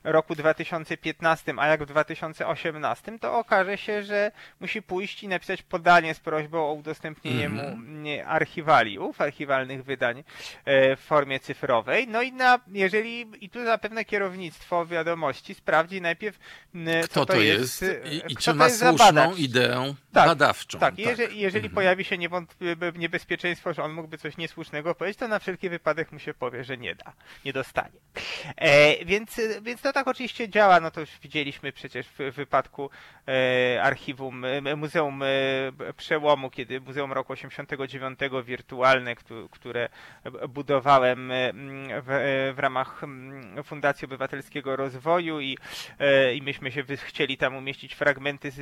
e, 0.03 0.11
roku 0.11 0.35
2015, 0.35 1.53
a 1.57 1.67
jak 1.67 1.83
w 1.83 1.85
2018, 1.85 3.19
to 3.19 3.39
okaże 3.39 3.77
się, 3.77 4.03
że 4.03 4.31
musi 4.59 4.81
pójść 4.81 5.23
i 5.23 5.27
napisać 5.27 5.61
podanie 5.61 6.13
z 6.13 6.19
prośbą 6.19 6.59
o 6.69 6.73
udostępnienie 6.73 7.45
mm 7.45 7.57
-hmm. 7.57 7.77
mu 7.77 8.09
mhm. 8.09 8.29
archiwaliów, 8.29 9.21
archiwalnych 9.21 9.83
wydań 9.83 10.23
e, 10.65 10.95
w 10.95 10.99
formie 10.99 11.39
cyfrowej. 11.39 12.07
No 12.07 12.21
i 12.21 12.33
na, 12.33 12.59
jeżeli, 12.67 13.25
i 13.41 13.49
tu 13.49 13.65
zapewne 13.65 13.96
kierownictwo 14.05 14.85
wiadomości 14.85 15.53
sprawdzi 15.53 16.01
najpierw, 16.01 16.39
kto 17.03 17.25
to, 17.25 17.41
jest, 17.41 17.85
i, 18.11 18.33
i 18.33 18.35
czy 18.35 18.53
ma 18.53 18.69
słuszną 18.69 19.35
ideę 19.35 19.95
tak, 20.13 20.27
badawczą. 20.27 20.79
Tak, 20.79 20.95
tak. 20.95 20.99
jeżeli, 20.99 21.39
jeżeli 21.39 21.65
mhm. 21.65 21.75
pojawi 21.75 22.03
się 22.03 22.17
niebezpieczeństwo, 22.95 23.73
że 23.73 23.83
on 23.83 23.93
mógłby 23.93 24.17
coś 24.17 24.37
niesłusznego 24.37 24.95
powiedzieć, 24.95 25.19
to 25.19 25.27
na 25.27 25.39
wszelki 25.39 25.69
wypadek 25.69 26.11
mu 26.11 26.19
się 26.19 26.33
powie, 26.33 26.63
że 26.63 26.77
nie 26.77 26.95
da, 26.95 27.13
nie 27.45 27.53
dostanie. 27.53 27.99
E, 28.55 29.05
więc, 29.05 29.41
więc 29.61 29.81
to 29.81 29.93
tak 29.93 30.07
oczywiście 30.07 30.49
działa, 30.49 30.79
no 30.79 30.91
to 30.91 30.99
już 30.99 31.09
widzieliśmy 31.23 31.71
przecież 31.71 32.07
w, 32.07 32.35
wypadku 32.35 32.89
e, 33.27 33.83
archiwum, 33.83 34.45
e, 34.45 34.75
Muzeum 34.75 35.23
e, 35.23 35.27
Przełomu, 35.97 36.49
kiedy 36.49 36.81
Muzeum 36.81 37.13
Roku 37.13 37.33
89 37.33 38.19
wirtualne, 38.45 39.15
które 39.51 39.89
budowałem 40.49 41.31
e, 41.31 41.53
w, 42.01 42.53
w 42.55 42.59
ramach 42.59 43.01
Fundacji 43.63 43.86
Obywatelskiego 44.03 44.75
Rozwoju 44.75 45.41
i, 45.41 45.57
i 46.35 46.41
myśmy 46.41 46.71
się 46.71 46.83
chcieli 46.97 47.37
tam 47.37 47.55
umieścić 47.55 47.93
fragmenty 47.93 48.51
z 48.51 48.59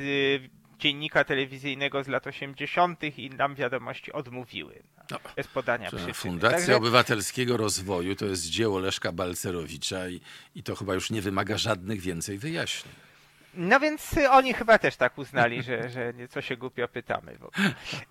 dziennika 0.78 1.24
telewizyjnego 1.24 2.04
z 2.04 2.08
lat 2.08 2.26
80. 2.26 3.18
i 3.18 3.30
nam 3.30 3.54
wiadomości 3.54 4.12
odmówiły. 4.12 4.82
No, 5.10 5.18
bez 5.36 5.46
podania 5.46 5.88
przyczyny. 5.88 6.14
Fundacja 6.14 6.56
Także... 6.58 6.76
Obywatelskiego 6.76 7.56
Rozwoju 7.56 8.16
to 8.16 8.26
jest 8.26 8.50
dzieło 8.50 8.78
Leszka 8.78 9.12
Balcerowicza 9.12 10.08
i, 10.08 10.20
i 10.54 10.62
to 10.62 10.76
chyba 10.76 10.94
już 10.94 11.10
nie 11.10 11.22
wymaga 11.22 11.58
żadnych 11.58 12.00
więcej 12.00 12.38
wyjaśnień. 12.38 12.94
No 13.56 13.80
więc 13.80 14.14
oni 14.30 14.54
chyba 14.54 14.78
też 14.78 14.96
tak 14.96 15.18
uznali, 15.18 15.62
że, 15.62 15.88
że 15.88 16.12
co 16.30 16.40
się 16.40 16.56
głupio 16.56 16.88
pytamy. 16.88 17.38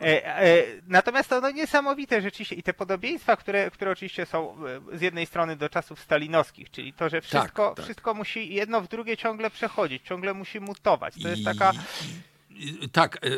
E, 0.02 0.26
e, 0.26 0.64
natomiast 0.88 1.30
to 1.30 1.42
no, 1.42 1.52
niesamowite 1.52 2.22
rzeczywiście 2.22 2.56
i 2.56 2.64
te 2.64 2.74
podobieństwa, 2.74 3.36
które, 3.36 3.72
które 3.72 3.92
oczywiście 3.92 4.26
są 4.26 4.58
e, 4.94 4.98
z 4.98 5.02
jednej 5.02 5.26
strony 5.26 5.56
do 5.56 5.70
czasów 5.70 6.00
stalinowskich, 6.00 6.72
czyli 6.72 6.94
to, 6.94 7.10
że 7.10 7.22
wszystko, 7.22 7.68
tak, 7.68 7.76
tak. 7.76 7.86
wszystko 7.86 8.14
musi 8.14 8.54
jedno 8.54 8.82
w 8.82 8.88
drugie 8.88 9.18
ciągle 9.18 9.50
przechodzić, 9.50 10.04
ciągle 10.04 10.34
musi 10.34 10.60
mutować. 10.60 11.14
To 11.24 11.30
jest 11.30 11.44
taka 11.46 11.72
tak, 12.92 13.16
e, 13.16 13.30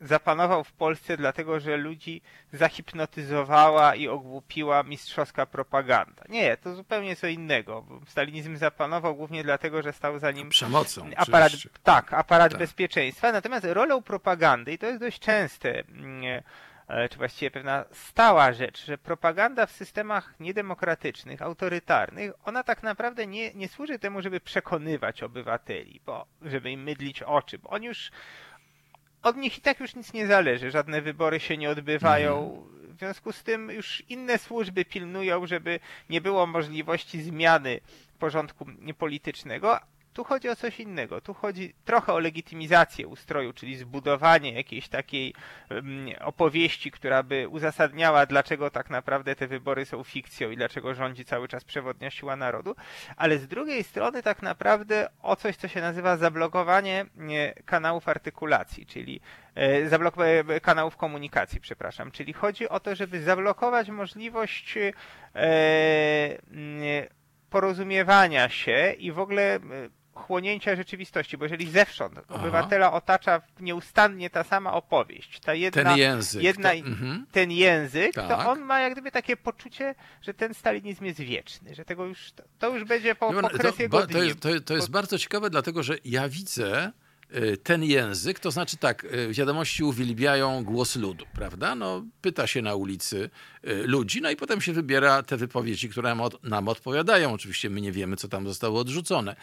zapanował 0.00 0.64
w 0.64 0.72
Polsce 0.72 1.16
dlatego, 1.16 1.60
że 1.60 1.76
ludzi 1.76 2.22
zahipnotyzowała 2.52 3.94
i 3.94 4.08
ogłupiła 4.08 4.82
mistrzowska 4.82 5.46
propaganda. 5.46 6.24
Nie, 6.28 6.56
to 6.56 6.74
zupełnie 6.74 7.16
co 7.16 7.26
innego. 7.26 7.84
Stalinizm 8.06 8.56
zapanował 8.56 9.16
głównie 9.16 9.42
dlatego, 9.42 9.82
że 9.82 9.92
stał 9.92 10.18
za 10.18 10.30
nim 10.30 10.48
przemocą. 10.48 11.10
Aparat, 11.16 11.52
tak, 11.82 12.12
aparat 12.12 12.52
tak. 12.52 12.58
bezpieczeństwa. 12.58 13.32
Natomiast 13.32 13.64
rolą 13.64 14.02
propagandy, 14.02 14.72
i 14.72 14.78
to 14.78 14.86
jest 14.86 15.00
dość 15.00 15.18
częste, 15.18 15.68
yy, 15.68 16.42
E, 16.88 17.08
czy 17.08 17.18
właściwie 17.18 17.50
pewna 17.50 17.84
stała 17.92 18.52
rzecz, 18.52 18.84
że 18.84 18.98
propaganda 18.98 19.66
w 19.66 19.72
systemach 19.72 20.34
niedemokratycznych, 20.40 21.42
autorytarnych, 21.42 22.32
ona 22.44 22.62
tak 22.62 22.82
naprawdę 22.82 23.26
nie, 23.26 23.54
nie 23.54 23.68
służy 23.68 23.98
temu, 23.98 24.22
żeby 24.22 24.40
przekonywać 24.40 25.22
obywateli, 25.22 26.00
bo 26.06 26.26
żeby 26.42 26.70
im 26.70 26.82
mydlić 26.82 27.22
oczy, 27.22 27.58
bo 27.58 27.68
oni 27.68 27.86
już 27.86 28.10
od 29.22 29.36
nich 29.36 29.58
i 29.58 29.60
tak 29.60 29.80
już 29.80 29.94
nic 29.94 30.12
nie 30.12 30.26
zależy, 30.26 30.70
żadne 30.70 31.02
wybory 31.02 31.40
się 31.40 31.56
nie 31.56 31.70
odbywają. 31.70 32.38
Mhm. 32.38 32.78
W 32.94 32.98
związku 32.98 33.32
z 33.32 33.42
tym 33.42 33.70
już 33.70 34.02
inne 34.08 34.38
służby 34.38 34.84
pilnują, 34.84 35.46
żeby 35.46 35.80
nie 36.10 36.20
było 36.20 36.46
możliwości 36.46 37.22
zmiany 37.22 37.80
porządku 38.18 38.66
politycznego, 38.98 39.80
tu 40.18 40.24
chodzi 40.24 40.48
o 40.48 40.56
coś 40.56 40.80
innego. 40.80 41.20
Tu 41.20 41.34
chodzi 41.34 41.74
trochę 41.84 42.12
o 42.12 42.18
legitymizację 42.18 43.08
ustroju, 43.08 43.52
czyli 43.52 43.76
zbudowanie 43.76 44.52
jakiejś 44.52 44.88
takiej 44.88 45.34
um, 45.70 46.06
opowieści, 46.20 46.90
która 46.90 47.22
by 47.22 47.48
uzasadniała, 47.48 48.26
dlaczego 48.26 48.70
tak 48.70 48.90
naprawdę 48.90 49.36
te 49.36 49.46
wybory 49.46 49.84
są 49.84 50.04
fikcją 50.04 50.50
i 50.50 50.56
dlaczego 50.56 50.94
rządzi 50.94 51.24
cały 51.24 51.48
czas 51.48 51.64
przewodnia 51.64 52.10
siła 52.10 52.36
narodu, 52.36 52.76
ale 53.16 53.38
z 53.38 53.48
drugiej 53.48 53.84
strony 53.84 54.22
tak 54.22 54.42
naprawdę 54.42 55.08
o 55.22 55.36
coś, 55.36 55.56
co 55.56 55.68
się 55.68 55.80
nazywa 55.80 56.16
zablokowanie 56.16 57.06
kanałów 57.64 58.08
artykulacji, 58.08 58.86
czyli 58.86 59.20
e, 59.54 59.88
zablokowanie 59.88 60.44
kanałów 60.62 60.96
komunikacji, 60.96 61.60
przepraszam. 61.60 62.10
Czyli 62.10 62.32
chodzi 62.32 62.68
o 62.68 62.80
to, 62.80 62.94
żeby 62.94 63.22
zablokować 63.22 63.90
możliwość 63.90 64.78
e, 64.78 64.92
porozumiewania 67.50 68.48
się 68.48 68.94
i 68.98 69.12
w 69.12 69.18
ogóle 69.18 69.56
e, 69.56 69.60
chłonięcia 70.18 70.76
rzeczywistości, 70.76 71.38
bo 71.38 71.44
jeżeli 71.44 71.70
zewsząd 71.70 72.14
Aha. 72.18 72.34
obywatela 72.40 72.92
otacza 72.92 73.42
nieustannie 73.60 74.30
ta 74.30 74.44
sama 74.44 74.72
opowieść, 74.72 75.40
ta 75.40 75.54
jedna, 75.54 75.84
Ten 75.84 75.98
język. 75.98 76.42
jedna, 76.42 76.68
to, 76.70 76.76
mhm. 76.76 77.26
ten 77.32 77.50
język, 77.50 78.14
to 78.14 78.28
Tak. 78.28 78.46
on 78.46 78.60
ma 78.60 78.80
jak 78.80 78.92
gdyby 78.92 79.10
takie 79.10 79.36
poczucie, 79.36 79.94
że 80.22 80.34
ten 80.34 80.54
stalinizm 80.54 81.04
jest 81.04 81.20
wieczny, 81.20 81.74
że 81.74 81.84
tego 81.84 82.04
już, 82.04 82.32
to 82.58 82.74
już 82.74 82.84
będzie 82.84 83.14
po, 83.14 83.32
po 83.32 83.48
to, 83.48 83.72
jego 83.78 84.00
to, 84.00 84.06
dni. 84.06 84.26
jest, 84.26 84.40
to, 84.40 84.60
to 84.60 84.74
jest 84.74 84.90
bardzo 84.90 85.18
ciekawe, 85.18 85.50
dlatego 85.50 85.82
że 85.82 85.96
ja 86.04 86.28
widzę 86.28 86.92
ten 87.62 87.84
język, 87.84 88.40
to 88.40 88.50
znaczy 88.50 88.76
tak, 88.76 89.04
y, 89.04 89.32
wiadomości 89.32 89.84
uwielbiają 89.84 90.64
głos 90.64 90.96
ludu, 90.96 91.24
prawda? 91.34 91.74
No, 91.74 92.04
pyta 92.20 92.46
się 92.46 92.62
na 92.62 92.74
ulicy 92.74 93.30
y, 93.64 93.86
ludzi, 93.86 94.20
no 94.20 94.30
i 94.30 94.36
potem 94.36 94.60
się 94.60 94.72
wybiera 94.72 95.22
te 95.22 95.36
wypowiedzi, 95.36 95.88
które 95.88 96.08
nam, 96.08 96.20
od, 96.20 96.44
nam 96.44 96.68
odpowiadają. 96.68 97.32
Oczywiście 97.32 97.70
my 97.70 97.80
nie 97.80 97.92
wiemy, 97.92 98.16
co 98.16 98.28
tam 98.28 98.46
zostało 98.46 98.80
odrzucone. 98.80 99.36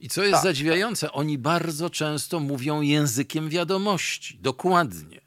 I 0.00 0.08
co 0.08 0.22
jest 0.22 0.34
Tak, 0.34 0.42
zadziwiające, 0.42 1.12
oni 1.12 1.38
bardzo 1.38 1.90
często 1.90 2.40
mówią 2.40 2.80
językiem 2.80 3.48
wiadomości, 3.48 4.38
dokładnie. 4.42 5.21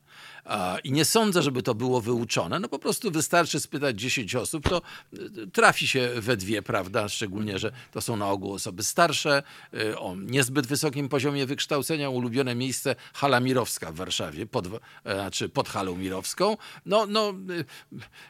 I 0.83 0.91
nie 0.91 1.05
sądzę, 1.05 1.41
żeby 1.41 1.63
to 1.63 1.75
było 1.75 2.01
wyuczone. 2.01 2.59
No 2.59 2.67
po 2.67 2.79
prostu 2.79 3.11
wystarczy 3.11 3.59
spytać 3.59 3.99
10 3.99 4.35
osób, 4.35 4.69
to 4.69 4.81
y, 5.13 5.47
trafi 5.53 5.87
się 5.87 6.09
we 6.15 6.37
dwie, 6.37 6.61
prawda? 6.61 7.09
Szczególnie, 7.09 7.59
że 7.59 7.71
to 7.91 8.01
są 8.01 8.17
na 8.17 8.29
ogół 8.29 8.53
osoby 8.53 8.83
starsze, 8.83 9.43
y, 9.73 9.99
o 9.99 10.15
niezbyt 10.15 10.67
wysokim 10.67 11.09
poziomie 11.09 11.45
wykształcenia. 11.45 12.09
Ulubione 12.09 12.55
miejsce 12.55 12.95
Hala 13.13 13.39
Mirowska 13.39 13.91
w 13.91 13.95
Warszawie, 13.95 14.45
pod, 14.45 14.67
e, 14.67 14.71
znaczy 15.03 15.49
pod 15.49 15.69
Halą 15.69 15.95
Mirowską. 15.95 16.57
No, 16.85 17.05
no, 17.07 17.33
y, 17.49 17.65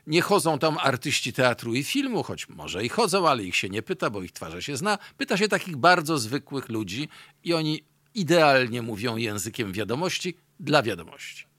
nie 0.07 0.21
chodzą 0.21 0.59
tam 0.59 0.77
artyści 0.77 1.33
teatru 1.33 1.75
i 1.75 1.83
filmu, 1.83 2.23
choć 2.23 2.49
może 2.49 2.85
i 2.85 2.89
chodzą, 2.89 3.27
ale 3.27 3.43
ich 3.43 3.55
się 3.55 3.69
nie 3.69 3.81
pyta, 3.81 4.09
bo 4.09 4.23
ich 4.23 4.31
twarze 4.31 4.61
się 4.61 4.77
zna. 4.77 4.97
Pyta 5.17 5.37
się 5.37 5.47
takich 5.47 5.77
bardzo 5.77 6.17
zwykłych 6.17 6.69
ludzi 6.69 7.09
i 7.43 7.53
oni 7.53 7.83
idealnie 8.13 8.81
mówią 8.81 9.17
językiem 9.17 9.73
wiadomości 9.73 10.37
dla 10.59 10.83
wiadomości. 10.83 11.54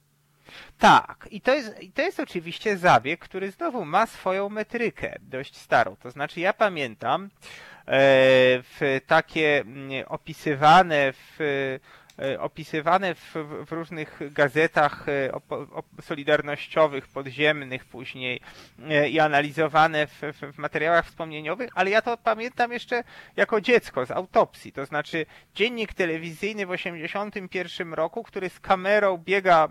Tak, 0.78 1.28
i 1.30 1.40
to, 1.40 1.54
jest, 1.54 1.82
i 1.82 1.92
to 1.92 2.02
jest 2.02 2.20
oczywiście 2.20 2.76
zabieg, 2.76 3.20
który 3.20 3.50
znowu 3.50 3.85
ma 3.85 4.06
swoją 4.06 4.48
metrykę 4.48 5.16
dość 5.20 5.56
starą. 5.56 5.96
To 5.96 6.11
znaczy, 6.11 6.40
ja 6.40 6.52
pamiętam 6.52 7.24
e, 7.24 7.28
w 8.62 9.00
takie 9.06 9.61
mm, 9.61 10.04
opisywane 10.09 11.12
w 11.12 11.38
opisywane 12.38 13.14
w, 13.14 13.35
w 13.66 13.72
różnych 13.72 14.20
gazetach 14.33 15.09
e, 15.09 15.31
solidarnościowych, 16.02 17.09
podziemnych 17.09 17.85
później 17.85 18.40
e, 18.88 19.09
i 19.09 19.20
analizowane 19.20 20.07
w, 20.07 20.22
w, 20.52 20.59
materiałach 20.59 21.07
wspomnieniowych, 21.07 21.70
ale 21.74 21.90
ja 21.90 22.02
to 22.02 22.16
pamiętam 22.16 22.72
jeszcze 22.72 23.05
jako 23.37 23.61
dziecko 23.61 24.07
z 24.07 24.11
autopsji, 24.11 24.72
to 24.72 24.87
znaczy 24.87 25.26
dziennik 25.55 25.94
telewizyjny 25.94 26.66
w 26.66 26.70
1981 26.70 27.94
roku, 27.94 28.22
który 28.22 28.48
z 28.48 28.61
kamerą 28.61 29.18
biega 29.18 29.68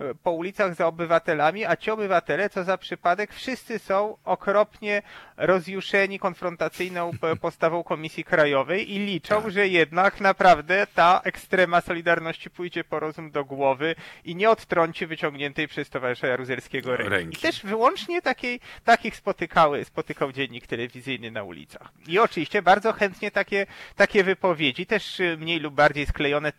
e, 0.00 0.14
po 0.22 0.32
ulicach 0.32 0.74
za 0.74 0.86
obywatelami, 0.86 1.64
a 1.64 1.76
ci 1.76 1.90
obywatele, 1.90 2.50
co 2.50 2.64
za 2.64 2.78
przypadek, 2.78 3.32
wszyscy 3.32 3.78
są 3.78 4.16
okropnie 4.24 5.02
rozjuszeni 5.36 6.18
konfrontacyjną 6.18 7.10
postawą 7.40 7.84
Komisji 7.84 8.24
Krajowej 8.24 8.94
i 8.94 8.98
liczą, 8.98 9.42
Tak. 9.42 9.50
że 9.50 9.68
jednak 9.68 10.20
naprawdę 10.20 10.86
ta 10.94 11.20
ekstrema 11.68 11.80
Solidarności 11.80 12.50
pójdzie 12.50 12.84
po 12.84 13.00
rozum 13.00 13.30
do 13.30 13.44
głowy 13.44 13.94
i 14.24 14.36
nie 14.36 14.50
odtrąci 14.50 15.06
wyciągniętej 15.06 15.68
przez 15.68 15.90
towarzysza 15.90 16.26
Jaruzelskiego 16.26 16.96
ręki. 16.96 17.10
Ręki. 17.10 17.38
I 17.38 17.40
też 17.40 17.62
wyłącznie 17.62 18.22
takiej, 18.22 18.60
takich 18.84 19.16
spotykały, 19.16 19.84
spotykał 19.84 20.32
dziennik 20.32 20.66
telewizyjny 20.66 21.30
na 21.30 21.42
ulicach. 21.42 21.92
I 22.06 22.18
oczywiście 22.18 22.62
bardzo 22.62 22.92
chętnie 22.92 23.30
takie, 23.30 23.66
takie 23.96 24.24
wypowiedzi, 24.24 24.86
też 24.86 25.22
mniej 25.38 25.60
lub 25.60 25.74
bardziej 25.74 26.06
sklejone, 26.06 26.52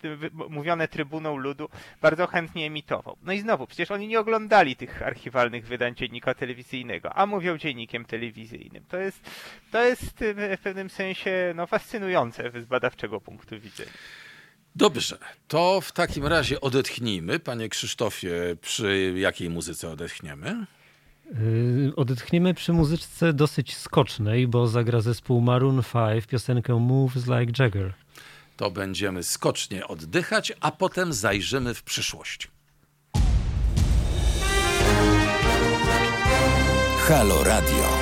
mówione 0.50 0.88
trybuną 0.88 1.38
ludu, 1.38 1.70
bardzo 2.02 2.28
chętnie 2.28 2.66
emitował. 2.66 3.18
No 3.24 3.34
i 3.34 3.40
znowu, 3.40 3.68
przecież 3.68 3.92
oni 3.92 4.08
nie 4.08 4.20
oglądali 4.20 4.76
tych 4.76 5.02
archiwalnych 5.02 5.66
wydań 5.68 5.96
dziennika 5.96 6.34
telewizyjnego, 6.34 7.14
a 7.14 7.26
mówią 7.26 7.58
dziennikiem 7.58 8.06
telewizyjnym. 8.06 8.84
To 8.90 8.98
jest, 8.98 9.30
to 9.72 9.84
jest 9.84 10.24
w 10.58 10.60
pewnym 10.64 10.90
sensie 10.90 11.54
no, 11.56 11.68
fascynujące 11.68 12.52
z 12.62 12.66
badawczego 12.66 13.22
punktu 13.22 13.60
widzenia. 13.60 13.92
Dobrze, 14.76 15.18
to 15.48 15.82
w 15.82 15.92
takim 15.92 16.26
razie 16.26 16.62
odetchnijmy. 16.62 17.40
Panie 17.40 17.70
Krzysztofie, 17.70 18.32
przy 18.62 19.14
jakiej 19.18 19.50
muzyce 19.50 19.90
odetchniemy? 19.90 20.66
Yy, 21.34 21.96
Odetchniemy 21.96 22.54
przy 22.54 22.74
muzyczce 22.74 23.34
dosyć 23.34 23.78
skocznej, 23.78 24.48
bo 24.48 24.68
zagra 24.68 25.02
zespół 25.02 25.42
Maroon 25.42 25.84
5 25.94 26.26
piosenkę 26.26 26.80
Moves 26.80 27.28
Like 27.28 27.64
Jagger. 27.64 27.94
To 28.58 28.72
będziemy 28.72 29.24
skocznie 29.24 29.88
oddychać, 29.88 30.54
a 30.60 30.72
potem 30.72 31.14
zajrzymy 31.14 31.74
w 31.74 31.84
przyszłość. 31.84 32.48
Halo 37.08 37.44
Radio. 37.44 37.98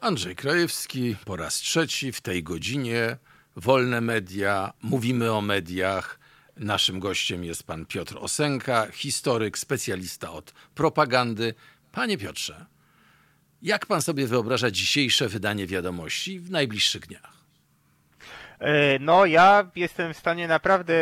Andrzej 0.00 0.36
Krajewski 0.36 1.16
po 1.24 1.36
raz 1.36 1.54
trzeci 1.54 2.12
w 2.12 2.20
tej 2.20 2.42
godzinie. 2.42 3.16
Wolne 3.58 4.00
media, 4.00 4.72
mówimy 4.82 5.32
o 5.32 5.40
mediach. 5.40 6.18
Naszym 6.56 7.00
gościem 7.00 7.44
jest 7.44 7.62
pan 7.66 7.86
Piotr 7.86 8.16
Osenka, 8.20 8.86
historyk, 8.92 9.58
specjalista 9.58 10.30
od 10.32 10.52
propagandy. 10.74 11.54
Panie 11.92 12.18
Piotrze, 12.18 12.66
jak 13.62 13.86
pan 13.86 14.02
sobie 14.02 14.26
wyobraża 14.26 14.70
dzisiejsze 14.70 15.28
wydanie 15.28 15.66
wiadomości 15.66 16.40
w 16.40 16.50
najbliższych 16.50 17.06
dniach? 17.06 17.32
E, 18.58 18.98
No, 18.98 19.26
ja 19.26 19.70
jestem 19.76 20.14
w 20.14 20.16
stanie 20.16 20.48
naprawdę 20.48 20.94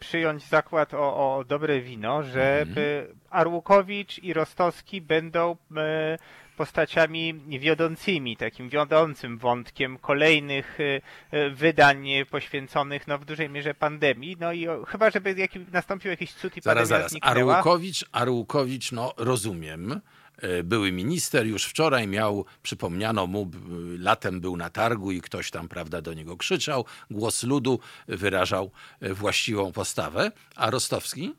przyjąć 0.00 0.48
zakład 0.48 0.94
o, 0.94 1.36
o 1.36 1.44
dobre 1.44 1.80
wino, 1.80 2.22
że 2.22 2.60
Mhm. 2.60 3.06
Arłukowicz 3.30 4.18
i 4.18 4.32
Rostowski 4.32 5.00
będą 5.00 5.56
e, 5.76 6.18
postaciami 6.56 7.34
wiodącymi, 7.60 8.36
takim 8.36 8.68
wiodącym 8.68 9.38
wątkiem 9.38 9.98
kolejnych 9.98 10.78
e, 10.80 11.00
e, 11.30 11.50
wydań 11.50 12.06
poświęconych 12.30 13.06
no, 13.06 13.18
w 13.18 13.24
dużej 13.24 13.50
mierze 13.50 13.74
pandemii. 13.74 14.36
No 14.40 14.52
i 14.52 14.68
o, 14.68 14.84
chyba, 14.84 15.10
żeby 15.10 15.34
jaki, 15.38 15.58
nastąpił 15.72 16.10
jakiś 16.10 16.32
cud 16.32 16.56
i 16.56 16.60
Zaraz, 16.60 16.88
zaraz. 16.88 17.10
zniknęła. 17.10 17.54
Arłukowicz, 17.54 18.04
Arłukowicz, 18.12 18.92
no 18.92 19.14
rozumiem. 19.16 20.00
E, 20.38 20.62
Były 20.62 20.92
minister 20.92 21.46
już 21.46 21.64
wczoraj 21.64 22.08
miał, 22.08 22.44
przypomniano 22.62 23.26
mu, 23.26 23.50
latem 23.98 24.40
był 24.40 24.56
na 24.56 24.70
targu 24.70 25.12
i 25.12 25.20
ktoś 25.20 25.50
tam, 25.50 25.68
prawda, 25.68 26.02
do 26.02 26.14
niego 26.14 26.36
krzyczał. 26.36 26.84
Głos 27.10 27.42
ludu 27.42 27.80
wyrażał 28.08 28.70
e, 29.00 29.14
właściwą 29.14 29.72
postawę. 29.72 30.32
A 30.56 30.70
Rostowski? 30.70 31.34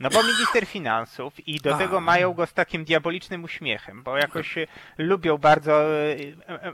No 0.00 0.10
bo 0.10 0.22
minister 0.22 0.66
finansów 0.66 1.48
i 1.48 1.60
do 1.60 1.74
A. 1.74 1.78
tego 1.78 2.00
mają 2.00 2.32
go 2.34 2.46
z 2.46 2.52
takim 2.52 2.84
diabolicznym 2.84 3.44
uśmiechem, 3.44 4.02
bo 4.02 4.16
jakoś 4.18 4.58
e, 4.58 4.66
lubią 4.98 5.38
bardzo, 5.38 5.72
e, 5.84 6.16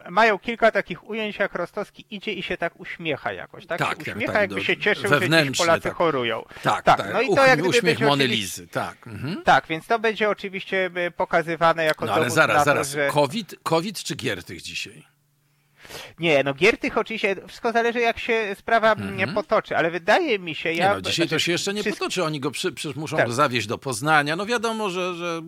e, 0.05 0.11
mają 0.11 0.39
kilka 0.39 0.71
takich 0.71 1.05
ujęć, 1.11 1.39
jak 1.39 1.55
Rostowski 1.55 2.05
idzie 2.11 2.33
i 2.33 2.43
się 2.43 2.57
tak 2.57 2.81
uśmiecha 2.81 3.33
jakoś, 3.33 3.67
tak? 3.67 3.79
Tak, 3.79 3.89
tak, 3.89 3.99
uśmiecha, 3.99 4.33
tak, 4.33 4.41
jakby 4.43 4.57
do- 4.57 4.63
się 4.63 4.77
cieszył, 4.77 5.11
że 5.21 5.29
dziś 5.49 5.59
Polacy 5.59 5.83
tak. 5.83 5.95
chorują. 5.95 6.45
Tak, 6.63 6.83
Tak, 6.85 6.97
tak. 6.99 7.13
no 7.13 7.21
i 7.21 7.27
to 7.27 7.33
Uch- 7.33 7.49
jak 7.49 7.65
uśmiech 7.65 8.01
Mony 8.01 8.27
Lizy, 8.27 8.69
tak. 8.69 9.07
Mhm. 9.07 9.43
Tak, 9.43 9.67
więc 9.67 9.87
to 9.87 9.99
będzie 9.99 10.31
oczywiście 10.31 10.91
pokazywane 11.17 11.85
jako 11.85 12.07
No 12.07 12.13
ale 12.15 12.31
zaraz, 12.31 12.57
na 12.57 12.65
zaraz. 12.65 12.89
to, 12.89 12.95
że... 12.95 13.09
COVID, 13.09 13.55
COVID 13.63 14.03
czy 14.03 14.15
Giertych 14.17 14.63
dzisiaj? 14.63 15.12
Nie, 16.19 16.45
no 16.45 16.55
Giertych 16.55 16.99
oczywiście, 16.99 17.37
wszystko 17.47 17.73
zależy 17.73 18.01
jak 18.01 18.19
się 18.19 18.55
sprawa 18.59 18.95
nie 19.17 19.29
potoczy, 19.29 19.77
ale 19.77 19.91
wydaje 19.91 20.39
mi 20.39 20.55
się, 20.55 20.69
Mhm. 20.73 20.77
Nie 20.77 20.83
ja... 20.83 20.95
no, 20.95 21.01
dzisiaj 21.01 21.27
to 21.27 21.29
znaczy, 21.29 21.45
się 21.45 21.53
jeszcze 21.53 21.75
nie 21.75 21.83
wszystko- 21.83 22.05
potoczy. 22.05 22.25
Oni 22.25 22.41
go 22.41 22.51
przy, 22.51 22.73
przecież 22.73 22.97
muszą 22.97 23.17
Tak. 23.17 23.33
zawieźć 23.33 23.67
do 23.67 23.79
Poznania. 23.79 24.37
No 24.37 24.47
wiadomo, 24.47 24.91
że... 24.91 25.15
że 25.15 25.41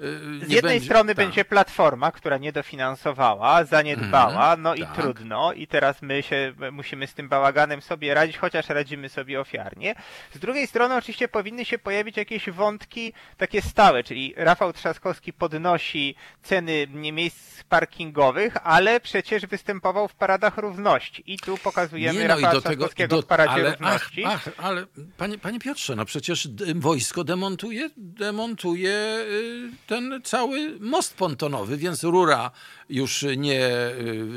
yy, 0.00 0.46
Z 0.46 0.50
jednej 0.50 0.60
będzie, 0.62 0.84
strony 0.86 1.14
tak. 1.14 1.26
będzie 1.26 1.44
platforma, 1.44 2.12
która 2.12 2.38
nie 2.38 2.52
dofinansowała, 2.52 3.64
zaniedbała, 3.64 4.56
no 4.56 4.74
i 4.74 4.80
tak. 4.80 4.94
trudno, 4.94 5.52
i 5.52 5.66
teraz 5.66 6.02
my 6.02 6.22
się 6.22 6.52
musimy 6.72 7.06
z 7.06 7.14
tym 7.14 7.28
bałaganem 7.28 7.82
sobie 7.82 8.14
radzić, 8.14 8.38
chociaż 8.38 8.68
radzimy 8.68 9.08
sobie 9.08 9.40
ofiarnie. 9.40 9.94
Z 10.34 10.38
drugiej 10.38 10.66
strony 10.66 10.94
oczywiście 10.96 11.28
powinny 11.28 11.64
się 11.64 11.78
pojawić 11.78 12.16
jakieś 12.16 12.50
wątki 12.50 13.12
takie 13.36 13.62
stałe, 13.62 14.04
czyli 14.04 14.34
Rafał 14.36 14.72
Trzaskowski 14.72 15.32
podnosi 15.32 16.14
ceny 16.42 16.86
miejsc 16.92 17.62
parkingowych, 17.64 18.56
ale 18.62 19.00
przecież 19.00 19.46
występuje 19.46 19.73
występował 19.74 20.08
w 20.08 20.14
paradach 20.14 20.58
równości. 20.58 21.22
I 21.26 21.38
tu 21.38 21.58
pokazujemy 21.58 22.18
Nie, 22.18 22.28
no 22.28 22.38
i 22.38 22.42
Rafała 22.42 22.52
do 22.54 22.60
tego, 22.60 22.74
Trzaskowskiego 22.74 23.16
do, 23.16 23.22
w 23.22 23.26
paradzie 23.26 23.52
ale, 23.52 23.68
ach, 23.68 23.78
równości. 23.80 24.24
ach, 24.24 24.48
ale 24.56 24.86
panie, 25.16 25.38
panie 25.38 25.58
Piotrze, 25.60 25.96
no 25.96 26.04
przecież 26.04 26.48
wojsko 26.74 27.24
demontuje, 27.24 27.90
demontuje 27.96 28.90
y, 28.90 29.70
ten 29.86 30.20
cały 30.24 30.76
most 30.80 31.14
pontonowy, 31.14 31.76
więc 31.76 32.04
rura 32.04 32.50
już 32.88 33.24
nie, 33.36 33.68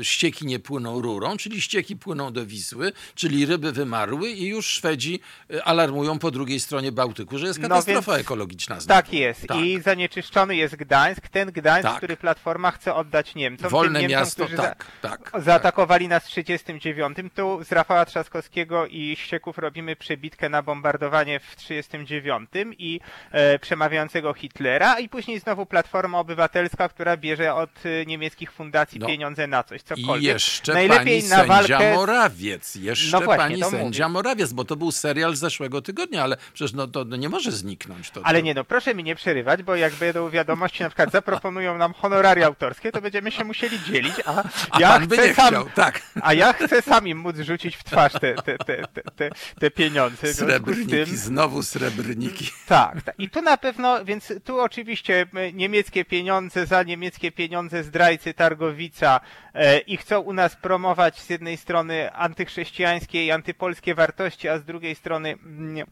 y, 0.00 0.04
ścieki 0.04 0.46
nie 0.46 0.58
płyną 0.58 1.00
rurą, 1.00 1.36
czyli 1.36 1.60
ścieki 1.60 1.96
płyną 1.96 2.32
do 2.32 2.46
Wisły, 2.46 2.92
czyli 3.14 3.46
ryby 3.46 3.72
wymarły 3.72 4.30
i 4.30 4.46
już 4.46 4.66
Szwedzi 4.66 5.20
y, 5.50 5.64
alarmują 5.64 6.18
po 6.18 6.30
drugiej 6.30 6.60
stronie 6.60 6.92
Bałtyku, 6.92 7.38
że 7.38 7.46
jest 7.46 7.58
No 7.58 7.68
katastrofa 7.68 8.12
więc 8.12 8.24
ekologiczna. 8.24 8.80
Znowu. 8.80 8.88
Tak 8.88 9.12
jest. 9.12 9.46
Tak. 9.46 9.58
I 9.58 9.80
zanieczyszczony 9.80 10.56
jest 10.56 10.76
Gdańsk, 10.76 11.28
ten 11.28 11.52
Gdańsk, 11.52 11.88
Tak. 11.88 11.96
który 11.96 12.16
Platforma 12.16 12.70
chce 12.70 12.94
oddać 12.94 13.34
Niemcom. 13.34 13.70
Wolne 13.70 14.00
Niemcom, 14.00 14.20
miasto, 14.20 14.46
tak, 14.56 14.86
tak, 15.00 15.30
tak. 15.30 15.42
zaatakowali 15.42 16.08
nas 16.08 16.22
w 16.22 16.28
1939. 16.28 17.34
Tu 17.34 17.64
z 17.64 17.72
Rafała 17.72 18.04
Trzaskowskiego 18.04 18.86
i 18.86 19.16
Ścieków 19.16 19.58
robimy 19.58 19.96
przebitkę 19.96 20.48
na 20.48 20.62
bombardowanie 20.62 21.40
w 21.40 21.56
1939 21.56 22.76
i 22.78 23.00
e, 23.30 23.58
przemawiającego 23.58 24.34
Hitlera, 24.34 24.98
i 24.98 25.08
później 25.08 25.40
znowu 25.40 25.66
Platforma 25.66 26.18
Obywatelska, 26.18 26.88
która 26.88 27.16
bierze 27.16 27.54
od 27.54 27.70
e, 27.86 28.06
niemieckich 28.38 28.52
fundacji 28.52 29.00
No. 29.00 29.06
pieniądze 29.06 29.46
na 29.46 29.62
coś, 29.62 29.80
I 29.80 29.84
cokolwiek. 29.84 30.22
jeszcze 30.22 30.72
Najlepiej 30.72 31.22
pani 31.22 31.28
na 31.30 31.36
sędzia 31.36 31.78
walkę... 31.78 31.94
Morawiec. 31.94 32.74
Jeszcze 32.74 33.18
No 33.18 33.24
właśnie, 33.24 33.58
pani 33.58 33.64
sędzia. 33.70 34.08
Morawiec, 34.08 34.52
bo 34.52 34.64
to 34.64 34.76
był 34.76 34.92
serial 34.92 35.36
z 35.36 35.38
zeszłego 35.38 35.82
tygodnia, 35.82 36.22
ale 36.22 36.36
przecież 36.54 36.72
no, 36.72 36.86
to, 36.86 37.04
nie 37.04 37.28
może 37.28 37.52
zniknąć. 37.52 38.10
To, 38.10 38.20
Ale 38.24 38.38
to... 38.38 38.44
nie 38.44 38.54
no, 38.54 38.64
proszę 38.64 38.94
mi 38.94 39.04
nie 39.04 39.14
przerywać, 39.16 39.62
bo 39.62 39.76
jak 39.76 39.94
będą 39.94 40.30
wiadomości, 40.30 40.82
na 40.82 40.88
przykład 40.88 41.12
zaproponują 41.12 41.78
nam 41.78 41.92
honoraria 41.92 42.46
autorskie, 42.46 42.92
to 42.92 43.00
będziemy 43.00 43.30
się 43.30 43.44
musieli 43.44 43.80
dzielić, 43.80 44.14
a, 44.24 44.44
A 44.70 44.80
ja 44.80 45.00
chcę 45.00 45.28
nie 45.28 45.34
sam, 45.34 45.46
chciał, 45.48 45.68
tak. 45.74 46.02
a 46.22 46.34
ja 46.34 46.52
chcę 46.52 46.82
sam 46.82 47.08
im 47.08 47.18
móc 47.18 47.36
rzucić 47.36 47.76
w 47.76 47.84
twarz 47.84 48.12
te, 48.12 48.34
te, 48.34 48.58
te, 48.58 48.82
te, 49.16 49.30
te, 49.60 49.70
pieniądze. 49.70 50.34
Srebrniki, 50.34 50.90
tym, 50.90 51.06
znowu 51.06 51.62
srebrniki. 51.62 52.50
tak, 52.66 53.02
tak, 53.02 53.14
i 53.18 53.30
tu 53.30 53.42
na 53.42 53.56
pewno, 53.56 54.04
więc 54.04 54.32
tu 54.44 54.60
oczywiście 54.60 55.26
e, 55.34 55.52
niemieckie 55.52 56.04
pieniądze 56.04 56.66
za 56.66 56.82
niemieckie 56.82 57.32
pieniądze 57.32 57.84
zdrajcy 57.84 58.27
Targowica 58.34 59.20
e, 59.54 59.78
i 59.78 59.96
chcą 59.96 60.20
u 60.20 60.32
nas 60.32 60.56
promować 60.56 61.20
z 61.20 61.30
jednej 61.30 61.56
strony 61.56 62.12
antychrześcijańskie 62.12 63.26
i 63.26 63.30
antypolskie 63.30 63.94
wartości, 63.94 64.48
a 64.48 64.58
z 64.58 64.64
drugiej 64.64 64.94
strony 64.94 65.32
mm, 65.32 65.86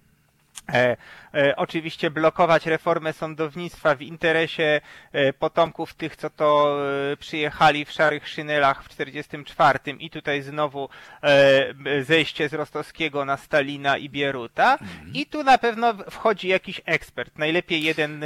E, 0.73 0.97
e, 1.35 1.57
oczywiście 1.57 2.11
blokować 2.11 2.67
reformę 2.67 3.13
sądownictwa 3.13 3.95
w 3.95 4.03
interesie 4.03 4.81
e, 5.13 5.33
potomków 5.33 5.95
tych, 5.95 6.17
co 6.17 6.31
to 6.31 6.79
e, 7.13 7.17
przyjechali 7.17 7.85
w 7.85 7.93
szarych 7.93 8.29
szynelach 8.29 8.85
w 8.85 8.89
44 8.89 9.79
i 9.99 10.11
tutaj 10.11 10.43
znowu 10.43 10.89
e, 11.23 12.03
zejście 12.05 12.49
z 12.49 12.55
Rostowskiego 12.55 13.25
na 13.25 13.37
Stalina 13.37 13.97
i 13.99 14.11
Bieruta. 14.11 14.73
Mhm. 14.73 15.13
i 15.15 15.27
tu 15.27 15.43
na 15.43 15.59
pewno 15.59 15.95
wchodzi 16.11 16.49
jakiś 16.49 16.81
ekspert, 16.87 17.39
najlepiej 17.39 17.83
jeden, 17.83 18.25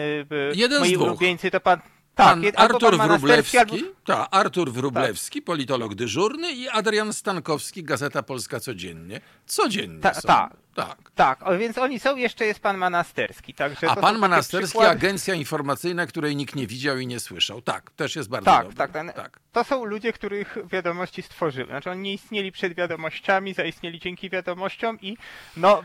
Jeden 0.54 0.80
moi 0.80 0.96
ulubieńcy 0.96 1.50
to 1.50 1.60
pan 1.60 1.80
Pan 2.14 2.40
jed- 2.42 2.52
albo 2.56 2.74
Artur 2.74 2.96
pan 2.98 3.08
Wróblewski, 3.08 3.58
albo, 3.58 3.74
tak, 4.06 4.28
Artur 4.30 4.72
Wróblewski, 4.72 5.42
politolog 5.42 5.94
dyżurny 5.94 6.52
i 6.52 6.68
Adrian 6.68 7.12
Stankowski, 7.12 7.84
Gazeta 7.84 8.22
Polska 8.22 8.60
Codziennie. 8.60 9.20
Codziennie 9.46 10.00
Ta- 10.00 10.14
są. 10.14 10.28
tak. 10.28 10.50
tak. 10.74 10.98
tak, 11.14 11.46
o, 11.48 11.58
więc 11.58 11.78
oni 11.78 12.00
są, 12.00 12.16
jeszcze 12.16 12.46
jest 12.46 12.60
pan 12.60 12.78
Manasterski, 12.78 13.54
także 13.54 13.90
A 13.90 13.96
pan 13.96 14.18
Manasterski, 14.18 14.66
przykłady. 14.68 14.90
agencja 14.90 15.34
informacyjna, 15.34 16.06
której 16.06 16.36
nikt 16.36 16.54
nie 16.54 16.66
widział 16.66 16.98
i 16.98 17.06
nie 17.06 17.20
słyszał. 17.20 17.62
Tak, 17.62 17.90
też 17.90 18.16
jest 18.16 18.28
bardzo 18.28 18.44
Tak, 18.50 18.62
dobry. 18.62 18.76
tak, 18.76 18.90
ten- 18.92 19.12
tak. 19.12 19.40
To 19.52 19.64
są 19.64 19.84
ludzie, 19.84 20.12
których 20.12 20.58
wiadomości 20.72 21.22
stworzyły. 21.22 21.66
Znaczy 21.66 21.90
oni 21.90 22.00
nie 22.02 22.12
istnieli 22.14 22.52
przed 22.52 22.74
wiadomościami, 22.74 23.54
zaistnieli 23.54 23.98
dzięki 24.00 24.30
wiadomościom 24.30 24.98
i 25.00 25.16
no, 25.56 25.82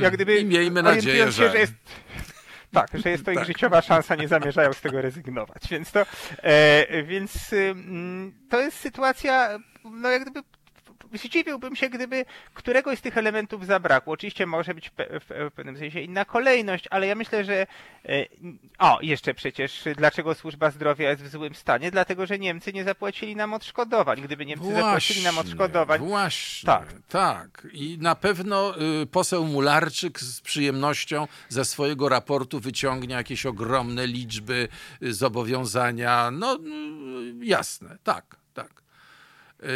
jak 0.00 0.14
gdyby 0.14 0.36
I 0.38 0.44
miejmy 0.44 0.82
nadzieję, 0.82 1.24
się, 1.24 1.32
że- 1.32 1.50
że 1.52 1.58
jest... 1.58 1.72
Tak, 2.72 2.88
że 2.94 3.10
jest 3.10 3.24
to 3.24 3.30
ich 3.30 3.36
Tak. 3.38 3.46
życiowa 3.46 3.82
szansa, 3.82 4.14
nie 4.14 4.28
zamierzają 4.28 4.72
z 4.72 4.80
tego 4.80 5.02
rezygnować. 5.02 5.62
Więc 5.70 5.92
to, 5.92 6.00
e, 6.42 7.02
więc 7.02 7.52
ym, 7.52 8.32
to 8.50 8.60
jest 8.60 8.76
sytuacja, 8.78 9.58
no 9.84 10.08
jak 10.10 10.22
gdyby 10.22 10.40
zdziwiłbym 11.14 11.76
się, 11.76 11.88
gdyby 11.88 12.24
któregoś 12.54 12.98
z 12.98 13.02
tych 13.02 13.18
elementów 13.18 13.66
zabrakło. 13.66 14.12
Oczywiście 14.12 14.46
może 14.46 14.74
być 14.74 14.90
w, 14.98 15.50
pewnym 15.54 15.78
sensie 15.78 16.00
inna 16.00 16.24
kolejność, 16.24 16.84
ale 16.90 17.06
ja 17.06 17.14
myślę, 17.14 17.44
że 17.44 17.66
e, 18.04 18.26
o, 18.78 18.98
jeszcze 19.02 19.34
przecież 19.34 19.84
dlaczego 19.96 20.34
służba 20.34 20.70
zdrowia 20.70 21.10
jest 21.10 21.22
w 21.22 21.28
złym 21.28 21.54
stanie? 21.54 21.90
Dlatego, 21.90 22.26
że 22.26 22.38
Niemcy 22.38 22.72
nie 22.72 22.84
zapłacili 22.84 23.36
nam 23.36 23.54
odszkodowań. 23.54 24.20
Gdyby 24.20 24.46
Niemcy 24.46 24.74
zapłacili 24.74 25.22
nam 25.22 25.38
odszkodowań, 25.38 26.00
Właśnie, 26.00 26.66
Tak. 26.66 26.86
tak. 27.08 27.66
I 27.72 27.98
na 28.00 28.14
pewno 28.14 28.74
y, 29.02 29.06
poseł 29.06 29.44
Mularczyk 29.44 30.20
z 30.20 30.40
przyjemnością 30.40 31.26
ze 31.48 31.64
swojego 31.64 32.08
raportu 32.08 32.60
wyciągnie 32.60 33.14
jakieś 33.14 33.46
ogromne 33.46 34.06
liczby, 34.06 34.68
y, 35.02 35.14
zobowiązania. 35.14 36.30
No 36.30 36.54
y, 36.54 37.44
jasne, 37.44 37.98
tak, 38.04 38.36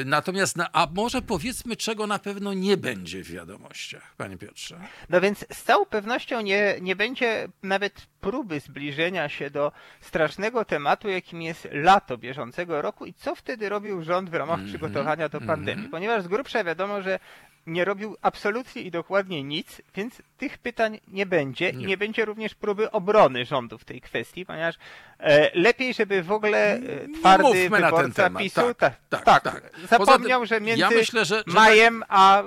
Natomiast, 0.04 0.56
na, 0.56 0.72
a 0.72 0.88
może 0.94 1.22
powiedzmy, 1.22 1.76
czego 1.76 2.06
na 2.06 2.18
pewno 2.18 2.54
nie 2.54 2.76
będzie 2.76 3.24
w 3.24 3.30
wiadomościach, 3.30 4.14
panie 4.16 4.36
Piotrze? 4.38 4.80
No 5.10 5.20
więc 5.20 5.46
z 5.52 5.62
całą 5.62 5.84
pewnością 5.84 6.40
nie, 6.40 6.76
nie 6.80 6.96
będzie 6.96 7.48
nawet 7.62 8.06
próby 8.20 8.60
zbliżenia 8.60 9.28
się 9.28 9.50
do 9.50 9.72
strasznego 10.00 10.64
tematu, 10.64 11.08
jakim 11.08 11.42
jest 11.42 11.68
lato 11.72 12.18
bieżącego 12.18 12.82
roku 12.82 13.06
i 13.06 13.14
co 13.14 13.34
wtedy 13.34 13.68
robił 13.68 14.02
rząd 14.02 14.30
w 14.30 14.34
ramach 14.34 14.54
Mhm, 14.58 14.68
przygotowania 14.68 15.28
do 15.28 15.40
pandemii. 15.40 15.88
Ponieważ 15.88 16.22
z 16.22 16.28
grubsza 16.28 16.64
wiadomo, 16.64 17.02
że 17.02 17.18
nie 17.66 17.84
robił 17.84 18.16
absolutnie 18.22 18.82
i 18.82 18.90
dokładnie 18.90 19.42
nic, 19.42 19.82
więc 19.96 20.14
tych 20.38 20.58
pytań 20.58 21.00
nie 21.08 21.26
będzie 21.26 21.70
i 21.70 21.76
Nie. 21.76 21.86
nie 21.86 21.96
będzie 21.96 22.24
również 22.24 22.54
próby 22.54 22.90
obrony 22.90 23.44
rządu 23.44 23.78
w 23.78 23.84
tej 23.84 24.00
kwestii, 24.00 24.46
ponieważ 24.46 24.74
e, 25.18 25.50
lepiej, 25.58 25.94
żeby 25.94 26.22
w 26.22 26.32
ogóle 26.32 26.74
e, 26.74 26.80
twardy 27.20 27.42
Mówmy 27.44 27.70
na 27.70 27.76
ten 27.78 27.84
wyborca 27.90 28.22
temat. 28.22 28.42
PiSu 28.42 28.60
Tak, 28.60 28.76
tak, 29.08 29.24
tak, 29.24 29.42
tak, 29.42 29.60
tak. 29.70 29.80
zapomniał, 29.88 30.40
Poza 30.40 30.54
że 30.54 30.60
między 30.60 30.80
ja 30.80 30.90
myślę, 30.90 31.24
że- 31.24 31.42
że- 31.46 31.54
majem 31.54 32.02
a 32.08 32.42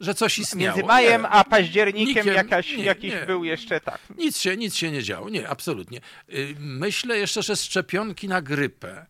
Że 0.00 0.14
coś 0.14 0.38
istniało. 0.38 0.76
Między 0.76 0.86
majem 0.88 1.22
Nie. 1.22 1.28
a 1.28 1.44
październikiem 1.44 2.14
Nikiem- 2.26 2.34
jakaś, 2.34 2.76
nie, 2.76 2.84
jakiś 2.84 3.12
nie. 3.12 3.26
był 3.26 3.44
jeszcze 3.44 3.80
tak. 3.80 3.98
Nic 4.18 4.38
się, 4.38 4.56
nic 4.56 4.74
się 4.74 4.90
nie 4.90 5.02
działo. 5.02 5.28
Nie, 5.30 5.48
absolutnie. 5.48 6.00
Y, 6.32 6.54
Myślę 6.58 7.18
jeszcze, 7.18 7.42
że 7.42 7.56
szczepionki 7.56 8.28
na 8.28 8.42
grypę 8.42 9.06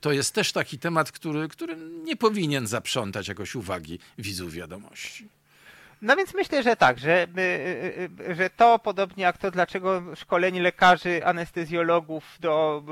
to 0.00 0.12
jest 0.12 0.34
też 0.34 0.52
taki 0.52 0.78
temat, 0.78 1.12
który, 1.12 1.48
który 1.48 1.76
nie 1.76 2.16
powinien 2.16 2.66
zaprzątać 2.66 3.28
jakoś 3.28 3.54
uwagi 3.54 3.98
widzów 4.18 4.52
wiadomości. 4.52 5.28
No 6.02 6.16
więc 6.16 6.34
myślę, 6.34 6.62
że 6.62 6.76
tak, 6.76 6.98
że, 6.98 7.22
y, 7.22 7.40
y, 7.40 8.10
y, 8.30 8.34
że 8.34 8.50
to 8.50 8.78
podobnie 8.78 9.24
jak 9.24 9.38
to, 9.38 9.50
dlaczego 9.50 10.02
szkoleni 10.16 10.60
lekarzy, 10.60 11.24
anestezjologów 11.24 12.36
do, 12.40 12.82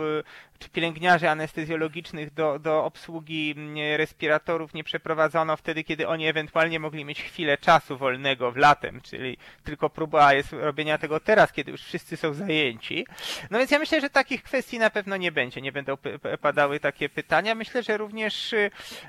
czy 0.58 0.68
pielęgniarzy 0.68 1.30
anestezjologicznych 1.30 2.34
do, 2.34 2.58
do 2.58 2.84
obsługi 2.84 3.54
mm, 3.56 3.96
respiratorów 3.96 4.74
nie 4.74 4.84
przeprowadzono 4.84 5.56
wtedy, 5.56 5.84
kiedy 5.84 6.08
oni 6.08 6.26
ewentualnie 6.26 6.80
mogli 6.80 7.04
mieć 7.04 7.22
chwilę 7.22 7.58
czasu 7.58 7.98
wolnego 7.98 8.52
w 8.52 8.56
latem, 8.56 9.00
czyli 9.00 9.36
tylko 9.64 9.90
próba 9.90 10.34
jest 10.34 10.52
robienia 10.52 10.98
tego 10.98 11.20
teraz, 11.20 11.52
kiedy 11.52 11.70
już 11.70 11.82
wszyscy 11.82 12.16
są 12.16 12.34
zajęci. 12.34 13.06
No 13.50 13.58
więc 13.58 13.70
ja 13.70 13.78
myślę, 13.78 14.00
że 14.00 14.10
takich 14.10 14.42
kwestii 14.42 14.78
na 14.78 14.90
pewno 14.90 15.16
nie 15.16 15.32
będzie, 15.32 15.60
nie 15.60 15.72
będą 15.72 15.96
padały 16.40 16.80
takie 16.80 17.08
pytania. 17.08 17.54
Myślę, 17.54 17.82
że 17.82 17.96
również 17.96 18.54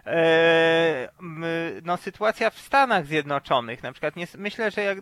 e, 0.05 1.09
no, 1.83 1.97
sytuacja 1.97 2.49
w 2.49 2.59
Stanach 2.59 3.05
Zjednoczonych, 3.05 3.83
na 3.89 3.93
przykład 3.93 4.15
nie, 4.15 4.27
myślę, 4.37 4.71
że 4.71 4.81
jak, 4.81 4.97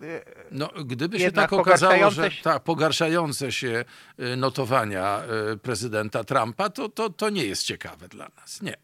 No, 0.52 0.70
gdyby 0.86 1.20
się 1.20 1.32
tak 1.32 1.54
okazało, 1.54 2.12
że 2.12 2.32
się- 2.32 2.44
ta, 2.44 2.60
pogarszające 2.60 3.52
się 3.52 3.86
y, 4.20 4.36
notowania 4.38 5.22
y, 5.54 5.58
prezydenta 5.58 6.24
Trumpa, 6.24 6.70
to, 6.70 6.90
to, 6.90 7.10
to 7.10 7.30
nie 7.30 7.46
jest 7.46 7.64
ciekawe 7.64 8.08
dla 8.08 8.28
nas. 8.38 8.62
Nie. 8.62 8.76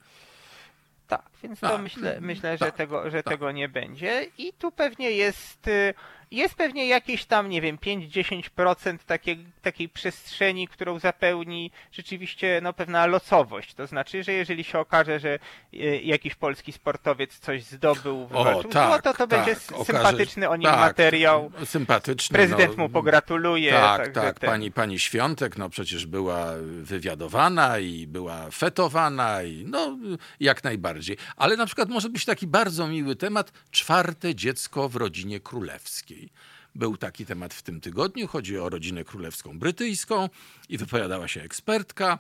Tak, 1.08 1.30
więc 1.44 1.60
to 1.60 1.70
Tak. 1.70 1.82
myślę, 1.82 2.18
myślę 2.22 2.58
że, 2.58 2.66
Tak, 2.66 2.76
tego, 2.76 3.10
że 3.10 3.24
tak. 3.24 3.34
tego 3.34 3.52
nie 3.52 3.70
będzie. 3.70 4.26
I 4.38 4.54
tu 4.54 4.72
pewnie 4.72 5.12
jest, 5.12 5.68
y, 5.68 5.94
jest 6.32 6.56
pewnie 6.56 6.88
jakieś 6.88 7.26
tam, 7.26 7.50
nie 7.50 7.62
wiem, 7.62 7.78
5-10% 7.78 8.98
takiej, 9.06 9.46
takiej 9.62 9.90
przestrzeni, 9.90 10.68
którą 10.68 11.00
zapełni 11.00 11.72
rzeczywiście 11.92 12.60
no, 12.64 12.74
pewna 12.74 13.06
losowość. 13.06 13.74
To 13.74 13.88
znaczy, 13.88 14.24
że 14.24 14.32
jeżeli 14.32 14.64
się 14.64 14.80
okaże, 14.80 15.20
że 15.20 15.40
y, 15.74 16.02
jakiś 16.04 16.36
polski 16.36 16.72
sportowiec 16.72 17.40
coś 17.40 17.64
zdobył, 17.64 18.28
wywalczył 18.28 18.72
złoto, 18.72 19.14
to 19.14 19.28
będzie 19.28 19.52
s- 19.52 19.68
tak, 19.68 19.86
sympatyczny 19.86 20.50
o 20.50 20.56
nim 20.56 20.64
tak, 20.66 20.80
materiał. 20.80 21.52
Sympatyczny. 21.66 22.34
Prezydent 22.34 22.78
no, 22.78 22.84
mu 22.84 22.90
pogratuluje. 22.90 23.72
Tak, 23.72 24.12
tak. 24.12 24.40
ten- 24.40 24.50
Pani, 24.50 24.72
pani 24.72 25.00
Świątek 25.00 25.58
no 25.58 25.70
przecież 25.70 26.06
była 26.06 26.46
wywiadowana 26.82 27.80
i 27.80 28.08
była 28.08 28.52
fetowana 28.52 29.44
i 29.44 29.66
no 29.68 29.98
jak 30.40 30.64
najbardziej. 30.64 31.18
Ale 31.36 31.58
na 31.58 31.66
przykład 31.66 31.90
może 31.90 32.10
być 32.10 32.26
taki 32.26 32.48
bardzo 32.48 32.88
miły 32.88 33.16
temat 33.16 33.52
czwarte 33.72 34.36
dziecko 34.36 34.90
w 34.90 34.96
rodzinie 34.96 35.40
królewskiej. 35.40 36.30
Był 36.76 36.98
taki 36.98 37.26
temat 37.26 37.54
w 37.54 37.62
tym 37.62 37.82
tygodniu. 37.82 38.28
Chodzi 38.28 38.58
o 38.58 38.70
rodzinę 38.70 39.04
królewską 39.04 39.60
brytyjską 39.60 40.30
i 40.70 40.78
wypowiadała 40.78 41.28
się 41.28 41.42
ekspertka. 41.42 42.20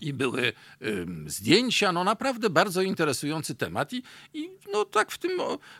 i 0.00 0.12
były 0.12 0.52
ym, 0.82 1.30
zdjęcia, 1.30 1.92
no 1.92 2.04
naprawdę 2.04 2.50
bardzo 2.50 2.82
interesujący 2.82 3.54
temat 3.54 3.92
i, 3.92 4.02
i 4.34 4.50
no 4.72 4.84
tak 4.84 5.10
w 5.10 5.18
tym 5.18 5.30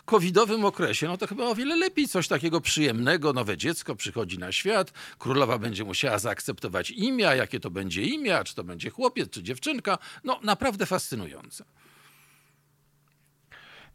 covidowym 0.05 0.65
okresie, 0.65 1.07
no 1.07 1.19
to 1.19 1.27
chyba 1.27 1.45
o 1.45 1.55
wiele 1.55 1.77
lepiej 1.77 2.09
coś 2.09 2.29
takiego 2.29 2.61
przyjemnego, 2.61 3.33
nowe 3.33 3.57
dziecko 3.57 3.97
przychodzi 3.97 4.39
na 4.39 4.53
świat, 4.53 4.93
królowa 5.19 5.59
będzie 5.59 5.85
musiała 5.85 6.19
zaakceptować 6.19 6.91
imię, 6.91 7.25
jakie 7.25 7.61
to 7.61 7.71
będzie 7.71 8.03
imię, 8.03 8.41
czy 8.45 8.55
to 8.55 8.65
będzie 8.65 8.91
chłopiec, 8.91 9.31
czy 9.31 9.43
dziewczynka, 9.43 9.99
no 10.25 10.41
naprawdę 10.43 10.87
fascynujące. 10.87 11.65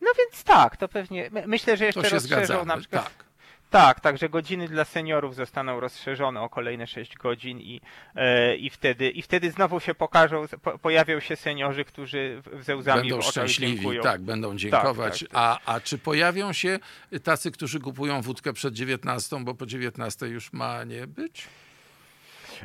No 0.02 0.12
więc 0.18 0.44
tak, 0.44 0.78
to 0.78 0.88
pewnie, 0.88 1.30
my, 1.32 1.44
myślę, 1.48 1.78
że 1.78 1.86
jeszcze 1.86 2.10
rozszerzą 2.10 2.66
na 2.66 2.78
przykład... 2.78 3.04
tak. 3.04 3.14
Tak, 3.70 4.00
także 4.00 4.30
godziny 4.30 4.68
dla 4.68 4.86
seniorów 4.86 5.36
zostaną 5.36 5.80
rozszerzone 5.80 6.42
o 6.42 6.50
kolejne 6.50 6.88
6 6.88 7.18
godzin 7.18 7.60
i, 7.60 7.82
e, 8.16 8.56
i, 8.56 8.70
wtedy, 8.70 9.10
i 9.10 9.22
wtedy 9.22 9.52
znowu 9.52 9.80
się 9.80 9.96
pokażą, 9.96 10.46
po, 10.62 10.78
pojawią 10.80 11.20
się 11.20 11.36
seniorzy, 11.36 11.86
którzy 11.86 12.42
w- 12.46 12.64
ze 12.64 12.76
łzami 12.76 13.02
Będą 13.02 13.16
w 13.16 13.20
oczach 13.20 13.32
szczęśliwi, 13.32 13.76
dziękują. 13.76 14.04
tak, 14.04 14.22
będą 14.22 14.56
dziękować. 14.58 15.20
tak, 15.20 15.30
tak. 15.30 15.38
A, 15.66 15.74
a 15.76 15.80
czy 15.80 15.98
pojawią 15.98 16.54
się 16.54 16.80
tacy, 17.24 17.52
którzy 17.52 17.80
kupują 17.80 18.22
wódkę 18.22 18.54
przed 18.54 18.74
19, 18.74 19.44
bo 19.44 19.56
po 19.56 19.66
19 19.66 20.28
już 20.28 20.54
ma 20.54 20.84
nie 20.84 21.08
być? 21.08 21.48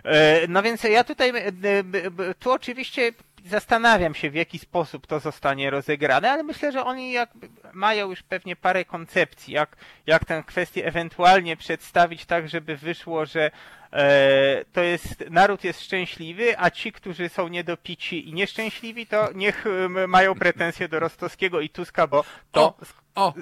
E, 0.05 0.41
No 0.49 0.63
więc 0.63 0.85
ja 0.85 1.05
tutaj, 1.05 1.29
e, 1.29 1.53
b- 1.85 2.35
tu 2.39 2.53
oczywiście 2.53 3.13
zastanawiam 3.47 4.15
się, 4.15 4.31
w 4.31 4.35
jaki 4.35 4.59
sposób 4.59 5.07
to 5.07 5.21
zostanie 5.21 5.71
rozegrane, 5.71 6.31
ale 6.31 6.43
myślę, 6.43 6.73
że 6.73 6.85
oni 6.85 7.13
jakby 7.13 7.49
mają 7.73 8.11
już 8.11 8.23
pewnie 8.23 8.57
parę 8.57 8.85
koncepcji, 8.85 9.55
jak, 9.55 9.77
jak 10.07 10.25
tę 10.25 10.43
kwestię 10.47 10.87
ewentualnie 10.87 11.57
przedstawić 11.57 12.27
tak, 12.27 12.49
żeby 12.49 12.77
wyszło, 12.77 13.27
że 13.27 13.51
e, 13.93 14.65
to 14.73 14.81
jest, 14.83 15.25
naród 15.31 15.65
jest 15.65 15.83
szczęśliwy, 15.83 16.59
a 16.59 16.71
ci, 16.71 16.93
którzy 16.93 17.29
są 17.29 17.49
niedopici 17.49 18.29
i 18.29 18.33
nieszczęśliwi, 18.35 19.07
to 19.07 19.29
niech 19.35 19.65
mają 20.09 20.35
pretensje 20.35 20.89
do 20.89 21.01
Rostowskiego 21.01 21.61
i 21.61 21.69
Tuska, 21.69 22.07
bo 22.07 22.25
to 22.53 22.63
O, 22.67 22.75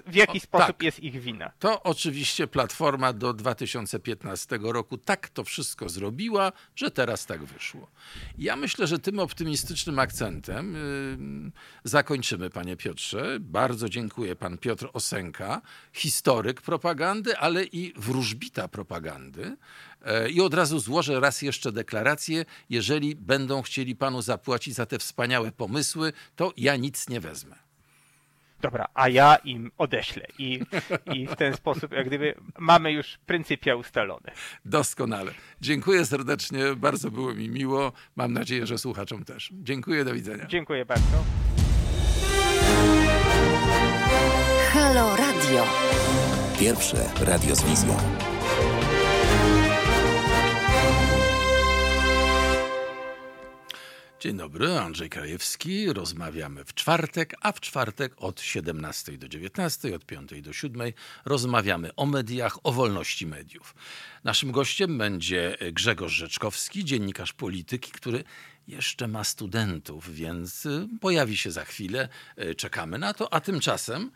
w 0.06 0.14
jaki 0.14 0.38
o, 0.38 0.40
sposób 0.40 0.66
tak. 0.66 0.82
jest 0.82 1.00
ich 1.00 1.20
wina. 1.20 1.52
To 1.58 1.82
oczywiście 1.82 2.46
Platforma 2.46 3.12
do 3.12 3.34
2015 3.34 4.58
roku 4.62 4.98
tak 4.98 5.28
to 5.28 5.44
wszystko 5.44 5.88
zrobiła, 5.88 6.52
że 6.76 6.90
teraz 6.90 7.26
tak 7.26 7.44
wyszło. 7.44 7.90
Ja 8.38 8.56
myślę, 8.56 8.86
że 8.86 8.98
tym 8.98 9.18
optymistycznym 9.18 9.98
akcentem 9.98 10.74
yy, 11.44 11.50
zakończymy, 11.84 12.50
panie 12.50 12.76
Piotrze. 12.76 13.38
Bardzo 13.40 13.88
dziękuję 13.88 14.36
pan 14.36 14.58
Piotr 14.58 14.88
Osenka, 14.92 15.62
historyk 15.92 16.62
propagandy, 16.62 17.38
ale 17.38 17.64
i 17.64 17.92
wróżbita 17.96 18.68
propagandy. 18.68 19.56
E, 20.04 20.30
I 20.30 20.40
od 20.40 20.54
razu 20.54 20.78
złożę 20.78 21.20
raz 21.20 21.42
jeszcze 21.42 21.72
deklarację, 21.72 22.44
jeżeli 22.70 23.16
będą 23.16 23.62
chcieli 23.62 23.96
panu 23.96 24.22
zapłacić 24.22 24.74
za 24.74 24.86
te 24.86 24.98
wspaniałe 24.98 25.52
pomysły, 25.52 26.12
to 26.36 26.52
ja 26.56 26.76
nic 26.76 27.08
nie 27.08 27.20
wezmę. 27.20 27.71
Dobra, 28.62 28.88
a 28.94 29.08
ja 29.08 29.36
im 29.36 29.70
odeślę 29.78 30.26
i, 30.38 30.60
i 31.14 31.26
w 31.26 31.36
ten 31.36 31.56
sposób 31.56 31.92
jak 31.92 32.06
gdyby 32.06 32.34
mamy 32.58 32.92
już 32.92 33.18
pryncypia 33.26 33.74
ustalone. 33.74 34.32
Doskonale. 34.64 35.32
Dziękuję 35.60 36.06
serdecznie, 36.06 36.60
bardzo 36.76 37.10
było 37.10 37.34
mi 37.34 37.48
miło. 37.48 37.92
Mam 38.16 38.32
nadzieję, 38.32 38.66
że 38.66 38.78
słuchaczom 38.78 39.24
też. 39.24 39.50
Dziękuję, 39.52 40.04
do 40.04 40.14
widzenia. 40.14 40.46
Dziękuję 40.46 40.84
bardzo. 40.84 41.24
Halo 44.72 45.16
Radio. 45.16 45.66
Pierwsze 46.58 47.10
radio 47.20 47.56
z 47.56 47.64
wizją. 47.64 47.96
Dzień 54.22 54.36
dobry, 54.36 54.78
Andrzej 54.78 55.10
Krajewski. 55.10 55.92
Rozmawiamy 55.92 56.64
w 56.64 56.74
czwartek, 56.74 57.34
a 57.40 57.52
w 57.52 57.60
czwartek 57.60 58.14
od 58.16 58.40
17 58.40 59.18
do 59.18 59.28
19, 59.28 59.94
od 59.94 60.06
5 60.06 60.42
do 60.42 60.52
7 60.52 60.92
rozmawiamy 61.24 61.94
o 61.94 62.06
mediach, 62.06 62.58
o 62.62 62.72
wolności 62.72 63.26
mediów. 63.26 63.74
Naszym 64.24 64.52
gościem 64.52 64.98
będzie 64.98 65.56
Grzegorz 65.72 66.12
Rzeczkowski, 66.12 66.84
dziennikarz 66.84 67.32
polityki, 67.32 67.92
który 67.92 68.24
jeszcze 68.68 69.08
ma 69.08 69.24
studentów, 69.24 70.14
więc 70.14 70.68
pojawi 71.00 71.36
się 71.36 71.50
za 71.50 71.64
chwilę. 71.64 72.08
Y, 72.38 72.54
Czekamy 72.54 72.98
na 72.98 73.14
to, 73.14 73.34
a 73.34 73.40
tymczasem 73.40 74.10
E, 74.10 74.12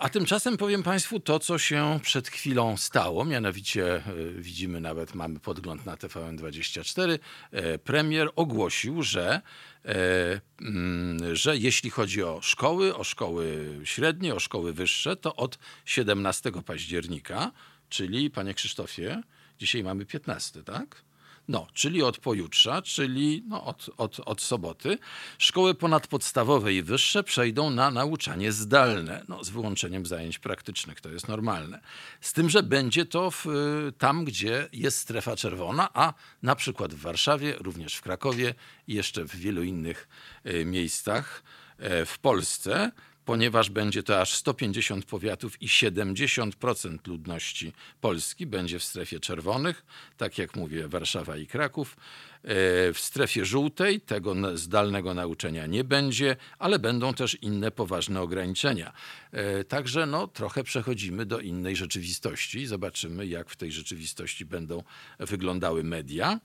A 0.00 0.08
tymczasem 0.08 0.56
powiem 0.56 0.82
Państwu 0.82 1.20
to, 1.20 1.38
co 1.38 1.58
się 1.58 2.00
przed 2.02 2.28
chwilą 2.28 2.76
stało. 2.76 3.24
Mianowicie 3.24 3.94
e, 3.94 4.02
widzimy 4.38 4.80
nawet, 4.80 5.14
mamy 5.14 5.40
podgląd 5.40 5.86
na 5.86 5.96
TVN24. 5.96 7.18
E, 7.52 7.78
Premier 7.78 8.28
ogłosił, 8.36 9.02
że, 9.02 9.40
e, 9.84 10.40
mm, 10.60 11.36
że 11.36 11.56
jeśli 11.56 11.90
chodzi 11.90 12.22
o 12.22 12.38
szkoły, 12.42 12.96
o 12.96 13.04
szkoły 13.04 13.66
średnie, 13.84 14.34
o 14.34 14.40
szkoły 14.40 14.72
wyższe, 14.72 15.16
to 15.16 15.36
od 15.36 15.58
17 15.84 16.52
października, 16.62 17.52
czyli 17.88 18.30
Panie 18.30 18.54
Krzysztofie, 18.54 19.22
dzisiaj 19.58 19.84
mamy 19.84 20.06
15, 20.06 20.62
tak? 20.62 21.05
No, 21.48 21.66
czyli 21.74 22.02
od 22.02 22.18
pojutrza, 22.18 22.82
czyli 22.82 23.44
no, 23.48 23.64
od, 23.64 23.90
od, 23.96 24.20
od 24.20 24.42
soboty, 24.42 24.98
szkoły 25.38 25.74
ponadpodstawowe 25.74 26.74
i 26.74 26.82
wyższe 26.82 27.24
przejdą 27.24 27.70
na 27.70 27.90
nauczanie 27.90 28.52
zdalne, 28.52 29.24
no, 29.28 29.44
z 29.44 29.50
wyłączeniem 29.50 30.06
zajęć 30.06 30.38
praktycznych, 30.38 31.00
to 31.00 31.08
jest 31.08 31.28
normalne. 31.28 31.80
Z 32.20 32.32
tym, 32.32 32.50
że 32.50 32.62
będzie 32.62 33.06
to 33.06 33.30
w, 33.30 33.46
y, 33.46 33.92
tam, 33.98 34.24
gdzie 34.24 34.68
jest 34.72 34.98
strefa 34.98 35.36
czerwona, 35.36 35.88
a 35.94 36.14
na 36.42 36.56
przykład 36.56 36.94
w 36.94 37.00
Warszawie, 37.00 37.54
również 37.58 37.94
w 37.94 38.02
Krakowie 38.02 38.54
i 38.88 38.94
jeszcze 38.94 39.24
w 39.24 39.36
wielu 39.36 39.62
innych 39.62 40.08
y, 40.46 40.64
miejscach 40.64 41.42
e, 41.78 42.06
w 42.06 42.18
Polsce 42.18 42.92
ponieważ 43.26 43.70
będzie 43.70 44.02
to 44.02 44.20
aż 44.20 44.34
150 44.34 45.04
powiatów 45.04 45.62
i 45.62 45.68
70% 45.68 47.08
ludności 47.08 47.72
Polski 48.00 48.46
będzie 48.46 48.78
w 48.78 48.84
strefie 48.84 49.20
czerwonych, 49.20 49.84
tak 50.16 50.38
jak 50.38 50.56
mówię, 50.56 50.88
Warszawa 50.88 51.36
i 51.36 51.46
Kraków. 51.46 51.96
E, 52.42 52.92
W 52.92 52.98
strefie 52.98 53.44
żółtej 53.44 54.00
tego 54.00 54.58
zdalnego 54.58 55.14
nauczenia 55.14 55.66
nie 55.66 55.84
będzie, 55.84 56.36
ale 56.58 56.78
będą 56.78 57.14
też 57.14 57.34
inne 57.42 57.70
poważne 57.70 58.20
ograniczenia. 58.20 58.92
E, 59.32 59.64
Także 59.64 60.06
no, 60.06 60.26
trochę 60.26 60.64
przechodzimy 60.64 61.26
do 61.26 61.40
innej 61.40 61.76
rzeczywistości 61.76 62.66
zobaczymy, 62.66 63.26
jak 63.26 63.50
w 63.50 63.56
tej 63.56 63.72
rzeczywistości 63.72 64.44
będą 64.44 64.82
wyglądały 65.18 65.84
media. 65.84 66.40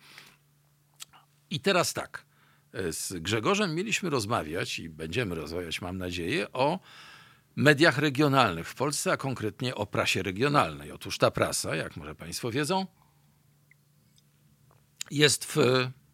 I 1.49 1.59
teraz 1.59 1.93
tak. 1.93 2.30
Z 2.91 3.13
Grzegorzem 3.13 3.75
mieliśmy 3.75 4.09
rozmawiać 4.09 4.79
i 4.79 4.89
będziemy 4.89 5.35
rozmawiać, 5.35 5.81
mam 5.81 5.97
nadzieję, 5.97 6.51
o 6.51 6.79
mediach 7.55 7.97
regionalnych 7.97 8.67
w 8.69 8.75
Polsce, 8.75 9.11
a 9.11 9.17
konkretnie 9.17 9.75
o 9.75 9.85
prasie 9.85 10.23
regionalnej. 10.23 10.91
Otóż 10.91 11.17
ta 11.17 11.31
prasa, 11.31 11.75
jak 11.75 11.97
może 11.97 12.15
Państwo 12.15 12.51
wiedzą, 12.51 12.85
jest 15.11 15.45
w, 15.45 15.57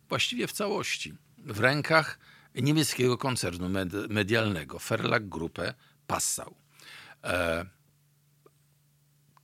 właściwie 0.09 0.47
w 0.47 0.51
całości 0.51 1.13
w 1.37 1.59
rękach 1.59 2.19
niemieckiego 2.55 3.17
koncernu 3.17 3.69
med- 3.69 4.09
medialnego 4.09 4.79
Verlag 4.79 5.29
Gruppe 5.29 5.73
Passau. 6.07 6.55
E, 7.23 7.65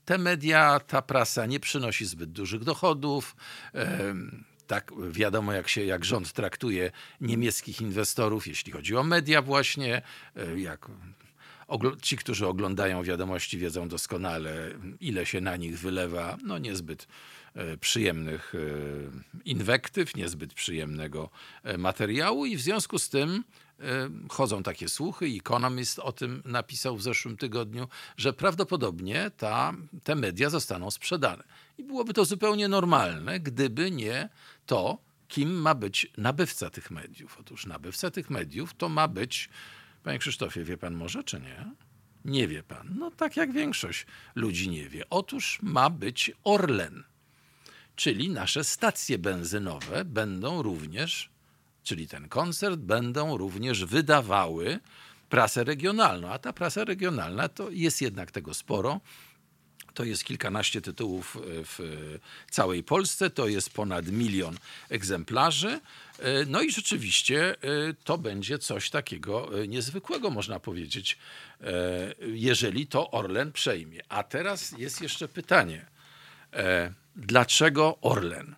te 0.06 0.18
media, 0.18 0.80
ta 0.80 1.02
prasa 1.02 1.46
nie 1.46 1.60
przynosi 1.60 2.06
zbyt 2.06 2.32
dużych 2.32 2.64
dochodów. 2.64 3.36
Em, 3.74 4.46
Tak 4.68 4.92
wiadomo, 5.12 5.54
jak, 5.54 5.68
się, 5.70 5.84
jak 5.86 6.06
rząd 6.06 6.34
traktuje 6.34 6.92
niemieckich 7.22 7.82
inwestorów, 7.82 8.48
jeśli 8.48 8.72
chodzi 8.72 8.96
o 8.96 9.04
media, 9.04 9.42
właśnie. 9.42 10.02
e, 10.36 10.60
Jak 10.60 10.88
ci, 12.02 12.18
którzy 12.18 12.48
oglądają 12.48 13.04
wiadomości, 13.04 13.58
wiedzą 13.58 13.88
doskonale, 13.88 14.72
ile 15.00 15.26
się 15.26 15.42
na 15.42 15.56
nich 15.56 15.80
wylewa 15.80 16.38
no, 16.44 16.58
niezbyt 16.58 17.08
e, 17.56 17.78
przyjemnych 17.78 18.54
e, 18.56 18.60
inwektyw, 19.46 20.16
niezbyt 20.16 20.54
przyjemnego 20.54 21.30
materiału, 21.78 22.46
i 22.46 22.58
w 22.58 22.62
związku 22.62 23.00
z 23.00 23.10
tym 23.10 23.44
chodzą 24.30 24.64
takie 24.64 24.90
słuchy, 24.90 25.26
Economist 25.26 26.00
o 26.00 26.12
tym 26.12 26.42
napisał 26.46 26.98
w 26.98 27.04
zeszłym 27.04 27.38
tygodniu, 27.38 27.88
że 28.18 28.34
prawdopodobnie 28.34 29.32
ta, 29.38 29.74
te 30.04 30.16
media 30.16 30.50
zostaną 30.50 30.92
sprzedane. 30.92 31.44
I 31.78 31.84
byłoby 31.84 32.14
to 32.14 32.26
zupełnie 32.26 32.68
normalne, 32.68 33.40
gdyby 33.40 33.92
nie 33.92 34.30
to, 34.66 34.98
kim 35.28 35.62
ma 35.62 35.76
być 35.76 36.12
nabywca 36.18 36.70
tych 36.70 36.92
mediów. 36.92 37.38
Otóż 37.40 37.66
nabywca 37.66 38.12
tych 38.12 38.30
mediów 38.30 38.74
to 38.74 38.90
ma 38.90 39.08
być, 39.08 39.50
panie 40.04 40.20
Krzysztofie, 40.20 40.64
wie 40.64 40.78
pan 40.78 40.94
może, 40.94 41.24
czy 41.24 41.40
nie? 41.40 41.66
Nie 42.26 42.48
wie 42.48 42.64
pan. 42.64 42.96
No 43.00 43.12
tak 43.12 43.38
jak 43.38 43.52
większość 43.52 44.06
ludzi 44.36 44.70
nie 44.70 44.90
wie. 44.90 45.10
Otóż 45.10 45.60
ma 45.62 45.90
być 45.90 46.32
Orlen. 46.44 47.04
Czyli 47.96 48.30
nasze 48.30 48.64
stacje 48.64 49.18
benzynowe 49.18 50.06
będą 50.06 50.62
również, 50.62 51.30
czyli 51.84 52.08
ten 52.08 52.30
koncert, 52.30 52.80
będą 52.80 53.38
również 53.38 53.86
wydawały 53.86 54.80
prasę 55.30 55.64
regionalną. 55.64 56.30
A 56.30 56.40
ta 56.40 56.54
prasa 56.54 56.84
regionalna 56.84 57.50
to 57.50 57.70
jest 57.70 58.02
jednak 58.02 58.32
tego 58.32 58.54
sporo. 58.54 59.00
To 59.94 60.04
jest 60.04 60.24
kilkanaście 60.24 60.82
tytułów 60.82 61.38
w 61.44 62.18
całej 62.52 62.84
Polsce, 62.84 63.30
to 63.30 63.48
jest 63.48 63.70
ponad 63.70 64.08
milion 64.08 64.58
egzemplarzy. 64.90 65.80
No 66.48 66.62
i 66.62 66.72
rzeczywiście 66.72 67.56
to 68.04 68.18
będzie 68.18 68.60
coś 68.60 68.90
takiego 68.90 69.50
niezwykłego, 69.68 70.30
można 70.30 70.60
powiedzieć, 70.60 71.18
jeżeli 72.20 72.88
to 72.88 73.12
Orlen 73.12 73.52
przejmie. 73.52 74.02
A 74.10 74.24
teraz 74.24 74.72
jest 74.72 75.02
jeszcze 75.02 75.28
pytanie, 75.28 75.86
dlaczego 77.16 77.98
Orlen? 78.02 78.56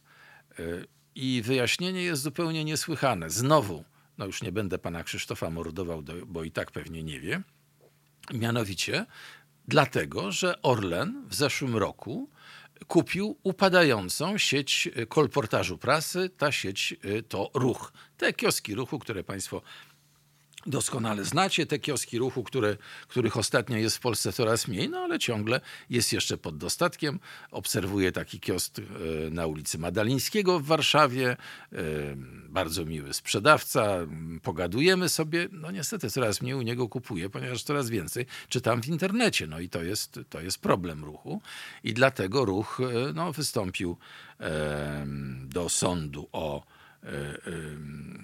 I 1.16 1.41
wyjaśnienie 1.41 2.03
jest 2.03 2.22
zupełnie 2.22 2.66
niesłychane. 2.66 3.30
Znowu, 3.30 3.84
no 4.18 4.26
już 4.26 4.41
nie 4.41 4.51
będę 4.51 4.78
pana 4.78 5.03
Krzysztofa 5.03 5.49
mordował, 5.49 6.03
bo 6.28 6.43
i 6.43 6.51
tak 6.51 6.72
pewnie 6.72 7.03
nie 7.03 7.20
wie. 7.20 7.41
Mianowicie 8.34 9.05
dlatego, 9.68 10.32
że 10.32 10.61
Orlen 10.61 11.24
w 11.28 11.36
zeszłym 11.36 11.76
roku 11.76 12.30
kupił 12.88 13.38
upadającą 13.43 14.38
sieć 14.38 14.89
kolportażu 15.09 15.78
prasy. 15.78 16.30
Ta 16.38 16.51
sieć 16.51 16.95
y, 17.05 17.24
to 17.24 17.51
ruch. 17.53 17.93
Te 18.18 18.34
kioski 18.34 18.76
ruchu, 18.76 18.99
które 18.99 19.24
państwo 19.24 19.61
doskonale 20.66 21.26
znacie 21.26 21.66
te 21.66 21.80
kioski 21.80 22.18
ruchu, 22.18 22.43
które, 22.43 22.78
których 23.07 23.38
ostatnio 23.38 23.78
jest 23.78 23.97
w 23.97 23.99
Polsce 23.99 24.34
coraz 24.34 24.68
mniej, 24.68 24.89
no 24.89 24.99
ale 24.99 25.20
ciągle 25.20 25.61
jest 25.89 26.13
jeszcze 26.13 26.38
pod 26.38 26.57
dostatkiem. 26.57 27.20
Obserwuję 27.51 28.11
taki 28.11 28.39
kiosk 28.39 28.80
e, 28.80 28.84
na 29.30 29.47
ulicy 29.47 29.78
Madalińskiego 29.78 30.59
w 30.59 30.66
Warszawie. 30.66 31.30
E, 31.32 31.78
bardzo 32.49 32.86
miły 32.86 33.13
sprzedawca. 33.13 33.97
Pogadujemy 34.43 35.09
sobie. 35.09 35.47
No 35.51 35.72
niestety 35.72 36.09
coraz 36.09 36.41
mniej 36.41 36.55
u 36.55 36.61
niego 36.61 36.89
kupuję, 36.89 37.30
ponieważ 37.30 37.63
coraz 37.63 37.89
więcej 37.89 38.26
czytam 38.49 38.82
w 38.82 38.88
internecie. 38.88 39.47
No 39.47 39.59
i 39.59 39.70
to 39.70 39.84
jest, 39.84 40.20
to 40.30 40.41
jest 40.41 40.59
problem 40.59 41.05
ruchu. 41.05 41.41
I 41.84 41.93
dlatego 41.93 42.45
ruch 42.45 42.80
e, 42.80 43.13
no, 43.13 43.34
wystąpił 43.34 43.97
do 45.45 45.70
sądu 45.70 46.30
o 46.32 46.66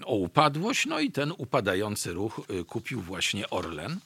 o 0.06 0.16
upadłość, 0.16 0.86
no 0.86 1.00
i 1.00 1.12
ten 1.12 1.34
upadający 1.38 2.14
ruch 2.14 2.42
e, 2.50 2.64
kupił 2.64 3.02
właśnie 3.02 3.50
Orlen. 3.50 4.00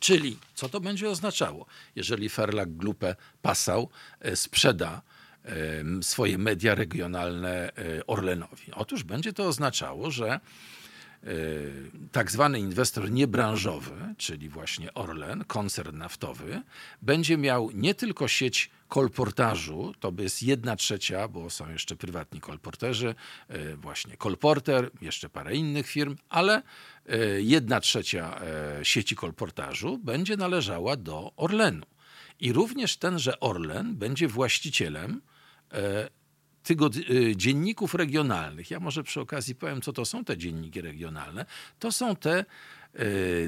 Czyli 0.00 0.38
co 0.54 0.68
to 0.68 0.80
będzie 0.80 1.10
oznaczało, 1.10 1.66
jeżeli 1.96 2.28
Ferlag 2.28 2.70
Glupe 2.70 3.16
Passau 3.42 3.88
sprzeda 4.34 5.02
swoje 6.02 6.38
media 6.38 6.74
regionalne 6.74 7.72
Orlenowi? 8.06 8.72
Otóż 8.74 9.02
będzie 9.02 9.32
to 9.32 9.46
oznaczało, 9.46 10.10
że 10.10 10.40
tak 12.12 12.30
zwany 12.30 12.58
inwestor 12.58 13.10
niebranżowy, 13.10 14.03
czyli 14.16 14.48
właśnie 14.48 14.94
Orlen, 14.94 15.44
koncern 15.44 15.98
naftowy, 15.98 16.62
będzie 17.02 17.38
miał 17.38 17.70
nie 17.70 17.94
tylko 17.94 18.28
sieć 18.28 18.70
kolportażu, 18.88 19.94
to 20.00 20.12
jest 20.18 20.42
jedna 20.42 20.76
trzecia, 20.76 21.28
bo 21.28 21.50
są 21.50 21.70
jeszcze 21.70 21.96
prywatni 21.96 22.40
kolporterzy, 22.40 23.14
e, 23.48 23.76
właśnie 23.76 24.16
Kolporter, 24.16 24.90
jeszcze 25.00 25.28
parę 25.28 25.54
innych 25.54 25.86
firm, 25.86 26.16
ale 26.28 26.62
e, 27.06 27.16
jedna 27.40 27.80
trzecia 27.80 28.40
e, 28.40 28.84
sieci 28.84 29.16
kolportażu 29.16 29.98
będzie 29.98 30.36
należała 30.36 30.96
do 30.96 31.32
Orlenu. 31.36 31.86
I 32.40 32.52
również 32.52 32.96
tenże 32.96 33.40
Orlen 33.40 33.96
będzie 33.96 34.28
właścicielem 34.28 35.20
tygod- 36.64 37.34
dzienników 37.36 37.94
regionalnych. 37.94 38.70
Ja 38.70 38.80
może 38.80 39.02
przy 39.02 39.20
okazji 39.20 39.54
powiem, 39.54 39.80
co 39.80 39.92
to 39.92 40.04
są 40.04 40.24
te 40.24 40.38
dzienniki 40.38 40.80
regionalne. 40.80 41.46
To 41.78 41.92
są 41.92 42.16
te 42.16 42.44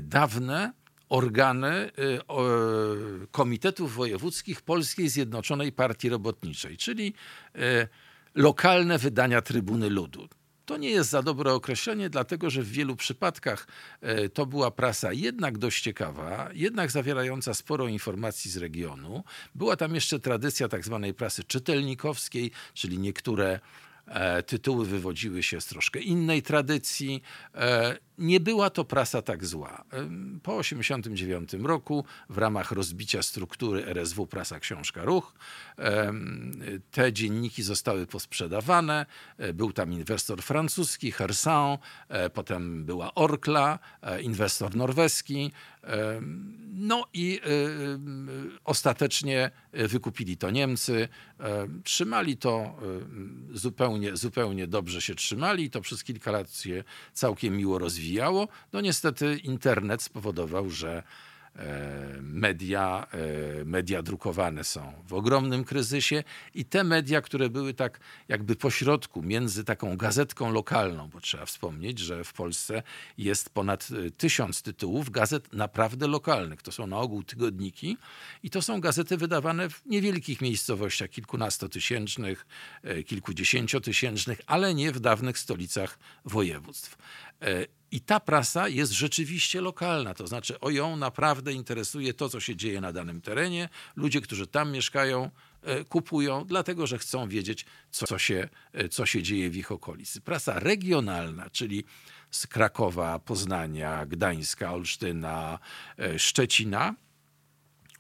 dawne 0.02 0.72
organy 1.08 1.90
y, 1.98 3.26
komitetów 3.30 3.94
wojewódzkich 3.94 4.62
Polskiej 4.62 5.08
Zjednoczonej 5.08 5.72
Partii 5.72 6.08
Robotniczej, 6.08 6.76
czyli 6.76 7.14
y, 7.56 7.88
lokalne 8.34 8.98
wydania 8.98 9.42
Trybuny 9.42 9.90
Ludu. 9.90 10.28
To 10.66 10.76
nie 10.76 10.90
jest 10.90 11.10
za 11.10 11.22
dobre 11.22 11.52
określenie, 11.52 12.10
dlatego 12.10 12.50
że 12.50 12.62
w 12.62 12.70
wielu 12.70 12.96
przypadkach 12.96 13.66
y, 14.24 14.28
to 14.28 14.46
była 14.46 14.70
prasa 14.70 15.12
jednak 15.12 15.58
dość 15.58 15.82
ciekawa, 15.82 16.48
jednak 16.52 16.90
zawierająca 16.90 17.54
sporo 17.54 17.88
informacji 17.88 18.50
z 18.50 18.56
regionu. 18.56 19.24
Była 19.54 19.76
tam 19.76 19.94
jeszcze 19.94 20.20
tradycja 20.20 20.68
tak 20.68 20.84
zwanej 20.84 21.14
prasy 21.14 21.44
czytelnikowskiej, 21.44 22.50
czyli 22.74 22.98
niektóre 22.98 23.60
E, 24.06 24.42
tytuły 24.42 24.86
wywodziły 24.86 25.42
się 25.42 25.60
z 25.60 25.66
troszkę 25.66 26.00
innej 26.00 26.42
tradycji. 26.42 27.22
E, 28.18 28.22
nie 28.24 28.40
była 28.40 28.70
to 28.70 28.84
prasa 28.84 29.22
tak 29.22 29.46
zła. 29.46 29.84
E, 29.92 30.08
po 30.42 30.62
1989 30.62 31.66
roku 31.66 32.04
w 32.30 32.38
ramach 32.38 32.72
rozbicia 32.72 33.22
struktury 33.22 33.86
RSW 33.86 34.26
Prasa 34.26 34.60
Książka 34.60 35.04
Ruch 35.04 35.34
te 36.90 37.12
dzienniki 37.12 37.62
zostały 37.62 38.06
posprzedawane. 38.06 39.06
Był 39.54 39.72
tam 39.72 39.92
inwestor 39.92 40.42
francuski, 40.42 41.12
Hersan, 41.12 41.78
potem 42.34 42.84
była 42.84 43.14
Orkla, 43.14 43.78
inwestor 44.22 44.76
norweski. 44.76 45.52
No 46.72 47.04
i 47.12 47.40
ostatecznie 48.64 49.50
wykupili 49.72 50.36
to 50.36 50.50
Niemcy. 50.50 51.08
Trzymali 51.84 52.36
to 52.36 52.76
zupełnie, 53.52 54.16
zupełnie 54.16 54.66
dobrze 54.66 55.00
się 55.00 55.14
trzymali. 55.14 55.70
To 55.70 55.80
przez 55.80 56.04
kilka 56.04 56.30
lat 56.30 56.56
się 56.56 56.84
całkiem 57.12 57.56
miło 57.56 57.78
rozwijało. 57.78 58.05
No 58.72 58.80
niestety 58.80 59.38
internet 59.38 60.02
spowodował, 60.02 60.70
że 60.70 61.02
E, 61.58 62.18
media, 62.20 63.06
e, 63.12 63.64
media 63.64 64.02
drukowane 64.02 64.64
są 64.64 64.92
w 65.08 65.14
ogromnym 65.14 65.64
kryzysie 65.64 66.24
i 66.54 66.64
te 66.64 66.84
media, 66.84 67.20
które 67.20 67.50
były 67.50 67.74
tak 67.74 68.00
jakby 68.28 68.56
pośrodku 68.56 69.22
między 69.22 69.64
taką 69.64 69.96
gazetką 69.96 70.52
lokalną, 70.52 71.08
bo 71.08 71.20
trzeba 71.20 71.46
wspomnieć, 71.46 71.98
że 71.98 72.24
w 72.24 72.32
Polsce 72.32 72.82
jest 73.18 73.50
ponad 73.50 73.88
e, 74.06 74.10
tysiąc 74.10 74.62
tytułów 74.62 75.10
gazet 75.10 75.52
naprawdę 75.52 76.06
lokalnych. 76.06 76.62
To 76.62 76.72
są 76.72 76.86
na 76.86 76.98
ogół 76.98 77.22
tygodniki 77.22 77.96
i 78.42 78.50
to 78.50 78.62
są 78.62 78.80
gazety 78.80 79.16
wydawane 79.16 79.70
w 79.70 79.86
niewielkich 79.86 80.40
miejscowościach, 80.40 81.10
kilkunastotysięcznych, 81.10 82.46
kilkudziesięciotysięcznych, 83.06 84.40
ale 84.46 84.74
nie 84.74 84.92
w 84.92 85.00
dawnych 85.00 85.38
stolicach 85.38 85.98
województw. 86.24 86.98
I 87.90 88.00
ta 88.00 88.20
prasa 88.20 88.68
jest 88.68 88.92
rzeczywiście 88.92 89.60
lokalna, 89.60 90.14
to 90.14 90.26
znaczy 90.26 90.60
o 90.60 90.70
ją 90.70 90.96
naprawdę 90.96 91.52
interesuje 91.52 92.14
to, 92.14 92.28
co 92.28 92.40
się 92.40 92.56
dzieje 92.56 92.80
na 92.80 92.92
danym 92.92 93.20
terenie. 93.20 93.68
Ludzie, 93.96 94.20
którzy 94.20 94.46
tam 94.46 94.72
mieszkają, 94.72 95.30
e, 95.62 95.84
kupują, 95.84 96.44
dlatego 96.44 96.86
że 96.86 96.98
chcą 96.98 97.28
wiedzieć, 97.28 97.66
co 97.90 98.18
się, 98.18 98.48
e, 98.72 98.88
co 98.88 99.06
się 99.06 99.22
dzieje 99.22 99.50
w 99.50 99.56
ich 99.56 99.72
okolicy. 99.72 100.20
Prasa 100.20 100.58
regionalna, 100.60 101.50
czyli 101.50 101.84
z 102.30 102.46
Krakowa, 102.46 103.18
Poznania, 103.18 104.06
Gdańska, 104.06 104.72
Olsztyna, 104.72 105.58
e, 105.98 106.18
Szczecina, 106.18 106.94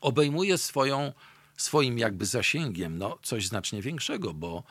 obejmuje 0.00 0.58
swoją, 0.58 1.12
swoim 1.56 1.98
jakby 1.98 2.26
zasięgiem 2.26 2.98
no, 2.98 3.18
coś 3.22 3.46
znacznie 3.46 3.82
większego, 3.82 4.34
bo 4.34 4.62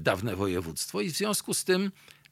dawne 0.00 0.36
województwo 0.36 1.00
i 1.00 1.10
w 1.10 1.16
związku 1.16 1.54
z 1.54 1.64
tym 1.64 1.90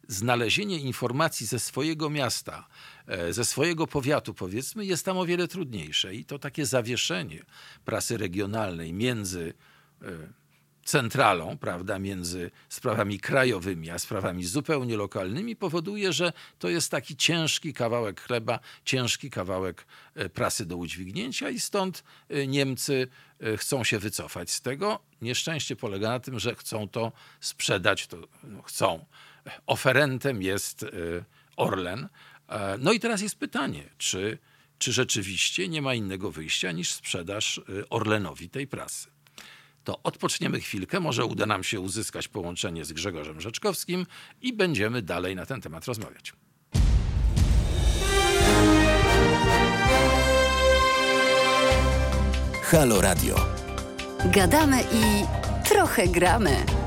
znalezienie 0.09 0.79
informacji 0.79 1.47
ze 1.47 1.59
swojego 1.59 2.11
miasta, 2.11 2.69
e, 3.07 3.33
ze 3.33 3.45
swojego 3.45 3.87
powiatu, 3.87 4.35
powiedzmy, 4.35 4.85
jest 4.85 5.05
tam 5.05 5.19
o 5.19 5.27
wiele 5.27 5.49
trudniejsze. 5.49 6.15
I 6.15 6.25
to 6.25 6.39
takie 6.39 6.67
zawieszenie 6.67 7.45
prasy 7.85 8.17
regionalnej 8.17 8.93
między 8.93 9.55
e, 10.03 10.07
centralą, 10.85 11.59
prawda, 11.59 11.99
między 11.99 12.51
sprawami 12.69 13.21
krajowymi 13.21 13.91
a 13.91 13.99
sprawami 13.99 14.45
zupełnie 14.45 14.97
lokalnymi 14.97 15.57
powoduje, 15.57 16.13
że 16.13 16.33
to 16.59 16.69
jest 16.69 16.91
taki 16.91 17.17
ciężki 17.17 17.75
kawałek 17.75 18.21
chleba, 18.21 18.59
ciężki 18.85 19.31
kawałek 19.31 19.87
e, 20.15 20.29
prasy 20.29 20.67
do 20.67 20.77
udźwignięcia 20.77 21.51
i 21.51 21.61
stąd 21.61 22.05
Niemcy 22.47 23.09
chcą 23.57 23.85
się 23.85 23.99
wycofać 23.99 24.51
z 24.51 24.61
tego. 24.61 25.01
Nieszczęście 25.23 25.77
polega 25.77 26.09
na 26.09 26.21
tym, 26.21 26.39
że 26.39 26.55
chcą 26.55 26.89
to 26.89 27.13
sprzedać, 27.41 28.07
to 28.07 28.19
no, 28.45 28.63
chcą 28.63 29.05
oferentem 29.67 30.43
jest 30.43 30.83
y, 30.83 31.25
Orlen. 31.57 32.09
E, 32.49 32.79
no 32.79 32.93
i 32.93 33.01
teraz 33.01 33.21
jest 33.21 33.39
pytanie, 33.39 33.85
czy, 33.99 34.39
czy 34.79 34.93
rzeczywiście 34.93 35.69
nie 35.69 35.83
ma 35.83 35.95
innego 35.95 36.31
wyjścia 36.31 36.73
niż 36.73 36.93
sprzedaż 36.93 37.59
y, 37.59 37.89
Orlenowi 37.89 38.51
tej 38.51 38.67
prasy. 38.67 39.11
To 39.85 40.03
odpoczniemy 40.03 40.61
chwilkę, 40.61 41.01
może 41.01 41.25
uda 41.25 41.47
nam 41.47 41.65
się 41.65 41.81
uzyskać 41.81 42.29
połączenie 42.29 42.85
z 42.85 42.93
Grzegorzem 42.93 43.41
Rzeczkowskim 43.41 44.07
i 44.43 44.53
będziemy 44.53 45.03
dalej 45.03 45.37
na 45.37 45.47
ten 45.47 45.61
temat 45.61 45.85
rozmawiać. 45.85 46.33
Halo 52.63 53.01
Radio. 53.01 53.37
Gadamy 54.25 54.81
i 54.93 55.25
trochę 55.69 56.09
gramy. 56.09 56.82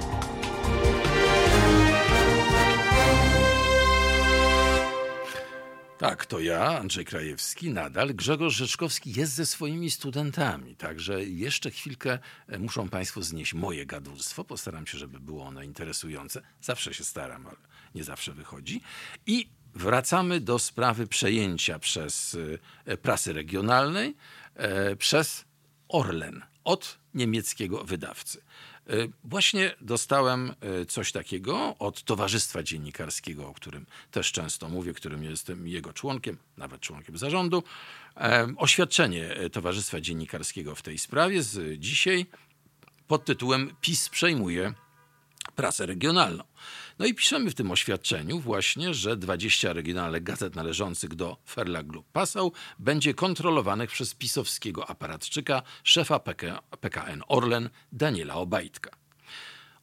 Tak, 5.97 6.25
to 6.25 6.39
ja, 6.39 6.79
Andrzej 6.79 7.05
Krajewski, 7.05 7.69
nadal. 7.69 8.13
Grzegorz 8.13 8.55
Rzeczkowski 8.55 9.13
jest 9.13 9.33
ze 9.33 9.45
swoimi 9.45 9.91
studentami, 9.91 10.75
także 10.75 11.23
jeszcze 11.23 11.71
chwilkę 11.71 12.19
e, 12.47 12.59
muszą 12.59 12.89
Państwo 12.89 13.21
znieść 13.21 13.53
moje 13.53 13.85
gadulstwo. 13.85 14.43
Postaram 14.43 14.87
się, 14.87 14.97
żeby 14.97 15.19
było 15.19 15.45
ono 15.45 15.63
interesujące. 15.63 16.41
Zawsze 16.61 16.93
się 16.93 17.03
staram, 17.03 17.47
ale 17.47 17.57
nie 17.95 18.03
zawsze 18.03 18.33
wychodzi. 18.33 18.81
I 19.27 19.49
wracamy 19.75 20.39
do 20.39 20.59
sprawy 20.59 21.07
przejęcia 21.07 21.79
przez 21.79 22.37
e, 22.85 22.97
prasy 22.97 23.33
regionalnej, 23.33 24.15
e, 24.55 24.95
przez 24.95 25.45
Orlen 25.87 26.41
od 26.63 26.97
niemieckiego 27.13 27.83
wydawcy. 27.83 28.41
E, 28.89 28.93
Właśnie 29.23 29.75
dostałem 29.81 30.55
e, 30.81 30.85
coś 30.85 31.11
takiego 31.11 31.75
od 31.79 32.03
Towarzystwa 32.03 32.63
Dziennikarskiego, 32.63 33.47
o 33.47 33.53
którym 33.53 33.85
też 34.11 34.31
często 34.31 34.69
mówię, 34.69 34.93
którym 34.93 35.23
jestem 35.23 35.67
jego 35.67 35.93
członkiem, 35.93 36.37
nawet 36.57 36.81
członkiem 36.81 37.17
zarządu. 37.17 37.63
E, 38.17 38.53
Oświadczenie 38.57 39.35
Towarzystwa 39.51 40.01
Dziennikarskiego 40.01 40.75
w 40.75 40.81
tej 40.81 40.97
sprawie 40.97 41.43
z 41.43 41.79
dzisiaj 41.79 42.25
pod 43.07 43.25
tytułem 43.25 43.75
PiS 43.81 44.09
przejmuje 44.09 44.73
prasę 45.55 45.85
regionalną. 45.85 46.43
No 46.99 47.05
i 47.05 47.13
piszemy 47.13 47.51
w 47.51 47.55
tym 47.55 47.71
oświadczeniu 47.71 48.39
właśnie, 48.39 48.93
że 48.93 49.17
20 49.17 49.73
regionalnych 49.73 50.23
gazet 50.23 50.55
należących 50.55 51.15
do 51.15 51.37
Verlag 51.55 51.87
Group 51.87 52.11
Passau 52.11 52.51
będzie 52.79 53.13
kontrolowanych 53.13 53.89
przez 53.89 54.15
pisowskiego 54.15 54.89
aparatczyka, 54.89 55.61
szefa 55.83 56.19
PK, 56.19 56.59
PKN 56.79 57.23
Orlen, 57.27 57.69
Daniela 57.91 58.35
Obajtka. 58.35 58.91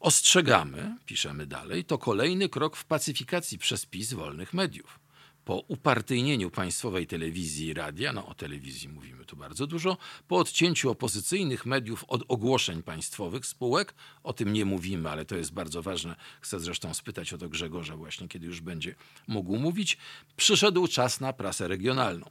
Ostrzegamy, 0.00 0.96
piszemy 1.06 1.46
dalej, 1.46 1.84
to 1.84 1.98
kolejny 1.98 2.48
krok 2.48 2.76
w 2.76 2.84
pacyfikacji 2.84 3.58
przez 3.58 3.86
PiS 3.86 4.12
wolnych 4.12 4.54
mediów. 4.54 5.01
Po 5.44 5.56
upartyjnieniu 5.56 6.50
państwowej 6.50 7.06
telewizji 7.06 7.66
i 7.66 7.74
radia, 7.74 8.12
no 8.12 8.26
o 8.26 8.34
telewizji 8.34 8.88
mówimy 8.88 9.24
tu 9.24 9.36
bardzo 9.36 9.66
dużo, 9.66 9.96
po 10.28 10.36
odcięciu 10.36 10.90
opozycyjnych 10.90 11.66
mediów 11.66 12.04
od 12.08 12.22
ogłoszeń 12.28 12.82
państwowych 12.82 13.46
spółek, 13.46 13.94
o 14.22 14.32
tym 14.32 14.52
nie 14.52 14.64
mówimy, 14.64 15.10
ale 15.10 15.24
to 15.24 15.36
jest 15.36 15.52
bardzo 15.52 15.82
ważne, 15.82 16.16
chcę 16.40 16.60
zresztą 16.60 16.94
spytać 16.94 17.32
o 17.32 17.38
to 17.38 17.48
Grzegorza 17.48 17.96
właśnie, 17.96 18.28
kiedy 18.28 18.46
już 18.46 18.60
będzie 18.60 18.94
mógł 19.28 19.56
mówić, 19.56 19.98
przyszedł 20.36 20.88
czas 20.88 21.20
na 21.20 21.32
prasę 21.32 21.68
regionalną. 21.68 22.30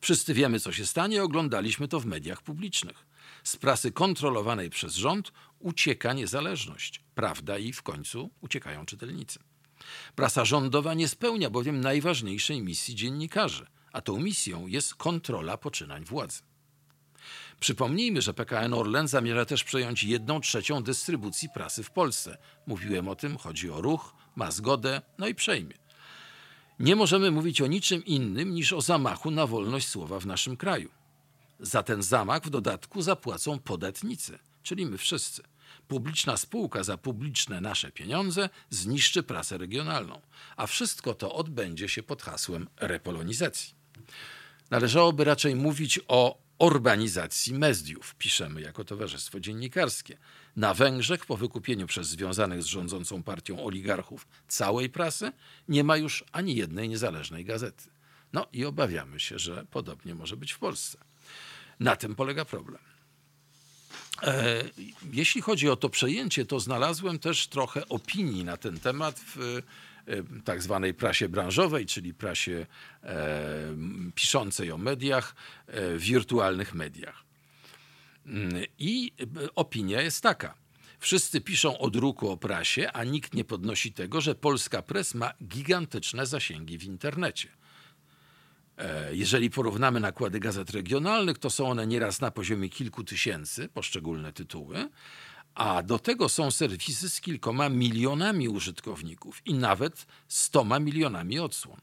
Wszyscy 0.00 0.34
wiemy, 0.34 0.60
co 0.60 0.72
się 0.72 0.86
stanie, 0.86 1.22
oglądaliśmy 1.22 1.88
to 1.88 2.00
w 2.00 2.06
mediach 2.06 2.42
publicznych. 2.42 3.06
Z 3.44 3.56
prasy 3.56 3.92
kontrolowanej 3.92 4.70
przez 4.70 4.94
rząd 4.94 5.32
ucieka 5.58 6.12
niezależność, 6.12 7.00
prawda 7.14 7.58
i 7.58 7.72
w 7.72 7.82
końcu 7.82 8.30
uciekają 8.40 8.86
czytelnicy. 8.86 9.47
Prasa 10.14 10.44
rządowa 10.44 10.94
nie 10.94 11.08
spełnia 11.08 11.50
bowiem 11.50 11.80
najważniejszej 11.80 12.62
misji 12.62 12.94
dziennikarzy, 12.94 13.66
a 13.92 14.00
tą 14.00 14.20
misją 14.20 14.66
jest 14.66 14.94
kontrola 14.94 15.56
poczynań 15.56 16.04
władzy. 16.04 16.42
Przypomnijmy, 17.60 18.22
że 18.22 18.34
PKN 18.34 18.74
Orlen 18.74 19.08
zamierza 19.08 19.44
też 19.44 19.64
przejąć 19.64 20.04
jedną 20.04 20.40
trzecią 20.40 20.82
dystrybucji 20.82 21.48
prasy 21.48 21.82
w 21.82 21.90
Polsce. 21.90 22.38
Mówiłem 22.66 23.08
o 23.08 23.16
tym, 23.16 23.36
chodzi 23.36 23.70
o 23.70 23.80
ruch, 23.80 24.14
ma 24.36 24.50
zgodę, 24.50 25.02
no 25.18 25.28
i 25.28 25.34
przejmie. 25.34 25.74
Nie 26.78 26.96
możemy 26.96 27.30
mówić 27.30 27.60
o 27.60 27.66
niczym 27.66 28.04
innym 28.04 28.54
niż 28.54 28.72
o 28.72 28.80
zamachu 28.80 29.30
na 29.30 29.46
wolność 29.46 29.88
słowa 29.88 30.20
w 30.20 30.26
naszym 30.26 30.56
kraju. 30.56 30.90
Za 31.60 31.82
ten 31.82 32.02
zamach 32.02 32.42
w 32.42 32.50
dodatku 32.50 33.02
zapłacą 33.02 33.58
podatnicy, 33.58 34.38
czyli 34.62 34.86
my 34.86 34.98
wszyscy. 34.98 35.42
Publiczna 35.88 36.36
spółka 36.36 36.82
za 36.84 36.98
publiczne 36.98 37.60
nasze 37.60 37.92
pieniądze 37.92 38.48
zniszczy 38.70 39.22
prasę 39.22 39.58
regionalną, 39.58 40.20
a 40.56 40.66
wszystko 40.66 41.14
to 41.14 41.34
odbędzie 41.34 41.88
się 41.88 42.02
pod 42.02 42.22
hasłem 42.22 42.68
repolonizacji. 42.76 43.74
Należałoby 44.70 45.24
raczej 45.24 45.54
mówić 45.54 46.00
o 46.08 46.38
urbanizacji 46.58 47.54
mediów, 47.54 48.14
piszemy 48.14 48.60
jako 48.60 48.84
Towarzystwo 48.84 49.40
Dziennikarskie. 49.40 50.18
Na 50.56 50.74
Węgrzech, 50.74 51.26
po 51.26 51.36
wykupieniu 51.36 51.86
przez 51.86 52.08
związanych 52.08 52.62
z 52.62 52.66
rządzącą 52.66 53.22
partią 53.22 53.64
oligarchów 53.64 54.28
całej 54.48 54.90
prasy, 54.90 55.32
nie 55.68 55.84
ma 55.84 55.96
już 55.96 56.24
ani 56.32 56.56
jednej 56.56 56.88
niezależnej 56.88 57.44
gazety. 57.44 57.90
No 58.32 58.46
i 58.52 58.64
obawiamy 58.64 59.20
się, 59.20 59.38
że 59.38 59.66
podobnie 59.70 60.14
może 60.14 60.36
być 60.36 60.52
w 60.52 60.58
Polsce. 60.58 60.98
Na 61.80 61.96
tym 61.96 62.14
polega 62.14 62.44
problem. 62.44 62.82
E, 64.22 64.64
Jeśli 65.12 65.40
chodzi 65.40 65.68
o 65.68 65.76
to 65.76 65.88
przejęcie, 65.88 66.46
to 66.46 66.60
znalazłem 66.60 67.18
też 67.18 67.48
trochę 67.48 67.88
opinii 67.88 68.44
na 68.44 68.56
ten 68.56 68.80
temat 68.80 69.20
w 69.20 69.62
e, 70.08 70.42
tak 70.44 70.62
zwanej 70.62 70.94
prasie 70.94 71.28
branżowej, 71.28 71.86
czyli 71.86 72.14
prasie 72.14 72.66
e, 73.02 73.76
piszącej 74.14 74.72
o 74.72 74.78
mediach, 74.78 75.34
wirtualnych 75.96 76.74
mediach. 76.74 77.24
Mm, 78.26 78.64
I 78.78 79.12
opinia 79.54 80.02
jest 80.02 80.22
taka. 80.22 80.54
Wszyscy 80.98 81.40
piszą 81.40 81.78
o 81.78 81.90
druku 81.90 82.30
o 82.30 82.36
prasie, 82.36 82.92
a 82.92 83.04
nikt 83.04 83.34
nie 83.34 83.44
podnosi 83.44 83.92
tego, 83.92 84.20
że 84.20 84.34
polska 84.34 84.82
pres 84.82 85.14
ma 85.14 85.32
gigantyczne 85.44 86.26
zasięgi 86.26 86.78
w 86.78 86.84
internecie. 86.84 87.57
E, 88.78 89.14
Jeżeli 89.16 89.50
porównamy 89.50 90.00
nakłady 90.00 90.40
gazet 90.40 90.70
regionalnych, 90.70 91.38
to 91.38 91.50
są 91.50 91.70
one 91.70 91.86
nieraz 91.86 92.20
na 92.20 92.30
poziomie 92.30 92.68
kilku 92.68 93.04
tysięcy, 93.04 93.68
poszczególne 93.68 94.32
tytuły, 94.32 94.88
a 95.54 95.82
do 95.82 95.98
tego 95.98 96.28
są 96.28 96.50
serwisy 96.50 97.08
z 97.10 97.20
kilkoma 97.20 97.68
milionami 97.68 98.48
użytkowników 98.48 99.42
i 99.44 99.54
nawet 99.54 100.06
stoma 100.28 100.78
milionami 100.78 101.38
odsłon. 101.38 101.80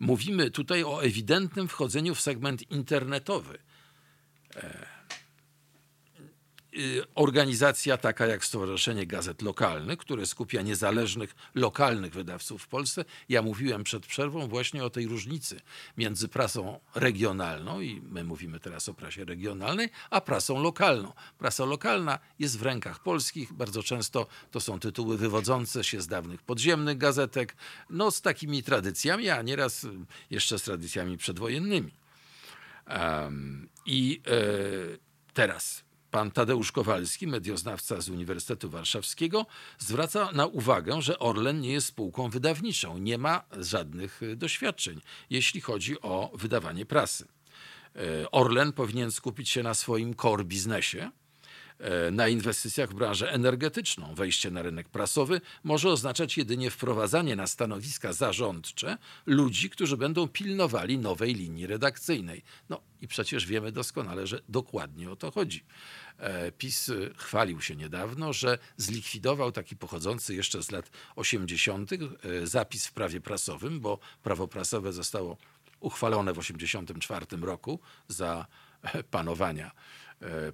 Mówimy 0.00 0.50
tutaj 0.50 0.84
o 0.84 1.04
ewidentnym 1.04 1.68
wchodzeniu 1.68 2.14
w 2.14 2.20
segment 2.20 2.70
internetowy. 2.70 3.58
Y, 6.78 7.04
organizacja 7.14 7.96
taka 7.96 8.26
jak 8.26 8.44
Stowarzyszenie 8.44 9.06
Gazet 9.06 9.42
Lokalnych, 9.42 9.98
które 9.98 10.26
skupia 10.26 10.62
niezależnych, 10.62 11.34
lokalnych 11.54 12.12
wydawców 12.12 12.62
w 12.62 12.68
Polsce. 12.68 13.04
Ja 13.28 13.42
mówiłem 13.42 13.84
przed 13.84 14.06
przerwą 14.06 14.48
właśnie 14.48 14.84
o 14.84 14.90
tej 14.90 15.06
różnicy 15.06 15.60
między 15.96 16.28
prasą 16.28 16.80
regionalną, 16.94 17.80
i 17.80 18.00
my 18.00 18.24
mówimy 18.24 18.60
teraz 18.60 18.88
o 18.88 18.94
prasie 18.94 19.24
regionalnej, 19.24 19.88
a 20.10 20.20
prasą 20.20 20.62
lokalną. 20.62 21.12
Prasa 21.38 21.64
lokalna 21.64 22.18
jest 22.38 22.58
w 22.58 22.62
rękach 22.62 23.02
polskich, 23.02 23.52
bardzo 23.52 23.82
często 23.82 24.26
to 24.50 24.60
są 24.60 24.80
tytuły 24.80 25.18
wywodzące 25.18 25.84
się 25.84 26.00
z 26.00 26.06
dawnych 26.06 26.42
podziemnych 26.42 26.98
gazetek, 26.98 27.56
no 27.90 28.10
z 28.10 28.20
takimi 28.20 28.62
tradycjami, 28.62 29.30
a 29.30 29.42
nieraz 29.42 29.86
jeszcze 30.30 30.58
z 30.58 30.62
tradycjami 30.62 31.16
przedwojennymi. 31.16 31.92
Em, 32.86 33.68
I 33.86 34.22
e, 34.26 35.32
teraz 35.34 35.85
pan 36.16 36.30
Tadeusz 36.30 36.72
Kowalski, 36.72 37.26
medioznawca 37.26 38.00
z 38.00 38.08
Uniwersytetu 38.08 38.70
Warszawskiego, 38.70 39.46
zwraca 39.78 40.32
na 40.32 40.46
uwagę, 40.46 41.02
że 41.02 41.18
Orlen 41.18 41.60
nie 41.60 41.72
jest 41.72 41.86
spółką 41.86 42.30
wydawniczą, 42.30 42.98
nie 42.98 43.18
ma 43.18 43.42
żadnych 43.58 44.22
y, 44.22 44.36
doświadczeń, 44.36 45.00
jeśli 45.30 45.60
chodzi 45.60 46.00
o 46.00 46.30
wydawanie 46.34 46.86
prasy. 46.86 47.28
E, 47.96 48.30
Orlen 48.30 48.72
powinien 48.72 49.12
skupić 49.12 49.48
się 49.48 49.62
na 49.62 49.74
swoim 49.74 50.14
core 50.14 50.44
biznesie, 50.44 51.10
na 52.12 52.28
inwestycjach 52.28 52.90
w 52.90 52.94
branżę 52.94 53.32
energetyczną. 53.32 54.14
Wejście 54.14 54.50
na 54.50 54.62
rynek 54.62 54.88
prasowy 54.88 55.40
może 55.64 55.88
oznaczać 55.88 56.38
jedynie 56.38 56.70
wprowadzanie 56.70 57.36
na 57.36 57.46
stanowiska 57.46 58.12
zarządcze 58.12 58.98
ludzi, 59.26 59.70
którzy 59.70 59.96
będą 59.96 60.28
pilnowali 60.28 60.98
nowej 60.98 61.34
linii 61.34 61.66
redakcyjnej. 61.66 62.42
No 62.68 62.80
i 63.00 63.08
przecież 63.08 63.46
wiemy 63.46 63.72
doskonale, 63.72 64.26
że 64.26 64.40
dokładnie 64.48 65.10
o 65.10 65.16
to 65.16 65.30
chodzi. 65.30 65.64
E, 66.18 66.52
PiS 66.52 66.88
y, 66.88 67.14
chwalił 67.16 67.60
się 67.60 67.76
niedawno, 67.76 68.32
że 68.32 68.58
zlikwidował 68.76 69.52
taki 69.52 69.76
pochodzący 69.76 70.34
jeszcze 70.34 70.62
z 70.62 70.70
lat 70.70 70.90
80. 71.16 71.92
e, 71.92 71.98
zapis 72.46 72.86
w 72.86 72.92
prawie 72.92 73.20
prasowym, 73.20 73.80
bo 73.80 73.98
prawo 74.22 74.48
prasowe 74.48 74.92
zostało 74.92 75.36
uchwalone 75.80 76.32
w 76.32 76.36
1984 76.36 77.46
roku 77.46 77.80
za 78.08 78.46
e, 78.82 79.02
panowania 79.02 79.66
e, 79.66 79.72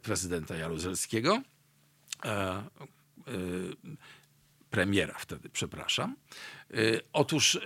prezydenta 0.03 0.57
Jaruzelskiego. 0.57 1.43
E, 2.25 2.29
e, 2.29 2.63
premiera 4.71 5.19
wtedy, 5.19 5.49
przepraszam. 5.49 6.17
Otóż 7.13 7.59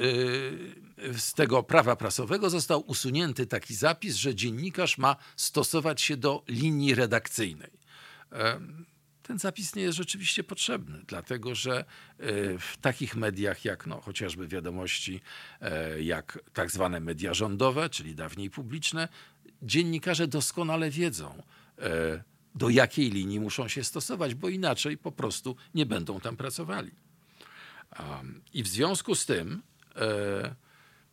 z 1.16 1.32
tego 1.34 1.62
prawa 1.62 1.96
prasowego 1.96 2.50
został 2.50 2.80
usunięty 2.80 3.46
taki 3.46 3.74
zapis, 3.74 4.14
że 4.16 4.34
dziennikarz 4.34 4.98
ma 4.98 5.16
stosować 5.36 6.02
się 6.02 6.16
do 6.16 6.44
linii 6.48 6.94
redakcyjnej. 6.94 7.70
Ten 9.22 9.38
zapis 9.38 9.74
nie 9.74 9.82
jest 9.82 9.96
rzeczywiście 9.96 10.44
potrzebny, 10.44 11.02
dlatego 11.06 11.54
że 11.54 11.84
w 12.58 12.74
takich 12.80 13.16
mediach 13.16 13.64
jak 13.64 13.86
no, 13.86 14.00
chociażby 14.00 14.48
wiadomości, 14.48 15.20
e, 15.60 16.02
jak 16.02 16.38
tak 16.52 16.70
zwane 16.70 17.00
media 17.00 17.34
rządowe, 17.34 17.90
czyli 17.90 18.14
dawniej 18.14 18.50
publiczne, 18.50 19.08
dziennikarze 19.62 20.28
doskonale 20.28 20.90
wiedzą, 20.90 21.42
e, 21.42 21.65
do 22.54 22.68
jakiej 22.68 23.10
linii 23.10 23.40
muszą 23.40 23.68
się 23.68 23.84
stosować, 23.84 24.34
bo 24.34 24.48
inaczej 24.48 24.98
po 24.98 25.12
prostu 25.12 25.56
nie 25.74 25.86
będą 25.86 26.20
tam 26.20 26.36
pracowali. 26.36 26.90
I 28.52 28.62
w 28.62 28.68
związku 28.68 29.14
z 29.14 29.26
tym 29.26 29.62
e, 29.96 30.54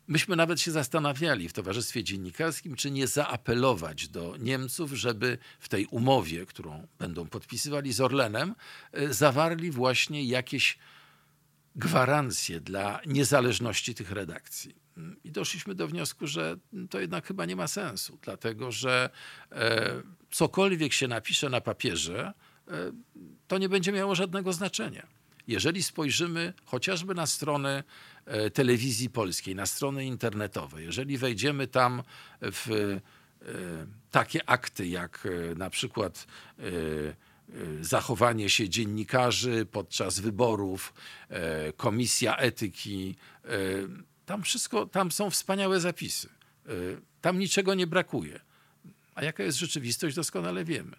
Myśmy 0.06 0.36
nawet 0.36 0.60
się 0.60 0.70
zastanawiali 0.70 1.48
w 1.48 1.52
Towarzystwie 1.52 2.04
Dziennikarskim, 2.04 2.76
czy 2.76 2.90
nie 2.90 3.06
zaapelować 3.06 4.08
do 4.08 4.36
Niemców, 4.36 4.92
żeby 4.92 5.38
w 5.60 5.68
tej 5.68 5.86
umowie, 5.86 6.46
którą 6.46 6.86
będą 6.98 7.26
podpisywali 7.26 7.92
z 7.92 8.00
Orlenem, 8.00 8.54
e, 8.92 9.14
zawarli 9.14 9.70
właśnie 9.70 10.24
jakieś 10.24 10.78
gwarancje 11.76 12.60
dla 12.60 13.00
niezależności 13.06 13.94
tych 13.94 14.10
redakcji. 14.10 14.74
I 15.24 15.30
doszliśmy 15.30 15.74
do 15.74 15.88
wniosku, 15.88 16.26
że 16.26 16.56
to 16.90 17.00
jednak 17.00 17.26
chyba 17.26 17.44
nie 17.44 17.56
ma 17.56 17.68
sensu, 17.68 18.18
dlatego 18.22 18.72
że 18.72 19.10
e, 19.52 20.02
cokolwiek 20.34 20.92
się 20.92 21.08
napisze 21.08 21.48
na 21.48 21.60
papierze, 21.60 22.32
e, 22.68 22.72
to 23.48 23.58
nie 23.58 23.68
będzie 23.68 23.92
miało 23.92 24.14
żadnego 24.14 24.52
znaczenia. 24.52 25.06
Jeżeli 25.46 25.82
spojrzymy 25.82 26.52
chociażby 26.64 27.14
na 27.14 27.26
strony 27.26 27.82
e, 28.26 28.50
telewizji 28.50 29.10
polskiej, 29.10 29.54
na 29.54 29.66
strony 29.66 30.04
internetowe, 30.04 30.82
jeżeli 30.82 31.18
wejdziemy 31.18 31.66
tam 31.66 32.02
w 32.40 32.70
e, 32.70 33.00
takie 34.10 34.48
akty 34.48 34.86
jak 34.86 35.28
na 35.56 35.70
przykład 35.70 36.26
zachowanie 37.80 38.50
się 38.50 38.68
dziennikarzy 38.68 39.66
podczas 39.66 40.20
wyborów, 40.20 40.94
komisja 41.76 42.36
etyki, 42.36 43.16
tam 44.26 44.42
wszystko, 44.42 44.86
tam 44.86 45.12
są 45.12 45.30
wspaniałe 45.30 45.80
zapisy. 45.80 46.28
Tam 47.20 47.38
niczego 47.38 47.74
nie 47.74 47.86
brakuje. 47.86 48.40
A 49.14 49.24
jaka 49.24 49.42
jest 49.42 49.58
rzeczywistość, 49.58 50.16
doskonale 50.16 50.64
wiemy. 50.64 50.96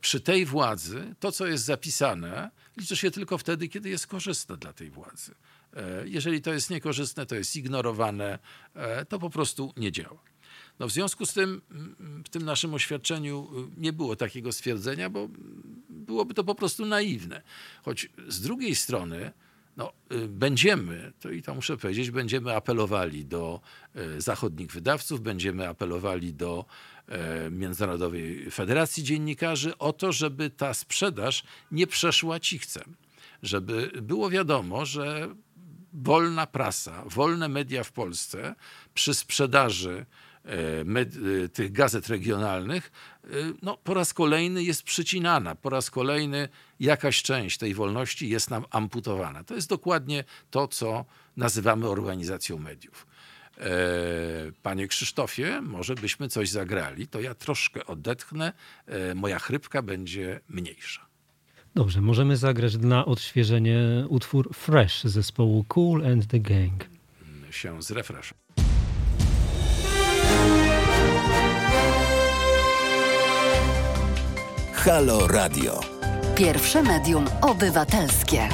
Przy 0.00 0.20
tej 0.20 0.46
władzy 0.46 1.14
to, 1.20 1.32
co 1.32 1.46
jest 1.46 1.64
zapisane, 1.64 2.50
liczy 2.76 2.96
się 2.96 3.10
tylko 3.10 3.38
wtedy, 3.38 3.68
kiedy 3.68 3.88
jest 3.88 4.06
korzystne 4.06 4.56
dla 4.56 4.72
tej 4.72 4.90
władzy. 4.90 5.34
E, 5.76 6.08
jeżeli 6.08 6.42
to 6.42 6.52
jest 6.52 6.70
niekorzystne, 6.70 7.26
to 7.26 7.34
jest 7.34 7.56
ignorowane, 7.56 8.38
e, 8.74 9.04
to 9.04 9.18
po 9.18 9.30
prostu 9.30 9.72
nie 9.76 9.92
działa. 9.92 10.28
No 10.78 10.88
w 10.88 10.92
związku 10.92 11.26
z 11.26 11.32
tym 11.32 11.62
mm, 11.70 12.22
w 12.24 12.28
tym 12.28 12.42
naszym 12.42 12.74
oświadczeniu 12.74 13.48
y, 13.76 13.80
nie 13.80 13.92
było 13.92 14.16
takiego 14.16 14.52
stwierdzenia, 14.52 15.10
bo 15.10 15.28
byłoby 15.90 16.34
to 16.34 16.44
po 16.44 16.54
prostu 16.54 16.86
naiwne. 16.86 17.42
Choć 17.82 18.08
z 18.28 18.40
drugiej 18.40 18.74
strony 18.74 19.32
no, 19.76 19.92
y, 20.12 20.28
będziemy, 20.28 21.12
to 21.20 21.30
i 21.30 21.42
to 21.42 21.54
muszę 21.54 21.76
powiedzieć, 21.76 22.10
będziemy 22.10 22.56
apelowali 22.56 23.24
do 23.24 23.60
y, 23.96 24.20
zachodnich 24.20 24.72
wydawców, 24.72 25.20
będziemy 25.20 25.68
apelowali 25.68 26.34
do 26.34 26.64
e, 26.96 26.97
Międzynarodowej 27.50 28.50
Federacji 28.50 29.04
Dziennikarzy 29.04 29.78
o 29.78 29.92
to, 29.92 30.12
żeby 30.12 30.50
ta 30.50 30.74
sprzedaż 30.74 31.44
nie 31.72 31.86
przeszła 31.86 32.40
cichcem. 32.40 32.96
Żeby 33.42 33.90
było 34.02 34.30
wiadomo, 34.30 34.86
że 34.86 35.34
wolna 35.92 36.46
prasa, 36.46 37.04
wolne 37.06 37.48
media 37.48 37.84
w 37.84 37.92
Polsce 37.92 38.54
przy 38.94 39.14
sprzedaży 39.14 40.06
E, 40.48 40.80
e, 41.44 41.48
tych 41.48 41.72
gazet 41.72 42.08
regionalnych, 42.08 42.92
e, 43.24 43.28
no, 43.62 43.76
po 43.76 43.94
raz 43.94 44.14
kolejny 44.14 44.62
jest 44.62 44.82
przycinana, 44.82 45.54
po 45.54 45.70
raz 45.70 45.90
kolejny 45.90 46.48
jakaś 46.80 47.22
część 47.22 47.58
tej 47.58 47.74
wolności 47.74 48.28
jest 48.28 48.50
nam 48.50 48.64
amputowana. 48.70 49.44
To 49.44 49.54
jest 49.54 49.68
dokładnie 49.68 50.24
to, 50.50 50.68
co 50.68 51.04
nazywamy 51.36 51.88
organizacją 51.88 52.58
mediów. 52.58 53.06
Panie 54.62 54.88
Krzysztofie, 54.88 55.60
może 55.60 55.94
byśmy 55.94 56.28
coś 56.28 56.50
zagrali, 56.50 57.06
to 57.06 57.20
ja 57.20 57.34
troszkę 57.34 57.86
odetchnę, 57.86 58.52
moja 59.14 59.38
chrypka 59.38 59.82
będzie 59.82 60.40
mniejsza. 60.48 61.06
Dobrze, 61.74 62.00
możemy 62.00 62.36
zagrać 62.36 62.76
na 62.76 63.04
odświeżenie 63.04 63.78
utwór 64.08 64.54
Fresh 64.54 65.04
zespołu 65.04 65.64
Cool 65.68 66.06
and 66.06 66.26
the 66.26 66.40
Gang. 66.40 66.84
Się 67.50 67.82
zrefresh. 67.82 68.34
Halo 74.72 75.28
Radio. 75.28 75.80
Pierwsze 76.36 76.82
medium 76.82 77.24
obywatelskie. 77.42 78.48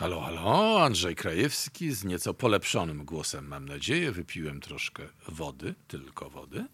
Halo, 0.00 0.20
halo, 0.20 0.82
Andrzej 0.82 1.16
Krajewski 1.16 1.92
z 1.92 2.04
nieco 2.04 2.34
polepszonym 2.34 3.04
głosem, 3.04 3.48
mam 3.48 3.68
nadzieję. 3.68 4.12
Wypiłem 4.12 4.60
troszkę 4.60 5.02
wody, 5.28 5.74
tylko 5.88 6.30
wody. 6.30 6.64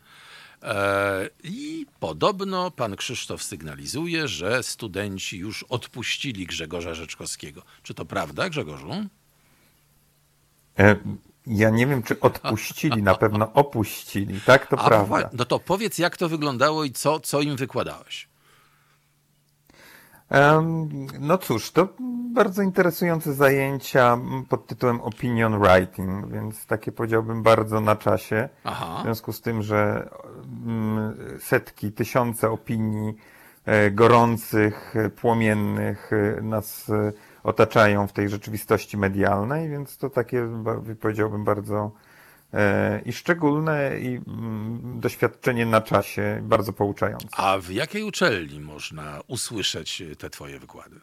E, 0.62 1.28
I 1.44 1.86
podobno 2.00 2.70
pan 2.70 2.96
Krzysztof 2.96 3.42
sygnalizuje, 3.42 4.28
że 4.28 4.62
studenci 4.62 5.38
już 5.38 5.62
odpuścili 5.62 6.46
Grzegorza 6.46 6.94
Rzeczkowskiego. 6.94 7.62
Czy 7.82 7.94
to 7.94 8.04
prawda, 8.04 8.48
Grzegorzu? 8.48 8.92
E, 10.78 10.96
ja 11.46 11.70
nie 11.70 11.86
wiem, 11.86 12.02
czy 12.02 12.20
odpuścili, 12.20 13.02
na 13.02 13.14
pewno 13.14 13.52
opuścili, 13.52 14.40
tak? 14.40 14.66
To 14.66 14.78
A, 14.78 14.88
prawda. 14.88 15.30
No 15.32 15.44
to 15.44 15.58
powiedz, 15.58 15.98
jak 15.98 16.16
to 16.16 16.28
wyglądało 16.28 16.84
i 16.84 16.90
co, 16.90 17.20
co 17.20 17.40
im 17.40 17.56
wykładałeś? 17.56 18.28
No 21.20 21.38
cóż, 21.38 21.70
to 21.70 21.88
bardzo 22.34 22.62
interesujące 22.62 23.34
zajęcia 23.34 24.18
pod 24.48 24.66
tytułem 24.66 25.00
Opinion 25.00 25.60
Writing, 25.60 26.28
więc 26.28 26.66
takie 26.66 26.92
powiedziałbym 26.92 27.42
bardzo 27.42 27.80
na 27.80 27.96
czasie. 27.96 28.48
Aha. 28.64 28.98
W 29.00 29.02
związku 29.02 29.32
z 29.32 29.40
tym, 29.40 29.62
że 29.62 30.08
setki, 31.40 31.92
tysiące 31.92 32.50
opinii 32.50 33.16
e, 33.64 33.90
gorących, 33.90 34.94
płomiennych 35.16 36.10
e, 36.12 36.42
nas 36.42 36.90
e, 36.90 37.12
otaczają 37.42 38.06
w 38.06 38.12
tej 38.12 38.28
rzeczywistości 38.28 38.96
medialnej, 38.96 39.68
więc 39.68 39.96
to 39.96 40.10
takie, 40.10 40.48
powiedziałbym, 41.00 41.44
bardzo 41.44 41.76
e, 41.76 42.05
i 43.04 43.12
szczególne, 43.12 44.00
i 44.00 44.06
mm, 44.08 45.00
doświadczenie 45.00 45.66
na 45.66 45.80
czasie, 45.80 46.40
bardzo 46.42 46.72
pouczające. 46.72 47.28
A 47.32 47.58
w 47.58 47.70
jakiej 47.70 48.02
uczelni 48.02 48.60
można 48.60 49.20
usłyszeć 49.26 50.02
te 50.18 50.30
Twoje 50.30 50.58
wykłady? 50.58 51.00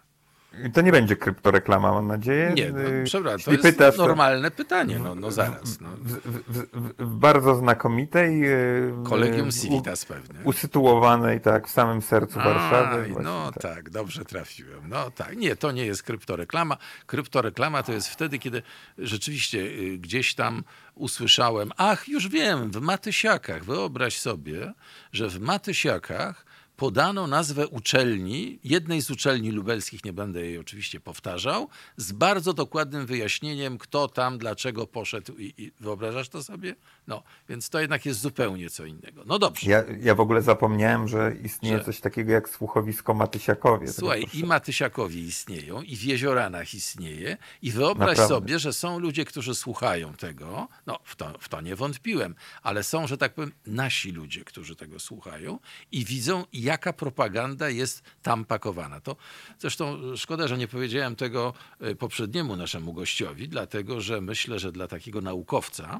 To 0.73 0.81
nie 0.81 0.91
będzie 0.91 1.15
kryptoreklama, 1.15 1.91
mam 1.91 2.07
nadzieję. 2.07 2.53
Nie, 2.55 2.69
no, 2.69 2.79
y, 2.79 3.03
przepraszam, 3.05 3.45
to 3.45 3.51
jest 3.51 3.63
pytasz, 3.63 3.97
normalne 3.97 4.51
to... 4.51 4.57
pytanie, 4.57 4.99
no, 4.99 5.15
no 5.15 5.31
zaraz. 5.31 5.81
No. 5.81 5.89
W, 5.89 6.13
w, 6.47 6.67
w, 6.97 7.15
bardzo 7.15 7.55
znakomitej... 7.55 8.45
Y, 8.45 8.93
Kolegium 9.03 9.51
Civitas 9.51 10.05
pewnie. 10.05 10.39
Usytuowanej 10.43 11.41
tak 11.41 11.67
w 11.67 11.71
samym 11.71 12.01
sercu 12.01 12.39
Warszawy. 12.39 13.03
Właśnie, 13.03 13.23
no 13.23 13.51
tak. 13.51 13.61
tak. 13.61 13.89
dobrze 13.89 14.25
trafiłem. 14.25 14.89
No 14.89 15.11
tak, 15.11 15.37
nie, 15.37 15.55
to 15.55 15.71
nie 15.71 15.85
jest 15.85 16.03
kryptoreklama. 16.03 16.77
Kryptoreklama 17.05 17.83
to 17.83 17.91
jest 17.91 18.07
wtedy, 18.07 18.39
kiedy 18.39 18.61
rzeczywiście 18.97 19.59
y, 19.59 19.97
gdzieś 19.97 20.35
tam 20.35 20.63
usłyszałem, 20.95 21.71
ach, 21.77 22.07
już 22.07 22.27
wiem, 22.27 22.71
w 22.71 22.81
Matysiakach, 22.81 23.63
wyobraź 23.63 24.19
sobie, 24.19 24.73
że 25.11 25.29
w 25.29 25.39
Matysiakach 25.39 26.45
podano 26.75 27.27
nazwę 27.27 27.67
uczelni, 27.67 28.59
jednej 28.63 29.01
z 29.01 29.11
uczelni 29.11 29.51
lubelskich, 29.51 30.05
nie 30.05 30.13
będę 30.13 30.41
jej 30.41 30.57
oczywiście 30.57 30.99
powtarzał, 30.99 31.69
z 31.97 32.11
bardzo 32.11 32.53
dokładnym 32.53 33.05
wyjaśnieniem, 33.05 33.77
kto 33.77 34.07
tam, 34.07 34.37
dlaczego 34.37 34.87
poszedł 34.87 35.37
i, 35.37 35.53
i 35.57 35.71
wyobrażasz 35.79 36.29
to 36.29 36.43
sobie? 36.43 36.75
No, 37.07 37.23
więc 37.49 37.69
to 37.69 37.79
jednak 37.79 38.05
jest 38.05 38.19
zupełnie 38.19 38.69
co 38.69 38.85
innego. 38.85 39.23
No 39.25 39.39
dobrze. 39.39 39.71
Ja, 39.71 39.83
ja 40.01 40.15
w 40.15 40.19
ogóle 40.19 40.41
zapomniałem, 40.41 41.07
że 41.07 41.35
istnieje 41.43 41.77
że... 41.77 41.83
coś 41.83 41.99
takiego 41.99 42.31
jak 42.31 42.49
słuchowisko 42.49 43.13
Matysiakowie. 43.13 43.87
Słuchaj, 43.93 44.25
i 44.33 44.43
Matysiakowie 44.43 45.21
istnieją, 45.21 45.81
i 45.81 45.95
w 45.95 46.03
Jezioranach 46.03 46.73
istnieje 46.73 47.37
i 47.61 47.71
wyobraź 47.71 48.09
Naprawdę. 48.09 48.35
sobie, 48.35 48.59
że 48.59 48.73
są 48.73 48.99
ludzie, 48.99 49.25
którzy 49.25 49.55
słuchają 49.55 50.13
tego, 50.13 50.67
no 50.85 50.99
w 51.03 51.15
to, 51.15 51.33
w 51.39 51.49
to 51.49 51.61
nie 51.61 51.75
wątpiłem, 51.75 52.35
ale 52.61 52.83
są, 52.83 53.07
że 53.07 53.17
tak 53.17 53.33
powiem, 53.33 53.51
nasi 53.65 54.11
ludzie, 54.11 54.43
którzy 54.43 54.75
tego 54.75 54.99
słuchają 54.99 55.59
i 55.91 56.05
widzą, 56.05 56.43
jaka 56.63 56.93
propaganda 56.93 57.69
jest 57.69 58.03
tam 58.21 58.45
pakowana. 58.45 58.99
To 58.99 59.15
zresztą 59.59 59.99
szkoda, 60.15 60.47
że 60.47 60.57
nie 60.57 60.67
powiedziałem 60.67 61.15
tego 61.15 61.53
e, 61.79 61.95
poprzedniemu 61.95 62.55
naszemu 62.55 62.93
gościowi, 62.93 63.49
dlatego 63.49 64.01
że 64.01 64.21
myślę, 64.21 64.59
że 64.59 64.71
dla 64.71 64.87
takiego 64.87 65.21
naukowca, 65.21 65.99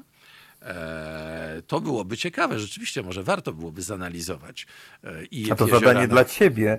to 1.66 1.80
byłoby 1.80 2.16
ciekawe. 2.16 2.58
Rzeczywiście, 2.58 3.02
może 3.02 3.22
warto 3.22 3.52
byłoby 3.52 3.82
zanalizować. 3.82 4.66
E, 5.04 5.24
I 5.24 5.52
A 5.52 5.54
to 5.54 5.66
zadanie 5.66 6.08
dla 6.08 6.24
ciebie 6.24 6.78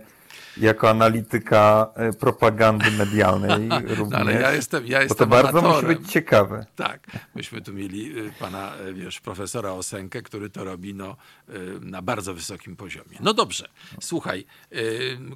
jako 0.57 0.89
analityka 0.89 1.91
e, 1.95 2.13
propagandy 2.13 2.91
medialnej 2.91 3.69
również. 3.85 4.09
No, 4.11 4.17
ale 4.17 4.33
ja 4.33 4.51
jestem, 4.51 4.87
ja 4.87 5.01
jestem 5.01 5.17
to 5.17 5.27
bardzo 5.27 5.61
musi 5.61 5.85
być 5.85 6.11
ciekawe. 6.11 6.65
Tak. 6.75 7.07
Myśmy 7.35 7.61
tu 7.61 7.73
mieli 7.73 8.19
e, 8.19 8.31
pana, 8.39 8.75
e, 8.75 8.93
wiesz, 8.93 9.19
profesora 9.19 9.71
Osenkę, 9.71 10.21
który 10.21 10.49
to 10.49 10.63
robi 10.63 10.93
no, 10.93 11.15
na 11.81 12.01
bardzo 12.01 12.33
wysokim 12.33 12.75
poziomie. 12.75 13.17
No 13.19 13.33
dobrze, 13.33 13.67
słuchaj, 14.01 14.45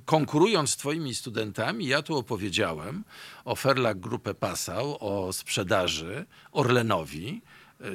konkurując 0.06 0.70
z 0.70 0.78
twoimi 0.78 1.16
studentami, 1.16 1.88
ja 1.88 2.02
tu 2.02 2.18
opowiedziałem 2.18 3.04
o 3.45 3.56
Ferlak 3.56 4.00
Grupę 4.00 4.34
Passau, 4.34 4.97
o 5.00 5.34
sprzedaży 5.34 6.26
Orlenowi, 6.52 7.41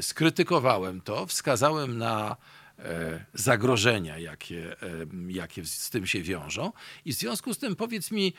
skrytykowałem 0.01 1.01
to, 1.01 1.27
wskazałem 1.27 1.99
na 1.99 2.37
zagrożenia, 3.35 4.19
jakie, 4.19 4.77
jakie 5.29 5.65
z 5.65 5.91
tym 5.91 6.07
się 6.07 6.23
wiążą. 6.23 6.73
I 7.05 7.13
w 7.13 7.17
związku 7.17 7.55
z 7.55 7.59
tym 7.59 7.77
powiedz 7.77 8.11
mi, 8.11 8.35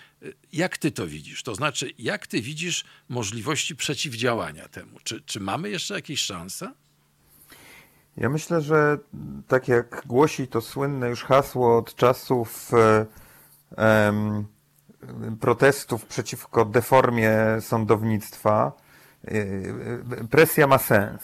jak 0.53 0.77
ty 0.77 0.91
to 0.91 1.07
widzisz? 1.07 1.43
To 1.43 1.55
znaczy, 1.55 1.91
jak 1.99 2.27
ty 2.27 2.41
widzisz 2.41 2.85
możliwości 3.09 3.75
przeciwdziałania 3.75 4.67
temu? 4.67 4.99
Czy, 5.03 5.21
czy 5.21 5.39
mamy 5.39 5.69
jeszcze 5.69 5.93
jakieś 5.93 6.21
szanse? 6.21 6.71
Ja 8.17 8.29
myślę, 8.29 8.61
że 8.61 8.97
tak 9.47 9.67
jak 9.67 10.03
głosi 10.05 10.47
to 10.47 10.61
słynne 10.61 11.09
już 11.09 11.23
hasło 11.23 11.77
od 11.77 11.95
czasów 11.95 12.71
e, 12.73 14.13
protestów 15.39 16.05
przeciwko 16.05 16.65
deformie 16.65 17.31
sądownictwa, 17.59 18.71
e, 18.71 18.81
e, 18.81 18.84
presja 20.29 20.67
ma 20.67 20.77
sens. 20.77 21.21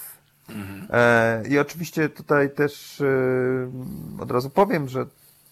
Mhm. 0.49 0.87
E, 0.89 1.43
I 1.49 1.59
oczywiście 1.59 2.09
tutaj 2.09 2.49
też 2.49 3.01
e, 3.01 4.21
od 4.21 4.31
razu 4.31 4.49
powiem, 4.49 4.89
że 4.89 5.05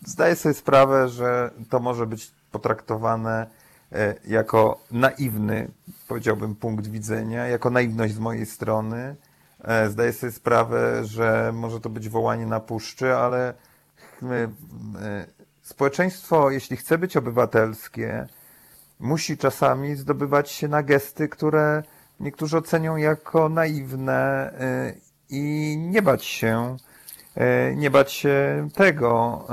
zdaję 0.05 0.35
sobie 0.35 0.53
sprawę, 0.55 1.09
że 1.09 1.51
to 1.69 1.79
może 1.79 2.05
być 2.05 2.31
potraktowane 2.51 3.47
e, 3.91 4.15
jako 4.27 4.79
naiwny, 4.91 5.71
powiedziałbym, 6.07 6.55
punkt 6.55 6.87
widzenia, 6.87 7.47
jako 7.47 7.69
naiwność 7.69 8.13
z 8.13 8.19
mojej 8.19 8.45
strony 8.45 9.15
E, 9.63 9.89
zdaję 9.89 10.13
sobie 10.13 10.31
sprawę, 10.31 11.05
że 11.05 11.51
może 11.53 11.79
to 11.79 11.89
być 11.89 12.09
wołanie 12.09 12.45
na 12.45 12.59
puszczy, 12.59 13.15
ale 13.15 13.53
społeczeństwo, 15.61 16.51
jeśli 16.51 16.77
chce 16.77 16.97
być 16.97 17.17
obywatelskie, 17.17 18.27
musi 18.99 19.37
czasami 19.37 19.95
zdobywać 19.95 20.51
się 20.51 20.67
na 20.67 20.83
gesty, 20.83 21.29
które 21.29 21.83
niektórzy 22.19 22.57
ocenią 22.57 22.95
jako 22.95 23.49
naiwne 23.49 24.51
e, 24.59 24.93
i 25.29 25.75
nie 25.77 26.01
bać 26.01 26.25
się, 26.25 26.77
nie 27.75 27.91
bać 27.91 28.11
się 28.11 28.67
tego. 28.73 29.45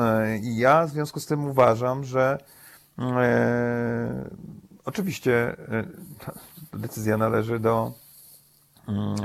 I 0.42 0.56
ja 0.56 0.86
w 0.86 0.90
związku 0.90 1.20
z 1.20 1.26
tym 1.26 1.44
uważam, 1.44 2.04
że 2.04 2.38
oczywiście 4.84 5.56
decyzja 6.72 7.16
należy 7.16 7.60
do 7.60 7.92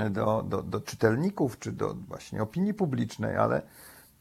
do, 0.10 0.44
do, 0.48 0.62
do 0.62 0.82
czytelników, 0.82 1.60
czy 1.60 1.72
do 1.72 1.94
właśnie 1.94 2.42
opinii 2.44 2.74
publicznej, 2.74 3.38
ale 3.38 3.62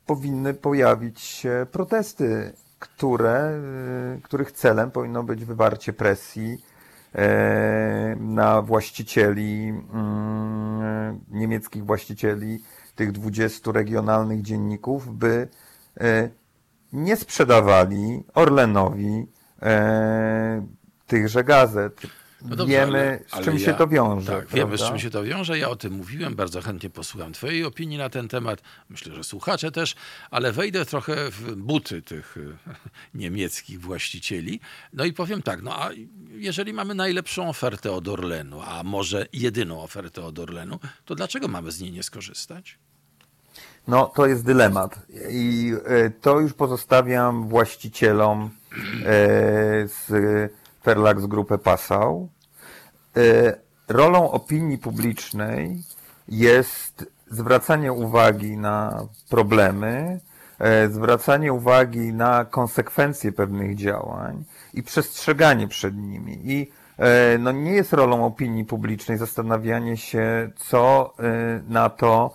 powinny 0.07 0.55
pojawić 0.55 1.21
się 1.21 1.67
protesty, 1.73 2.53
które, 2.79 3.61
y, 4.17 4.21
których 4.23 4.53
celem 4.53 4.91
powinno 4.91 5.23
być 5.23 5.45
wywarcie 5.45 5.93
presji 5.93 6.65
na 8.17 8.63
właścicieli, 8.63 9.69
mm, 9.93 11.21
niemieckich 11.31 11.85
właścicieli 11.85 12.59
tych 12.95 13.13
20 13.13 13.73
regionalnych 13.73 14.43
dzienników, 14.43 15.19
by 15.19 15.49
e, 16.01 16.31
nie 16.93 17.17
sprzedawali 17.17 18.25
Orlenowi 18.35 19.27
e, 19.63 20.67
tychże 21.07 21.45
gazet. 21.45 22.01
No 22.43 22.57
dobrze, 22.57 22.73
wiemy, 22.73 22.99
ale, 22.99 23.21
ale 23.31 23.43
z 23.43 23.45
czym 23.45 23.59
ja, 23.59 23.67
się 23.67 23.75
to 23.75 23.89
wiąże. 23.89 24.33
Tak, 24.33 24.49
wiemy, 24.49 24.79
z 24.79 24.81
czym 24.81 24.99
się 24.99 25.11
to 25.11 25.23
wiąże. 25.23 25.59
Ja 25.59 25.69
o 25.69 25.77
tym 25.77 25.93
mówiłem, 25.93 26.35
bardzo 26.35 26.61
chętnie 26.61 26.91
posłucham 26.91 27.33
Twojej 27.33 27.65
opinii 27.65 27.99
na 27.99 28.11
ten 28.11 28.29
temat. 28.29 28.63
Myślę, 28.89 29.15
że 29.15 29.25
słuchacze 29.25 29.73
też, 29.73 29.95
ale 30.31 30.53
wejdę 30.53 30.85
trochę 30.85 31.31
w 31.31 31.55
buty 31.55 32.03
tych 32.03 32.37
niemieckich 33.15 33.81
właścicieli. 33.81 34.61
No 34.93 35.05
i 35.05 35.13
powiem 35.13 35.43
tak, 35.43 35.63
no 35.63 35.83
a 35.83 35.91
jeżeli 36.31 36.73
mamy 36.73 36.95
najlepszą 36.95 37.49
ofertę 37.49 37.93
od 37.93 38.09
Orlenu, 38.09 38.61
a 38.61 38.83
może 38.83 39.27
jedyną 39.33 39.83
ofertę 39.83 40.23
od 40.23 40.39
Orlenu, 40.39 40.79
to 41.05 41.15
dlaczego 41.15 41.49
mamy 41.49 41.73
z 41.73 41.81
niej 41.81 41.93
nie 41.93 42.03
skorzystać? 42.03 42.79
No, 43.89 44.13
to 44.15 44.27
jest 44.27 44.45
dylemat. 44.45 44.99
I 45.31 45.73
e, 45.85 46.11
to 46.11 46.41
już 46.41 46.53
pozostawiam 46.53 47.49
właścicielom 47.49 48.51
e, 49.05 49.89
z 49.89 50.11
Ferlax 50.83 51.27
Grupę 51.27 51.59
Passau. 51.59 52.29
E, 53.17 53.57
rolą 53.89 54.31
opinii 54.31 54.79
publicznej 54.79 55.83
jest 56.29 57.07
zwracanie 57.31 57.93
uwagi 57.93 58.57
na 58.57 59.07
problemy, 59.29 60.21
e, 60.59 60.89
zwracanie 60.89 61.53
uwagi 61.53 62.13
na 62.13 62.45
konsekwencje 62.45 63.33
pewnych 63.33 63.77
działań 63.77 64.45
i 64.75 64.83
przestrzeganie 64.83 65.69
przed 65.69 65.97
nimi. 65.97 66.41
I 66.45 66.71
e, 66.99 67.39
no, 67.39 67.53
nie 67.53 67.73
jest 67.73 67.93
rolą 67.93 68.27
opinii 68.27 68.65
publicznej 68.65 69.19
zastanawianie 69.19 69.97
się, 69.97 70.51
co 70.57 71.15
na 71.69 71.91
to 71.91 72.35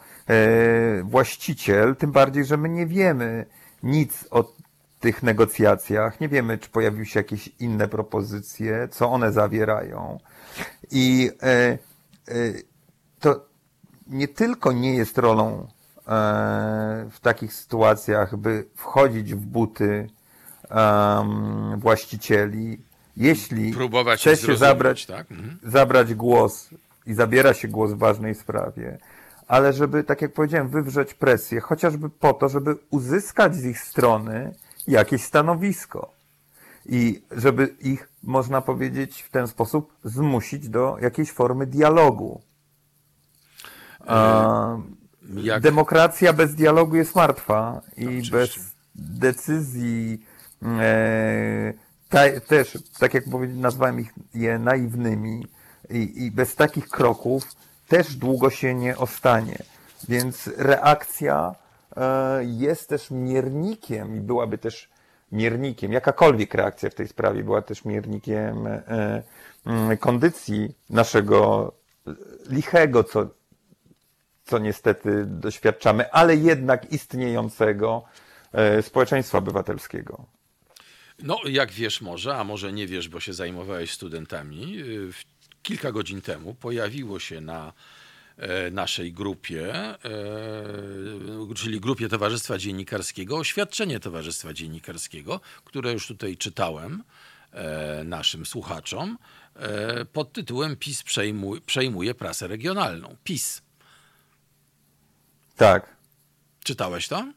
właściciel, 1.03 1.95
tym 1.95 2.11
bardziej, 2.11 2.45
że 2.45 2.57
my 2.57 2.69
nie 2.69 2.85
wiemy 2.85 3.45
nic 3.83 4.27
o 4.31 4.43
tych 5.05 5.23
negocjacjach. 5.23 6.19
Nie 6.19 6.29
wiemy, 6.29 6.57
czy 6.57 6.69
pojawiły 6.69 7.05
się 7.05 7.19
jakieś 7.19 7.49
inne 7.59 7.87
propozycje, 7.87 8.87
co 8.91 9.11
one 9.11 9.31
zawierają. 9.31 10.19
I 10.91 11.31
e, 11.41 11.47
e, 11.47 11.77
to 13.19 13.45
nie 14.07 14.27
tylko 14.27 14.71
nie 14.71 14.95
jest 14.95 15.17
rolą 15.17 15.51
e, 15.57 15.67
w 17.11 17.19
takich 17.21 17.53
sytuacjach, 17.53 18.35
by 18.35 18.65
wchodzić 18.75 19.33
w 19.33 19.45
buty 19.45 20.09
właścicieli, 21.77 22.81
jeśli 23.17 23.73
Próbować 23.73 24.21
chce 24.21 24.37
się 24.37 24.57
zabrać, 24.57 25.05
tak? 25.05 25.31
mhm. 25.31 25.59
zabrać 25.63 26.13
głos 26.13 26.69
i 27.05 27.13
zabiera 27.13 27.53
się 27.53 27.67
głos 27.67 27.91
w 27.91 27.97
ważnej 27.97 28.35
sprawie, 28.35 28.97
ale 29.47 29.73
żeby, 29.73 30.03
tak 30.03 30.21
jak 30.21 30.33
powiedziałem, 30.33 30.69
wywrzeć 30.69 31.13
presję, 31.13 31.61
chociażby 31.61 32.09
po 32.09 32.33
to, 32.33 32.49
żeby 32.49 32.75
uzyskać 32.89 33.55
z 33.55 33.65
ich 33.65 33.79
strony 33.79 34.53
jakieś 34.87 35.23
stanowisko. 35.23 36.11
I 36.85 37.23
żeby 37.31 37.75
ich, 37.81 38.09
można 38.23 38.61
powiedzieć, 38.61 39.21
w 39.21 39.29
ten 39.29 39.47
sposób 39.47 39.93
zmusić 40.03 40.69
do 40.69 40.97
jakiejś 41.01 41.31
formy 41.31 41.65
dialogu. 41.67 42.41
A, 44.07 44.77
Jak? 45.35 45.63
Demokracja 45.63 46.33
bez 46.33 46.55
dialogu 46.55 46.95
jest 46.95 47.15
martwa 47.15 47.81
i 47.97 48.21
bez 48.31 48.55
decyzji 48.95 50.25
e, 50.63 51.73
ta, 52.09 52.39
też, 52.47 52.77
tak 52.99 53.13
jak 53.13 53.23
nazwałem 53.47 53.99
ich 53.99 54.13
je 54.33 54.59
naiwnymi 54.59 55.47
i, 55.89 56.25
i 56.25 56.31
bez 56.31 56.55
takich 56.55 56.89
kroków 56.89 57.43
też 57.87 58.15
długo 58.15 58.49
się 58.49 58.75
nie 58.75 58.97
ostanie. 58.97 59.57
Więc 60.09 60.49
reakcja 60.57 61.55
E, 61.55 61.64
jest 62.41 62.89
też 62.89 63.11
miernikiem 63.11 64.15
i 64.15 64.19
byłaby 64.19 64.57
też 64.57 64.89
miernikiem, 65.31 65.93
jakakolwiek 65.93 66.53
reakcja 66.53 66.89
w 66.89 66.95
tej 66.95 67.07
sprawie 67.07 67.43
była 67.43 67.61
też 67.61 67.85
miernikiem 67.85 68.67
e, 68.67 69.23
mm, 69.65 69.97
kondycji 69.97 70.75
naszego 70.89 71.71
lichego, 72.49 73.03
co, 73.03 73.29
co 74.45 74.59
niestety 74.59 75.25
doświadczamy, 75.25 76.11
ale 76.11 76.35
jednak 76.35 76.91
istniejącego 76.91 78.03
e, 78.51 78.81
społeczeństwa 78.81 79.37
obywatelskiego. 79.37 80.25
No, 81.23 81.39
jak 81.45 81.71
wiesz 81.71 82.01
może, 82.01 82.35
a 82.35 82.43
może 82.43 82.73
nie 82.73 82.87
wiesz, 82.87 83.09
bo 83.09 83.19
się 83.19 83.33
zajmowałeś 83.33 83.91
studentami, 83.91 84.83
kilka 85.63 85.91
godzin 85.91 86.21
temu 86.21 86.53
pojawiło 86.53 87.19
się 87.19 87.41
na 87.41 87.67
E, 87.67 87.73
naszej 88.71 89.13
grupie, 89.13 89.73
e, 89.73 89.97
czyli 91.55 91.79
grupie 91.79 92.09
Towarzystwa 92.09 92.57
Dziennikarskiego, 92.57 93.37
oświadczenie 93.37 93.99
Towarzystwa 93.99 94.53
Dziennikarskiego, 94.53 95.39
które 95.65 95.91
już 95.91 96.07
tutaj 96.07 96.37
czytałem 96.37 97.03
e, 97.51 98.03
naszym 98.03 98.45
słuchaczom, 98.45 99.17
pod 100.13 100.33
tytułem 100.33 100.75
PiS 100.75 101.03
przejmuje, 101.03 101.61
przejmuje 101.61 102.15
prasę 102.15 102.47
regionalną. 102.47 103.15
PiS. 103.23 103.61
Tak. 105.57 105.95
Czytałeś 106.63 107.07
to? 107.07 107.33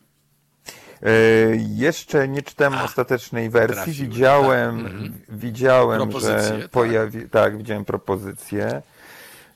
jeszcze 1.74 2.28
nie 2.28 2.42
czytałem 2.42 2.74
A, 2.74 2.84
ostatecznej 2.84 3.50
wersji. 3.50 3.74
Trafiły, 3.74 4.08
widziałem, 4.08 4.82
tak. 4.82 4.92
mhm. 4.92 5.20
widziałem, 5.28 6.20
że 6.20 6.58
tak. 6.60 6.70
pojawi... 6.70 7.28
Tak, 7.28 7.58
widziałem 7.58 7.84
propozycję. 7.84 8.82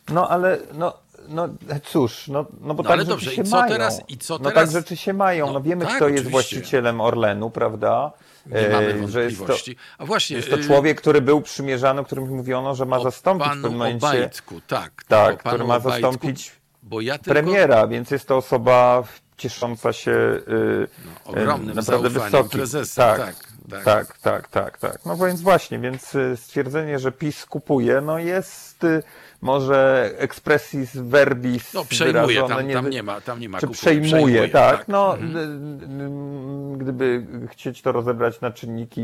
No 0.08 0.28
ale 0.28 0.58
no, 0.74 0.98
no 1.32 1.48
cóż, 1.84 2.28
no, 2.28 2.46
no 2.60 2.74
bo 2.74 2.82
no, 2.82 2.88
tak 2.88 2.98
rzeczy 2.98 3.10
dobrze, 3.10 3.30
się 3.30 3.42
mają. 3.42 3.68
Teraz, 3.68 4.02
i 4.08 4.18
co 4.18 4.38
teraz? 4.38 4.54
No 4.54 4.60
tak 4.60 4.70
rzeczy 4.70 4.96
się 4.96 5.12
mają. 5.12 5.46
No, 5.46 5.52
no 5.52 5.60
wiemy, 5.60 5.86
tak, 5.86 5.96
kto 5.96 6.08
jest 6.08 6.30
właścicielem 6.30 7.00
Orlenu, 7.00 7.50
prawda? 7.50 8.12
Nie 8.46 8.68
mamy 8.68 8.94
wątpliwości. 8.94 9.70
Jest 9.70 9.80
to, 9.98 10.02
A 10.02 10.06
właśnie, 10.06 10.36
jest 10.36 10.50
to 10.50 10.56
y, 10.56 10.64
człowiek, 10.64 11.00
który 11.00 11.20
był 11.20 11.40
przymierzany, 11.40 12.04
którym 12.04 12.36
mówiono, 12.36 12.74
że 12.74 12.86
ma 12.86 13.00
zastąpić 13.00 13.48
w 13.48 13.50
pewnym 13.50 13.72
momencie. 13.72 14.06
Obajtku, 14.06 14.60
tak. 14.66 15.04
Tak, 15.08 15.38
który 15.38 15.64
ma 15.64 15.80
zastąpić 15.80 16.52
bo 16.82 17.00
ja 17.00 17.18
tylko... 17.18 17.30
premiera, 17.30 17.86
więc 17.86 18.10
jest 18.10 18.28
to 18.28 18.36
osoba 18.36 19.04
ciesząca 19.36 19.92
się 19.92 20.10
yy, 20.10 20.88
no, 21.04 21.30
ogromnym 21.32 21.76
naprawdę 21.76 22.10
wysokim. 22.10 22.50
prezesem, 22.50 23.04
tak. 23.04 23.18
tak. 23.18 23.52
Tak, 23.70 23.84
tak, 23.84 24.18
tak, 24.18 24.48
tak, 24.48 24.78
tak. 24.78 25.04
No 25.06 25.16
więc 25.16 25.40
właśnie, 25.40 25.78
więc 25.78 26.14
y, 26.14 26.36
stwierdzenie, 26.36 26.98
że 26.98 27.12
PiS 27.12 27.46
kupuje, 27.46 28.00
no 28.00 28.18
jest 28.18 28.84
y, 28.84 29.02
może 29.42 30.10
expressis 30.18 30.96
verbis 30.96 31.74
No 31.74 31.84
przejmuje, 31.84 32.42
tam, 32.48 32.66
nie, 32.68 32.74
tam 32.74 32.90
nie 32.90 33.02
ma, 33.02 33.20
tam 33.20 33.40
nie 33.40 33.48
ma 33.48 33.58
czy 33.60 33.66
kupuje, 33.66 33.78
przejmuje, 33.80 34.08
przejmuje, 34.12 34.48
tak. 34.48 34.78
tak. 34.78 34.88
No, 34.88 35.14
Mhm. 35.18 36.78
gdyby 36.78 37.26
chcieć 37.50 37.82
to 37.82 37.92
rozebrać 37.92 38.40
na 38.40 38.50
czynniki 38.50 39.00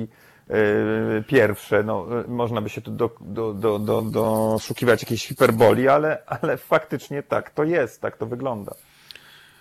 y, 0.50 1.24
pierwsze, 1.26 1.82
no, 1.82 2.06
y, 2.24 2.28
można 2.28 2.60
by 2.60 2.68
się 2.68 2.80
tu 2.80 2.90
do, 2.90 3.10
do, 3.20 3.54
do, 3.54 3.78
do, 3.78 4.02
doszukiwać 4.02 5.02
jakiejś 5.02 5.26
hiperboli, 5.26 5.88
ale, 5.88 6.22
ale 6.26 6.56
faktycznie 6.56 7.22
tak 7.22 7.50
to 7.50 7.64
jest, 7.64 8.00
tak 8.00 8.16
to 8.16 8.26
wygląda. 8.26 8.74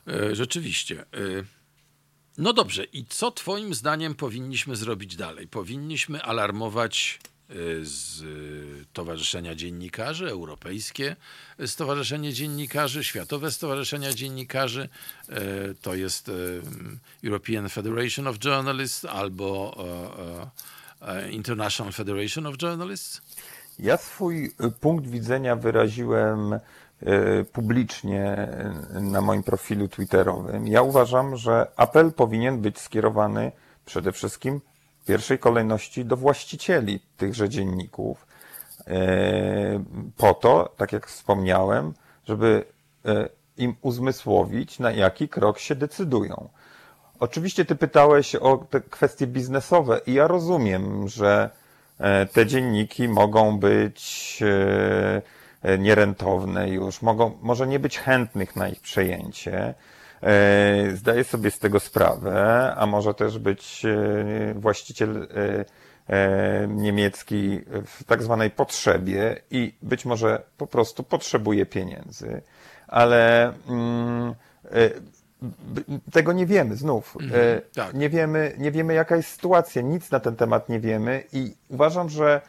E, 0.07 0.35
Rzeczywiście. 0.35 0.99
E, 1.01 1.05
No 2.37 2.53
dobrze, 2.53 2.83
i 2.83 3.05
co 3.05 3.31
Twoim 3.31 3.73
zdaniem 3.73 4.15
powinniśmy 4.15 4.75
zrobić 4.75 5.15
dalej? 5.15 5.47
Powinniśmy 5.47 6.23
alarmować 6.23 7.19
e, 7.23 7.36
z 7.81 8.21
e, 8.21 8.25
Towarzyszenia 8.93 9.55
Dziennikarzy, 9.55 10.29
Europejskie 10.29 11.15
Stowarzyszenie 11.65 12.33
Dziennikarzy, 12.33 13.03
Światowe 13.03 13.51
Stowarzyszenia 13.51 14.13
Dziennikarzy, 14.13 14.89
e, 15.29 15.39
to 15.81 15.95
jest 15.95 16.31
European 17.23 17.69
Federation 17.69 18.27
of 18.27 18.45
Journalists 18.45 19.05
albo 19.05 19.77
International 21.31 21.93
Federation 21.93 22.45
of 22.45 22.55
Journalists? 22.61 23.21
Ja 23.79 23.97
swój 23.97 24.45
y, 24.45 24.71
punkt 24.71 25.07
widzenia 25.07 25.55
wyraziłem 25.55 26.53
y, 26.53 26.59
publicznie 27.53 28.49
y, 28.97 29.01
na 29.01 29.21
moim 29.21 29.43
profilu 29.43 29.87
twitterowym. 29.87 30.67
Ja 30.67 30.81
uważam, 30.81 31.37
że 31.37 31.67
apel 31.75 32.13
powinien 32.13 32.61
być 32.61 32.79
skierowany 32.79 33.51
przede 33.85 34.11
wszystkim 34.11 34.61
pierwszej 35.07 35.39
kolejności 35.39 36.05
do 36.05 36.17
właścicieli 36.17 36.99
tychże 37.17 37.49
dzienników. 37.49 38.27
Po 40.17 40.33
to, 40.33 40.73
tak 40.77 40.91
jak 40.93 41.07
wspomniałem, 41.07 41.93
żeby 42.25 42.65
im 43.57 43.75
uzmysłowić, 43.81 44.79
na 44.79 44.91
jaki 44.91 45.29
krok 45.29 45.59
się 45.59 45.75
decydują. 45.75 46.49
Oczywiście 47.19 47.65
ty 47.65 47.75
pytałeś 47.75 48.35
o 48.35 48.57
te 48.57 48.81
kwestie 48.81 49.27
biznesowe 49.27 50.01
i 50.07 50.13
ja 50.13 50.27
rozumiem, 50.27 51.07
że 51.07 51.49
E, 51.99 52.25
te 52.25 52.45
dzienniki 52.45 53.07
mogą 53.07 53.59
być 53.59 54.39
e, 55.63 55.77
nierentowne 55.77 56.69
już, 56.69 57.01
mogą, 57.01 57.37
może 57.41 57.67
nie 57.67 57.79
być 57.79 57.99
chętnych 57.99 58.55
na 58.55 58.67
ich 58.67 58.79
przejęcie. 58.79 59.73
E, 60.23 60.91
zdaję 60.95 61.23
sobie 61.23 61.51
z 61.51 61.59
tego 61.59 61.79
sprawę, 61.79 62.73
a 62.77 62.85
może 62.85 63.13
też 63.13 63.39
być 63.39 63.83
właściciel 64.55 65.27
niemiecki 66.67 67.59
w 67.85 68.03
tak 68.03 68.23
zwanej 68.23 68.51
potrzebie 68.51 69.41
i 69.51 69.73
być 69.81 70.05
może 70.05 70.41
po 70.57 70.67
prostu 70.67 71.03
potrzebuje 71.03 71.65
pieniędzy. 71.65 72.41
Ale 72.87 73.53
mm, 73.69 74.35
tego 76.11 76.33
nie 76.33 76.45
wiemy 76.45 76.75
znów. 76.75 77.17
Mhm, 77.21 77.41
E, 77.57 77.61
tak. 77.61 77.93
Nie 77.93 78.09
wiemy, 78.09 78.55
nie 78.57 78.71
wiemy 78.71 78.93
jaka 78.93 79.15
jest 79.15 79.29
sytuacja, 79.29 79.81
nic 79.81 80.11
na 80.11 80.19
ten 80.19 80.35
temat 80.35 80.69
nie 80.69 80.79
wiemy 80.79 81.23
i 81.33 81.55
uważam, 81.69 82.09
że 82.09 82.35
e, 82.35 82.41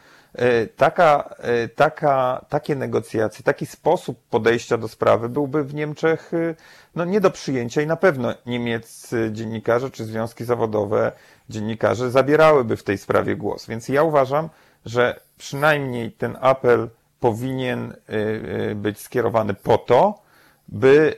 taka, 0.77 1.35
e, 1.39 1.69
taka, 1.69 2.45
takie 2.49 2.77
negocjacje, 2.77 3.45
taki 3.45 3.67
sposób 3.67 4.19
podejścia 4.31 4.79
do 4.79 4.89
sprawy 4.89 5.29
byłby 5.29 5.65
w 5.65 5.75
Niemczech 5.75 6.33
no, 6.95 7.05
nie 7.05 7.21
do 7.21 7.31
przyjęcia 7.31 7.83
i 7.83 7.87
na 7.87 7.97
pewno 7.97 8.35
niemieccy 8.47 9.31
dziennikarze 9.33 9.91
czy 9.91 10.05
związki 10.05 10.45
zawodowe 10.45 11.13
dziennikarzy 11.49 12.11
zabierałyby 12.11 12.77
w 12.77 12.83
tej 12.83 12.99
sprawie 12.99 13.37
głos. 13.37 13.67
Więc 13.67 13.89
ja 13.89 14.03
uważam, 14.03 14.49
że 14.87 15.21
przynajmniej 15.39 16.13
ten 16.13 16.37
apel 16.41 16.89
powinien 17.21 17.95
być 18.75 19.01
skierowany 19.01 19.55
po 19.55 19.79
to, 19.79 20.23
by 20.69 21.15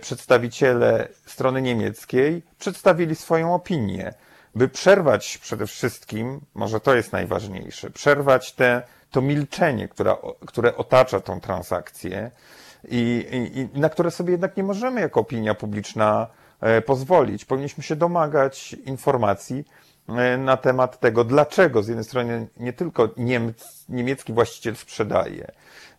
przedstawiciele 0.00 1.08
strony 1.26 1.62
niemieckiej 1.62 2.42
przedstawili 2.58 3.16
swoją 3.16 3.54
opinię, 3.54 4.14
by 4.54 4.68
przerwać 4.68 5.38
przede 5.38 5.66
wszystkim, 5.66 6.40
może 6.54 6.80
to 6.80 6.94
jest 6.94 7.12
najważniejsze, 7.12 7.90
przerwać 7.90 8.52
te, 8.52 8.82
to 9.10 9.22
milczenie, 9.22 9.88
która, 9.88 10.16
które 10.46 10.76
otacza 10.76 11.20
tą 11.20 11.40
transakcję 11.40 12.30
i, 12.88 13.26
i, 13.32 13.58
i 13.58 13.80
na 13.80 13.88
które 13.88 14.10
sobie 14.10 14.32
jednak 14.32 14.56
nie 14.56 14.62
możemy 14.62 15.00
jako 15.00 15.20
opinia 15.20 15.54
publiczna 15.54 16.26
e, 16.60 16.82
pozwolić. 16.82 17.44
Powinniśmy 17.44 17.82
się 17.82 17.96
domagać 17.96 18.72
informacji 18.72 19.64
e, 20.08 20.38
na 20.38 20.56
temat 20.56 21.00
tego, 21.00 21.24
dlaczego 21.24 21.82
z 21.82 21.88
jednej 21.88 22.04
strony 22.04 22.48
nie 22.56 22.72
tylko 22.72 23.08
niemiecki 23.88 24.32
właściciel 24.32 24.76
sprzedaje 24.76 25.50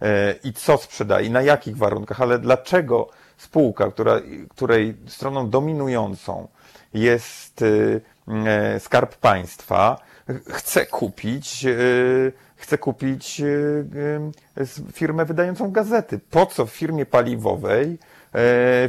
e, 0.02 0.36
i 0.43 0.54
co 0.54 0.78
sprzedaje, 0.78 1.28
i 1.28 1.30
na 1.30 1.41
jakich 1.41 1.78
warunkach, 1.78 2.22
ale 2.22 2.39
dlaczego 2.39 3.10
spółka, 3.38 3.91
która, 3.91 4.22
której 4.49 4.97
stroną 5.08 5.49
dominującą 5.49 6.47
jest 6.93 7.64
Skarb 8.80 9.15
Państwa, 9.15 9.97
chce 10.47 10.86
kupić, 10.86 11.65
y, 11.65 12.32
chce 12.55 12.78
kupić 12.78 13.41
firmę 14.93 15.26
wydającą 15.26 15.72
gazety. 15.72 16.19
Po 16.32 16.45
co 16.45 16.65
w 16.65 16.72
firmie 16.72 17.05
paliwowej 17.05 17.97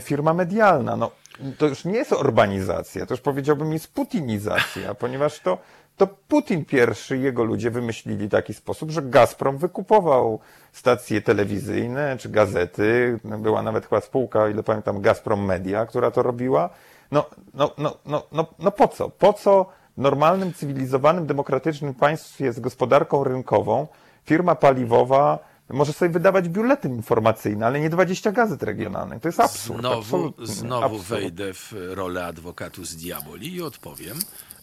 firma 0.01 0.35
medialna? 0.35 0.97
No, 0.97 1.11
to 1.59 1.66
już 1.66 1.85
nie 1.85 1.95
jest 1.95 2.12
urbanizacja, 2.12 3.07
to 3.07 3.14
już 3.14 3.20
powiedziałbym 3.20 3.72
jest 3.72 3.95
putinizacja, 3.95 4.95
ponieważ 4.95 5.41
to 5.41 5.59
to 5.97 6.07
Putin 6.07 6.64
pierwszy 6.64 7.18
jego 7.18 7.45
ludzie 7.45 7.70
wymyślili 7.70 8.28
taki 8.28 8.55
sposób, 8.55 8.91
że 8.91 9.03
Gazprom 9.03 9.59
wykupował 9.59 10.41
stacje 10.72 11.22
telewizyjne 11.22 12.16
czy 12.18 12.28
gazety. 12.28 13.18
Była 13.24 13.62
nawet 13.62 13.87
chyba 13.87 14.01
spółka, 14.01 14.49
ile 14.49 14.62
pamiętam, 14.62 15.01
Gazprom 15.01 15.45
Media, 15.45 15.87
która 15.87 16.11
to 16.11 16.22
robiła. 16.22 16.70
No, 17.13 17.27
no, 17.55 17.75
no, 17.79 17.99
no, 18.07 18.27
no, 18.33 18.47
no 18.59 18.71
po 18.71 18.89
co? 18.89 19.11
Po 19.11 19.33
co 19.33 19.67
w 19.97 20.01
normalnym, 20.01 20.55
cywilizowanym, 20.55 21.27
demokratycznym 21.27 21.95
państwie 21.95 22.53
z 22.53 22.61
gospodarką 22.61 23.25
rynkową 23.25 23.87
firma 24.25 24.55
paliwowa 24.55 25.39
może 25.69 25.93
sobie 25.93 26.11
wydawać 26.11 26.49
biuletyn 26.49 26.95
informacyjny, 26.97 27.67
ale 27.67 27.81
nie 27.81 27.91
20 27.91 28.33
gazet 28.33 28.63
regionalnych. 28.63 29.23
To 29.23 29.29
jest 29.29 29.41
absurd. 29.41 29.81
Znowu, 29.81 30.33
znowu 30.43 30.85
absurd. 30.85 31.09
wejdę 31.09 31.55
w 31.55 31.73
rolę 31.73 32.27
adwokatu 32.27 32.85
z 32.85 32.97
diaboli 32.97 33.55
i 33.55 33.63
odpowiem 33.63 34.19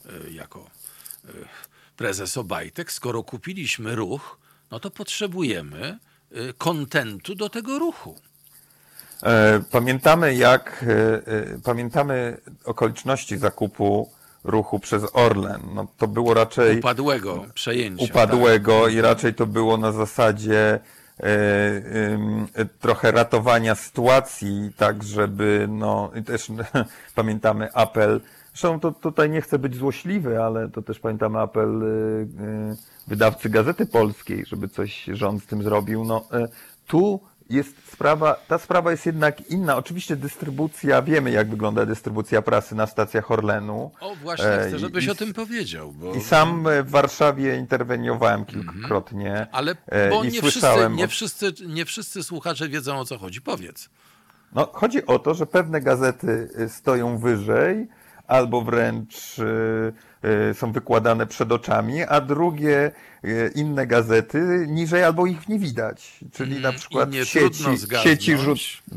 e, 0.05 0.29
jako 0.31 0.65
prezes 1.99 2.37
Obajtek, 2.37 2.91
skoro 2.91 3.23
kupiliśmy 3.23 3.95
ruch, 3.95 4.39
no 4.71 4.79
to 4.79 4.91
potrzebujemy 4.91 5.99
y, 6.31 6.53
kontentu 6.57 7.35
do 7.35 7.49
tego 7.49 7.79
ruchu. 7.79 8.15
E, 9.23 9.61
pamiętamy 9.71 10.35
jak, 10.35 10.85
e, 10.87 11.15
e, 11.15 11.59
pamiętamy 11.63 12.37
okoliczności 12.65 13.37
zakupu 13.37 14.09
ruchu 14.43 14.79
przez 14.79 15.03
Orlen. 15.13 15.61
No, 15.73 15.87
to 15.97 16.07
było 16.07 16.33
raczej... 16.33 16.79
Upadłego 16.79 17.45
przejęcia. 17.53 18.05
Upadłego 18.05 18.83
tak. 18.83 18.93
i 18.93 19.01
raczej 19.01 19.33
to 19.33 19.45
było 19.45 19.77
na 19.77 19.91
zasadzie 19.91 20.79
trochę 22.79 23.11
ratowania 23.11 23.75
sytuacji, 23.75 24.71
tak 24.77 25.03
żeby, 25.03 25.67
no 25.69 26.11
i 26.15 26.23
też 26.23 26.47
pamiętamy 27.15 27.73
apel 27.73 28.21
Zresztą 28.53 28.79
to 28.79 28.91
tutaj 28.91 29.29
nie 29.29 29.41
chcę 29.41 29.59
być 29.59 29.75
złośliwy, 29.75 30.43
ale 30.43 30.69
to 30.69 30.81
też 30.81 30.99
pamiętamy 30.99 31.39
apel 31.39 31.83
y, 31.83 32.27
wydawcy 33.07 33.49
Gazety 33.49 33.85
Polskiej, 33.85 34.45
żeby 34.45 34.67
coś 34.69 35.03
rząd 35.13 35.43
z 35.43 35.45
tym 35.45 35.63
zrobił. 35.63 36.05
No, 36.05 36.27
tu 36.87 37.19
jest 37.49 37.91
sprawa, 37.93 38.35
ta 38.47 38.57
sprawa 38.57 38.91
jest 38.91 39.05
jednak 39.05 39.41
inna. 39.41 39.75
Oczywiście 39.77 40.15
dystrybucja, 40.15 41.01
wiemy 41.01 41.31
jak 41.31 41.49
wygląda 41.49 41.85
dystrybucja 41.85 42.41
prasy 42.41 42.75
na 42.75 42.87
stacjach 42.87 43.31
Orlenu. 43.31 43.91
O 43.99 44.15
właśnie, 44.15 44.45
chcę, 44.67 44.79
żebyś 44.79 45.05
I, 45.05 45.09
o 45.09 45.15
tym 45.15 45.33
powiedział. 45.33 45.91
Bo... 45.91 46.13
I 46.13 46.21
sam 46.21 46.67
w 46.83 46.89
Warszawie 46.89 47.57
interweniowałem 47.57 48.45
kilkukrotnie. 48.45 49.29
Mhm. 49.29 49.47
Ale 49.51 49.75
bo 50.09 50.23
nie, 50.23 50.41
wszyscy, 50.41 50.67
nie, 50.91 51.07
wszyscy, 51.07 51.53
nie 51.67 51.85
wszyscy 51.85 52.23
słuchacze 52.23 52.69
wiedzą 52.69 52.99
o 52.99 53.05
co 53.05 53.17
chodzi. 53.17 53.41
Powiedz. 53.41 53.89
No, 54.53 54.69
chodzi 54.73 55.05
o 55.05 55.19
to, 55.19 55.33
że 55.33 55.45
pewne 55.45 55.81
gazety 55.81 56.49
stoją 56.67 57.17
wyżej, 57.17 57.87
albo 58.27 58.61
wręcz 58.61 59.35
są 60.53 60.71
wykładane 60.71 61.27
przed 61.27 61.51
oczami, 61.51 62.03
a 62.03 62.21
drugie 62.21 62.91
y, 63.25 63.51
inne 63.55 63.87
gazety 63.87 64.65
niżej 64.67 65.03
albo 65.03 65.25
ich 65.25 65.49
nie 65.49 65.59
widać. 65.59 66.19
Czyli 66.33 66.59
na 66.59 66.69
mm, 66.69 66.79
przykład 66.79 67.09
sieci, 67.23 67.63
sieci 68.03 68.37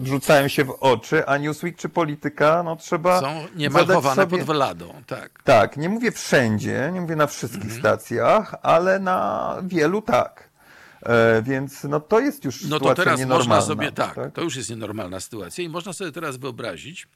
rzucają 0.05 0.49
się 0.49 0.65
w 0.65 0.71
oczy, 0.81 1.27
a 1.27 1.39
Newsweek 1.39 1.77
czy 1.77 1.89
Polityka, 1.89 2.63
no 2.63 2.77
trzeba 2.77 3.21
Są 3.21 3.47
niemal 3.57 3.87
chowane 3.87 4.23
sobie... 4.23 4.39
pod 4.39 4.47
wladą, 4.47 4.95
tak. 5.07 5.43
Tak, 5.45 5.77
nie 5.77 5.89
mówię 5.89 6.13
wszędzie, 6.13 6.91
nie 6.95 7.01
mówię 7.01 7.17
na 7.17 7.27
wszystkich 7.27 7.63
mhm. 7.63 7.81
stacjach, 7.81 8.55
ale 8.63 8.99
na 8.99 9.57
wielu 9.63 10.03
tak. 10.03 10.53
E, 11.03 11.43
więc 11.43 11.85
no 11.85 12.01
to 12.01 12.21
jest 12.21 12.45
już 12.45 12.65
no 12.65 12.81
to 12.81 12.95
teraz 12.95 13.27
można 13.27 13.61
sobie, 13.61 13.93
tak, 13.93 14.15
tak, 14.15 14.33
to 14.33 14.43
już 14.43 14.57
jest 14.57 14.71
nienormalna 14.71 15.21
sytuacja 15.21 15.65
i 15.65 15.69
można 15.69 15.93
sobie 15.93 16.13
teraz 16.13 16.37
wyobrazić, 16.37 17.09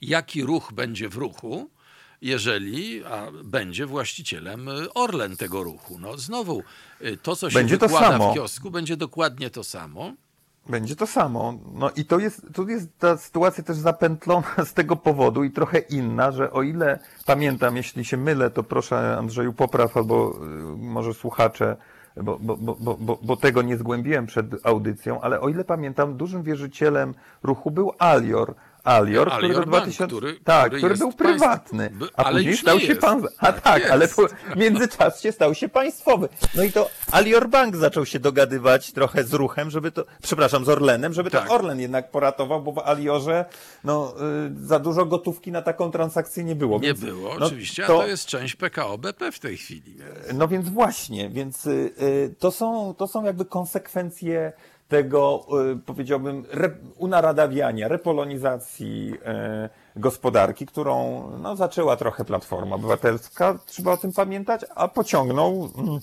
jaki 0.00 0.42
ruch 0.42 0.72
będzie 0.72 1.08
w 1.08 1.16
ruchu, 1.16 1.70
jeżeli 2.22 3.04
a 3.04 3.26
będzie 3.44 3.86
właścicielem 3.86 4.68
Orlen 4.94 5.36
tego 5.36 5.62
ruchu. 5.62 5.98
No 5.98 6.18
znowu, 6.18 6.62
to 7.22 7.36
co 7.36 7.50
się 7.50 7.54
będzie 7.54 7.76
wykłada 7.76 8.30
w 8.30 8.34
kiosku, 8.34 8.70
będzie 8.70 8.96
dokładnie 8.96 9.50
to 9.50 9.64
samo. 9.64 10.12
Będzie 10.68 10.96
to 10.96 11.06
samo. 11.06 11.54
No 11.74 11.90
i 11.96 12.04
to 12.04 12.18
jest, 12.18 12.46
tu 12.54 12.68
jest 12.68 12.98
ta 12.98 13.16
sytuacja 13.16 13.64
też 13.64 13.76
zapętlona 13.76 14.54
z 14.64 14.74
tego 14.74 14.96
powodu 14.96 15.44
i 15.44 15.50
trochę 15.50 15.78
inna, 15.78 16.32
że 16.32 16.52
o 16.52 16.62
ile 16.62 16.98
pamiętam, 17.26 17.76
jeśli 17.76 18.04
się 18.04 18.16
mylę, 18.16 18.50
to 18.50 18.62
proszę 18.62 19.16
Andrzeju 19.18 19.52
popraw 19.52 19.96
albo 19.96 20.34
y, 20.34 20.76
może 20.76 21.14
słuchacze, 21.14 21.76
bo, 22.16 22.38
bo, 22.38 22.56
bo, 22.56 22.96
bo, 23.00 23.18
bo 23.22 23.36
tego 23.36 23.62
nie 23.62 23.76
zgłębiłem 23.76 24.26
przed 24.26 24.66
audycją, 24.66 25.20
ale 25.20 25.40
o 25.40 25.48
ile 25.48 25.64
pamiętam, 25.64 26.16
dużym 26.16 26.42
wierzycielem 26.42 27.14
ruchu 27.42 27.70
był 27.70 27.92
Alior, 27.98 28.54
Alior, 28.84 29.28
Alior 29.28 29.38
który 29.38 29.54
do 29.54 29.66
2000, 29.66 30.06
który, 30.06 30.40
tak, 30.44 30.66
który, 30.66 30.80
który 30.80 30.96
był 30.96 31.12
prywatny, 31.12 31.90
państw... 31.90 32.14
a 32.16 32.32
później 32.32 32.56
stał 32.56 32.80
się 32.80 32.96
pan, 32.96 33.26
a 33.38 33.52
tak, 33.52 33.62
tak 33.62 33.90
ale 33.90 34.08
w 34.08 34.16
międzyczasie 34.56 35.32
stał 35.32 35.54
się 35.54 35.68
państwowy. 35.68 36.28
No 36.54 36.62
i 36.62 36.72
to 36.72 36.90
Alior 37.12 37.48
Bank 37.48 37.76
zaczął 37.76 38.06
się 38.06 38.18
dogadywać 38.18 38.92
trochę 38.92 39.24
z 39.24 39.32
ruchem, 39.32 39.70
żeby 39.70 39.92
to, 39.92 40.04
przepraszam, 40.22 40.64
z 40.64 40.68
Orlenem, 40.68 41.12
żeby 41.12 41.30
tak. 41.30 41.48
to 41.48 41.54
Orlen 41.54 41.80
jednak 41.80 42.10
poratował, 42.10 42.62
bo 42.62 42.72
w 42.72 42.78
Aliorze, 42.78 43.44
no, 43.84 44.14
y, 44.62 44.66
za 44.66 44.78
dużo 44.78 45.06
gotówki 45.06 45.52
na 45.52 45.62
taką 45.62 45.90
transakcję 45.90 46.44
nie 46.44 46.54
było. 46.54 46.78
Nie 46.78 46.86
więc, 46.86 47.00
było, 47.00 47.38
no, 47.38 47.46
oczywiście, 47.46 47.82
to... 47.86 47.98
a 47.98 48.02
to 48.02 48.06
jest 48.06 48.26
część 48.26 48.56
PKO 48.56 48.98
BP 48.98 49.32
w 49.32 49.38
tej 49.38 49.56
chwili. 49.56 49.96
No 50.34 50.48
więc 50.48 50.68
właśnie, 50.68 51.30
więc 51.30 51.66
y, 51.66 51.92
y, 52.02 52.34
to 52.38 52.50
są, 52.50 52.94
to 52.94 53.06
są 53.06 53.24
jakby 53.24 53.44
konsekwencje 53.44 54.52
tego, 54.90 55.46
y, 55.72 55.76
powiedziałbym, 55.76 56.44
unaradawiania, 56.96 57.88
repolonizacji 57.88 59.14
e, 59.24 59.68
gospodarki, 59.96 60.66
którą 60.66 61.24
no, 61.38 61.56
zaczęła 61.56 61.96
trochę 61.96 62.24
Platforma 62.24 62.76
Obywatelska, 62.76 63.58
trzeba 63.66 63.92
o 63.92 63.96
tym 63.96 64.12
pamiętać, 64.12 64.60
a 64.74 64.88
pociągnął 64.88 65.70
mm, 65.78 66.00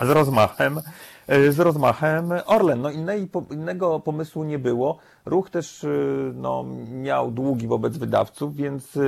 z 0.00 0.10
rozmachem, 0.10 0.80
e, 1.26 1.52
z 1.52 1.60
rozmachem 1.60 2.32
Orlen. 2.46 2.80
No 2.80 2.90
innej, 2.90 3.28
innego 3.50 4.00
pomysłu 4.00 4.44
nie 4.44 4.58
było. 4.58 4.98
Ruch 5.26 5.50
też 5.50 5.86
no, 6.34 6.64
miał 6.92 7.30
długi 7.30 7.66
wobec 7.66 7.96
wydawców, 7.96 8.56
więc, 8.56 8.98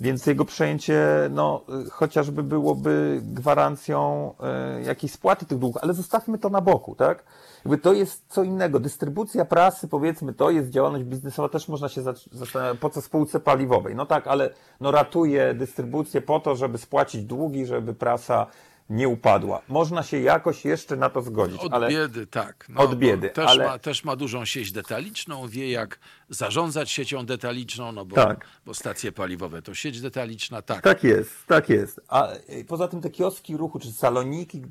więc 0.00 0.26
jego 0.26 0.44
przejęcie 0.44 1.06
no, 1.30 1.64
chociażby 1.90 2.42
byłoby 2.42 3.20
gwarancją 3.22 4.34
jakiejś 4.84 5.12
spłaty 5.12 5.46
tych 5.46 5.58
długów, 5.58 5.82
ale 5.82 5.94
zostawmy 5.94 6.38
to 6.38 6.48
na 6.48 6.60
boku, 6.60 6.94
tak? 6.94 7.24
Jakby 7.64 7.78
to 7.78 7.92
jest 7.92 8.24
co 8.28 8.42
innego. 8.42 8.80
Dystrybucja 8.80 9.44
prasy, 9.44 9.88
powiedzmy, 9.88 10.32
to 10.32 10.50
jest 10.50 10.70
działalność 10.70 11.04
biznesowa, 11.04 11.48
też 11.48 11.68
można 11.68 11.88
się 11.88 12.02
zastanawiać, 12.32 12.78
po 12.78 12.90
co 12.90 13.02
spółce 13.02 13.40
paliwowej. 13.40 13.94
No 13.94 14.06
tak, 14.06 14.26
ale 14.26 14.50
no 14.80 14.90
ratuje 14.90 15.54
dystrybucję 15.54 16.20
po 16.20 16.40
to, 16.40 16.56
żeby 16.56 16.78
spłacić 16.78 17.22
długi, 17.22 17.66
żeby 17.66 17.94
prasa 17.94 18.46
nie 18.90 19.08
upadła. 19.08 19.62
Można 19.68 20.02
się 20.02 20.20
jakoś 20.20 20.64
jeszcze 20.64 20.96
na 20.96 21.10
to 21.10 21.22
zgodzić. 21.22 21.60
Od 21.60 21.72
ale... 21.72 21.88
biedy, 21.88 22.26
tak. 22.26 22.66
No, 22.68 22.80
od 22.80 22.94
biedy, 22.94 23.30
też, 23.30 23.50
ale... 23.50 23.66
ma, 23.66 23.78
też 23.78 24.04
ma 24.04 24.16
dużą 24.16 24.44
sieć 24.44 24.72
detaliczną, 24.72 25.48
wie 25.48 25.70
jak 25.70 25.98
zarządzać 26.30 26.90
siecią 26.90 27.26
detaliczną, 27.26 27.92
no 27.92 28.04
bo, 28.04 28.16
tak. 28.16 28.46
bo 28.66 28.74
stacje 28.74 29.12
paliwowe 29.12 29.62
to 29.62 29.74
sieć 29.74 30.00
detaliczna, 30.00 30.62
tak. 30.62 30.82
Tak 30.82 31.04
jest, 31.04 31.30
tak 31.46 31.68
jest. 31.68 32.00
A 32.08 32.28
e, 32.28 32.64
poza 32.64 32.88
tym 32.88 33.00
te 33.00 33.10
kioski 33.10 33.56
ruchu, 33.56 33.78
czy 33.78 33.92
saloniki 33.92 34.62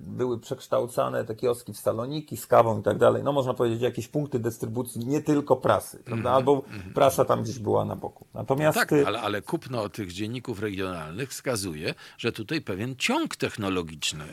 były 0.00 0.40
przekształcane, 0.40 1.24
te 1.24 1.34
kioski 1.34 1.72
w 1.72 1.78
saloniki 1.78 2.36
z 2.36 2.46
kawą 2.46 2.80
i 2.80 2.82
tak 2.82 2.98
dalej. 2.98 3.22
No 3.22 3.32
można 3.32 3.54
powiedzieć 3.54 3.82
jakieś 3.82 4.08
punkty 4.08 4.38
dystrybucji, 4.38 5.06
nie 5.06 5.22
tylko 5.22 5.56
prasy, 5.56 5.96
prawda? 5.96 6.16
Mhm, 6.16 6.34
Albo 6.34 6.56
-hmm. 6.56 6.92
prasa 6.94 7.24
tam 7.24 7.42
gdzieś 7.42 7.58
była 7.58 7.84
na 7.84 7.96
boku. 7.96 8.26
Natomiast... 8.34 8.78
No 8.78 8.84
tak, 8.84 9.06
ale, 9.06 9.20
ale 9.20 9.42
kupno 9.42 9.88
tych 9.88 10.12
dzienników 10.12 10.60
regionalnych 10.60 11.30
wskazuje, 11.30 11.94
że 12.18 12.32
tutaj 12.32 12.60
pewien 12.60 12.96
ciąg 12.96 13.36
technologiczny 13.36 14.24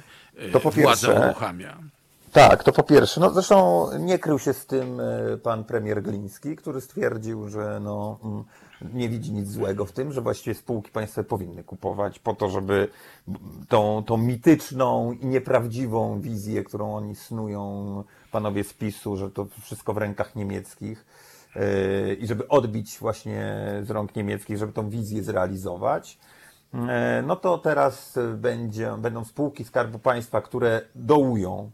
to 0.51 0.59
po 0.59 0.71
pierwsze, 0.71 1.21
uruchamia. 1.25 1.77
Tak, 2.33 2.63
to 2.63 2.71
po 2.71 2.83
pierwsze. 2.83 3.21
No 3.21 3.29
zresztą 3.29 3.87
nie 3.99 4.19
krył 4.19 4.39
się 4.39 4.53
z 4.53 4.65
tym 4.65 4.99
e, 4.99 5.37
pan 5.37 5.63
premier 5.63 6.03
Gliński, 6.03 6.55
który 6.55 6.81
stwierdził, 6.81 7.49
że 7.49 7.79
no, 7.83 8.19
mm, 8.23 8.43
nie 8.93 9.09
widzi 9.09 9.33
nic 9.33 9.49
złego 9.49 9.85
w 9.85 9.91
tym, 9.91 10.11
że 10.11 10.21
właściwie 10.21 10.55
spółki 10.55 10.91
państwowe 10.91 11.27
powinny 11.27 11.63
kupować 11.63 12.19
po 12.19 12.33
to, 12.33 12.49
żeby 12.49 12.87
tą, 13.69 14.03
tą 14.03 14.17
mityczną 14.17 15.11
i 15.11 15.25
nieprawdziwą 15.25 16.21
wizję, 16.21 16.63
którą 16.63 16.95
oni 16.95 17.15
snują, 17.15 18.03
panowie 18.31 18.63
z 18.63 18.73
PiSu, 18.73 19.17
że 19.17 19.31
to 19.31 19.47
wszystko 19.61 19.93
w 19.93 19.97
rękach 19.97 20.35
niemieckich 20.35 21.05
yy, 21.55 21.61
i 22.13 22.27
żeby 22.27 22.47
odbić 22.47 22.97
właśnie 22.99 23.55
z 23.83 23.91
rąk 23.91 24.15
niemieckich, 24.15 24.57
żeby 24.57 24.73
tą 24.73 24.89
wizję 24.89 25.23
zrealizować. 25.23 26.17
Yy, 26.73 26.79
no 27.27 27.35
to 27.35 27.57
teraz 27.57 28.19
będzie, 28.35 28.95
będą 28.97 29.25
spółki 29.25 29.63
Skarbu 29.63 29.99
Państwa, 29.99 30.41
które 30.41 30.81
dołują 30.95 31.71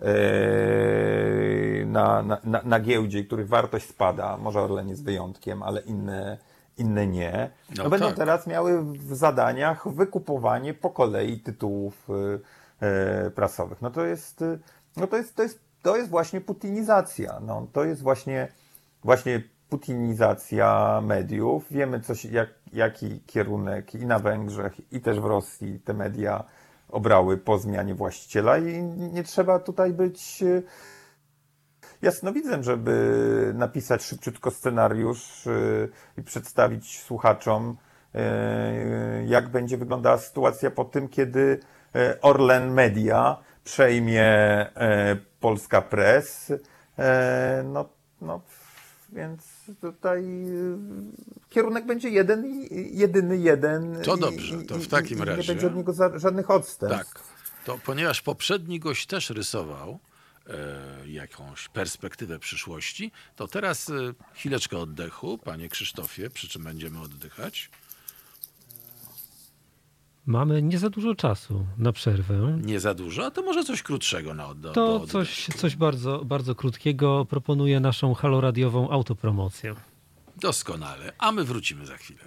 Yy, 0.00 1.86
na, 1.86 2.22
na, 2.22 2.62
na 2.64 2.80
giełdzie, 2.80 3.24
których 3.24 3.48
wartość 3.48 3.88
spada, 3.88 4.36
może 4.36 4.60
Orlen 4.60 4.88
jest 4.88 5.04
wyjątkiem, 5.04 5.62
ale 5.62 5.80
inne, 5.80 6.38
inne 6.78 7.06
nie, 7.06 7.50
no, 7.76 7.84
no 7.84 7.90
będą 7.90 8.06
tak. 8.06 8.16
teraz 8.16 8.46
miały 8.46 8.84
w 8.84 9.14
zadaniach 9.14 9.88
wykupowanie 9.88 10.74
po 10.74 10.90
kolei 10.90 11.40
tytułów 11.40 12.08
yy, 12.80 13.30
prasowych. 13.30 13.82
No 13.82 13.90
to 13.90 14.04
jest, 14.04 14.44
no 14.96 15.06
to 15.06 15.16
jest, 15.16 15.36
to 15.36 15.42
jest, 15.42 15.60
to 15.82 15.96
jest 15.96 16.10
właśnie 16.10 16.40
putinizacja. 16.40 17.40
No, 17.40 17.66
to 17.72 17.84
jest 17.84 18.02
właśnie, 18.02 18.48
właśnie 19.04 19.42
putinizacja 19.68 21.00
mediów. 21.04 21.64
Wiemy 21.70 22.00
coś, 22.00 22.24
jak, 22.24 22.48
jaki 22.72 23.20
kierunek 23.26 23.94
i 23.94 24.06
na 24.06 24.18
Węgrzech, 24.18 24.92
i 24.92 25.00
też 25.00 25.20
w 25.20 25.24
Rosji 25.24 25.80
te 25.80 25.94
media 25.94 26.44
obrały 26.92 27.38
po 27.38 27.58
zmianie 27.58 27.94
właściciela 27.94 28.58
i 28.58 28.82
nie 28.82 29.22
trzeba 29.24 29.58
tutaj 29.58 29.92
być 29.92 30.42
e, 30.42 30.62
jasnowidzem, 32.02 32.62
żeby 32.62 33.52
napisać 33.54 34.02
szybciutko 34.02 34.50
scenariusz 34.50 35.46
e, 35.46 35.50
i 36.18 36.22
przedstawić 36.22 37.00
słuchaczom, 37.00 37.76
e, 38.14 39.24
jak 39.26 39.48
będzie 39.48 39.78
wyglądała 39.78 40.18
sytuacja 40.18 40.70
po 40.70 40.84
tym, 40.84 41.08
kiedy 41.08 41.60
Orlen 42.22 42.72
Media 42.72 43.38
przejmie 43.64 44.32
Polska 45.40 45.82
Press. 45.82 46.52
No, 47.64 47.88
no, 48.20 48.40
więc 49.12 49.51
tutaj 49.80 50.24
y, 50.24 50.76
kierunek 51.50 51.86
będzie 51.86 52.08
jeden, 52.08 52.44
jedyny 52.92 53.36
jeden. 53.38 54.02
To 54.02 54.16
dobrze, 54.16 54.62
to 54.62 54.78
w 54.78 54.88
takim 54.88 55.18
i, 55.18 55.24
razie. 55.24 55.42
Nie 55.42 55.48
będzie 55.48 55.66
od 55.66 55.76
niego 55.76 55.92
żadnych 56.16 56.50
odstępstw. 56.50 57.14
Tak, 57.14 57.22
to 57.64 57.78
ponieważ 57.84 58.22
poprzedni 58.22 58.80
gość 58.80 59.06
też 59.06 59.30
rysował 59.30 59.98
e, 60.46 61.08
jakąś 61.08 61.68
perspektywę 61.68 62.38
przyszłości, 62.38 63.12
to 63.36 63.48
teraz 63.48 63.90
e, 63.90 63.94
chwileczkę 64.34 64.78
oddechu, 64.78 65.38
panie 65.38 65.68
Krzysztofie, 65.68 66.30
przy 66.30 66.48
czym 66.48 66.64
będziemy 66.64 67.00
oddychać. 67.00 67.70
Mamy 70.26 70.62
nie 70.62 70.78
za 70.78 70.90
dużo 70.90 71.14
czasu 71.14 71.66
na 71.78 71.92
przerwę. 71.92 72.58
Nie 72.62 72.80
za 72.80 72.94
dużo? 72.94 73.26
A 73.26 73.30
to 73.30 73.42
może 73.42 73.64
coś 73.64 73.82
krótszego 73.82 74.34
na 74.34 74.48
oddech. 74.48 74.72
To 74.72 75.06
coś, 75.06 75.46
coś 75.56 75.76
bardzo, 75.76 76.24
bardzo 76.24 76.54
krótkiego. 76.54 77.24
Proponuję 77.24 77.80
naszą 77.80 78.14
haloradiową 78.14 78.90
autopromocję. 78.90 79.74
Doskonale. 80.40 81.12
A 81.18 81.32
my 81.32 81.44
wrócimy 81.44 81.86
za 81.86 81.96
chwilę. 81.96 82.20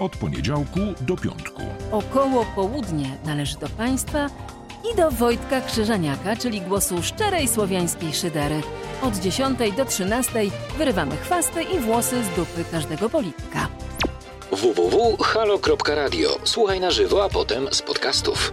Od 0.00 0.16
poniedziałku 0.16 0.80
do 1.00 1.16
piątku. 1.16 1.62
Około 1.92 2.46
południe 2.54 3.18
należy 3.24 3.58
do 3.58 3.68
Państwa 3.68 4.28
i 4.92 4.96
do 4.96 5.10
Wojtka 5.10 5.60
Krzyżaniaka, 5.60 6.36
czyli 6.36 6.60
głosu 6.60 7.02
szczerej 7.02 7.48
słowiańskiej 7.48 8.12
szydery. 8.14 8.60
Od 9.02 9.16
10 9.16 9.58
do 9.76 9.84
13 9.84 10.32
wyrywamy 10.78 11.16
chwasty 11.16 11.62
i 11.62 11.78
włosy 11.78 12.24
z 12.24 12.28
dupy 12.28 12.64
każdego 12.70 13.08
polityka. 13.10 13.68
www.halo.radio. 14.52 16.38
Słuchaj 16.44 16.80
na 16.80 16.90
żywo, 16.90 17.24
a 17.24 17.28
potem 17.28 17.68
z 17.70 17.82
podcastów. 17.82 18.52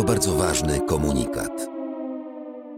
To 0.00 0.04
bardzo 0.04 0.36
ważny 0.36 0.80
komunikat. 0.80 1.52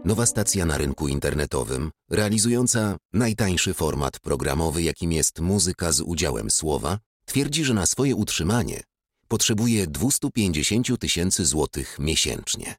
Nowa 0.05 0.25
stacja 0.25 0.65
na 0.65 0.77
rynku 0.77 1.07
internetowym, 1.07 1.91
realizująca 2.09 2.97
najtańszy 3.13 3.73
format 3.73 4.19
programowy, 4.19 4.83
jakim 4.83 5.11
jest 5.11 5.39
muzyka 5.39 5.91
z 5.91 6.01
udziałem 6.01 6.51
słowa, 6.51 6.99
twierdzi, 7.25 7.65
że 7.65 7.73
na 7.73 7.85
swoje 7.85 8.15
utrzymanie 8.15 8.83
potrzebuje 9.27 9.87
250 9.87 10.99
tysięcy 10.99 11.45
złotych 11.45 11.99
miesięcznie. 11.99 12.75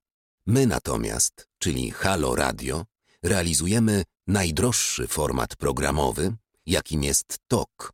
My 0.47 0.67
natomiast, 0.67 1.47
czyli 1.59 1.91
Halo 1.91 2.37
Radio, 2.37 2.85
realizujemy 3.23 4.03
najdroższy 4.27 5.07
format 5.07 5.57
programowy, 5.57 6.37
jakim 6.67 7.03
jest 7.03 7.39
TOK, 7.49 7.93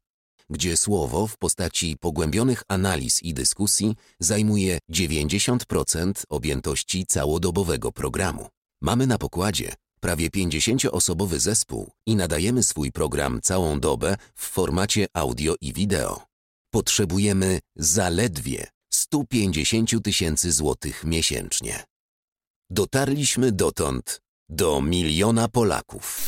gdzie 0.51 0.77
słowo 0.77 1.27
w 1.27 1.36
postaci 1.36 1.97
pogłębionych 2.01 2.62
analiz 2.68 3.22
i 3.22 3.35
dyskusji 3.35 3.97
zajmuje 4.20 4.78
90% 4.93 6.12
objętości 6.28 7.06
całodobowego 7.06 7.93
programu. 7.93 8.48
Mamy 8.82 9.06
na 9.06 9.18
pokładzie 9.18 9.74
prawie 10.01 10.31
50-osobowy 10.31 11.39
zespół 11.39 11.90
i 12.06 12.16
nadajemy 12.16 12.62
swój 12.62 12.93
program 12.93 13.40
całą 13.43 13.81
dobę 13.81 14.16
w 14.35 14.47
formacie 14.47 15.06
audio 15.14 15.55
i 15.60 15.72
wideo. 15.72 16.27
Potrzebujemy 16.72 17.59
zaledwie 17.77 18.66
150 18.93 19.90
tysięcy 20.05 20.52
złotych 20.52 21.05
miesięcznie. 21.05 21.85
Dotarliśmy 22.70 23.52
dotąd 23.52 24.20
do 24.48 24.81
miliona 24.81 25.48
Polaków, 25.48 26.20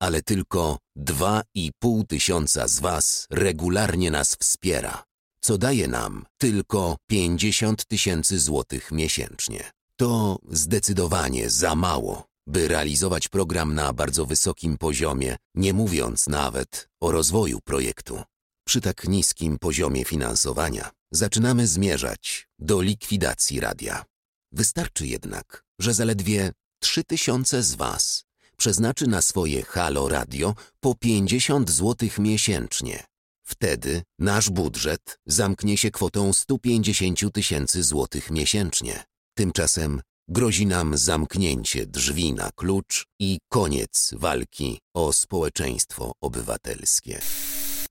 ale 0.00 0.22
tylko 0.22 0.78
2,5 0.98 2.06
tysiąca 2.06 2.68
z 2.68 2.80
Was 2.80 3.26
regularnie 3.30 4.10
nas 4.10 4.36
wspiera, 4.36 5.04
co 5.40 5.58
daje 5.58 5.88
nam 5.88 6.26
tylko 6.38 6.96
50 7.10 7.86
tysięcy 7.86 8.40
złotych 8.40 8.92
miesięcznie. 8.92 9.70
To 9.96 10.38
zdecydowanie 10.50 11.50
za 11.50 11.74
mało, 11.74 12.26
by 12.46 12.68
realizować 12.68 13.28
program 13.28 13.74
na 13.74 13.92
bardzo 13.92 14.26
wysokim 14.26 14.78
poziomie, 14.78 15.36
nie 15.54 15.72
mówiąc 15.72 16.26
nawet 16.26 16.88
o 17.00 17.12
rozwoju 17.12 17.60
projektu. 17.60 18.22
Przy 18.66 18.80
tak 18.80 19.08
niskim 19.08 19.58
poziomie 19.58 20.04
finansowania 20.04 20.90
zaczynamy 21.12 21.66
zmierzać 21.66 22.48
do 22.58 22.82
likwidacji 22.82 23.60
radia. 23.60 24.04
Wystarczy 24.52 25.06
jednak, 25.06 25.64
że 25.80 25.94
zaledwie 25.94 26.52
3000 26.82 27.62
z 27.62 27.74
Was 27.74 28.24
przeznaczy 28.56 29.06
na 29.06 29.22
swoje 29.22 29.62
Halo 29.62 30.08
Radio 30.08 30.54
po 30.80 30.94
50 30.94 31.70
zł 31.70 32.08
miesięcznie. 32.18 33.04
Wtedy 33.46 34.02
nasz 34.18 34.50
budżet 34.50 35.18
zamknie 35.26 35.76
się 35.76 35.90
kwotą 35.90 36.32
150 36.32 37.20
tysięcy 37.32 37.82
złotych 37.82 38.30
miesięcznie. 38.30 39.04
Tymczasem 39.34 40.00
grozi 40.28 40.66
nam 40.66 40.96
zamknięcie 40.98 41.86
drzwi 41.86 42.32
na 42.32 42.50
klucz 42.52 43.06
i 43.20 43.38
koniec 43.48 44.14
walki 44.16 44.78
o 44.94 45.12
społeczeństwo 45.12 46.12
obywatelskie. 46.20 47.20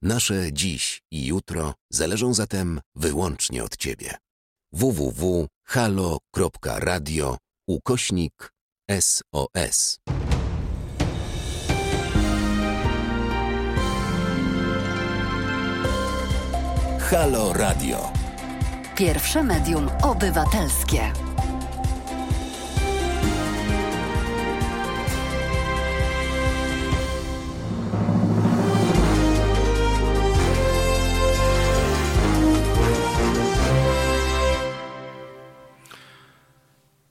Nasze 0.02 0.52
dziś 0.52 1.02
i 1.10 1.26
jutro 1.26 1.74
zależą 1.90 2.34
zatem 2.34 2.80
wyłącznie 2.94 3.64
od 3.64 3.76
Ciebie. 3.76 4.14
www.halo.radio 4.72 5.48
ukośnik 7.68 8.52
SOS 9.00 9.98
Halo 17.10 17.52
Radio 17.52 18.12
Pierwsze 18.96 19.42
medium 19.42 19.88
obywatelskie. 20.02 21.00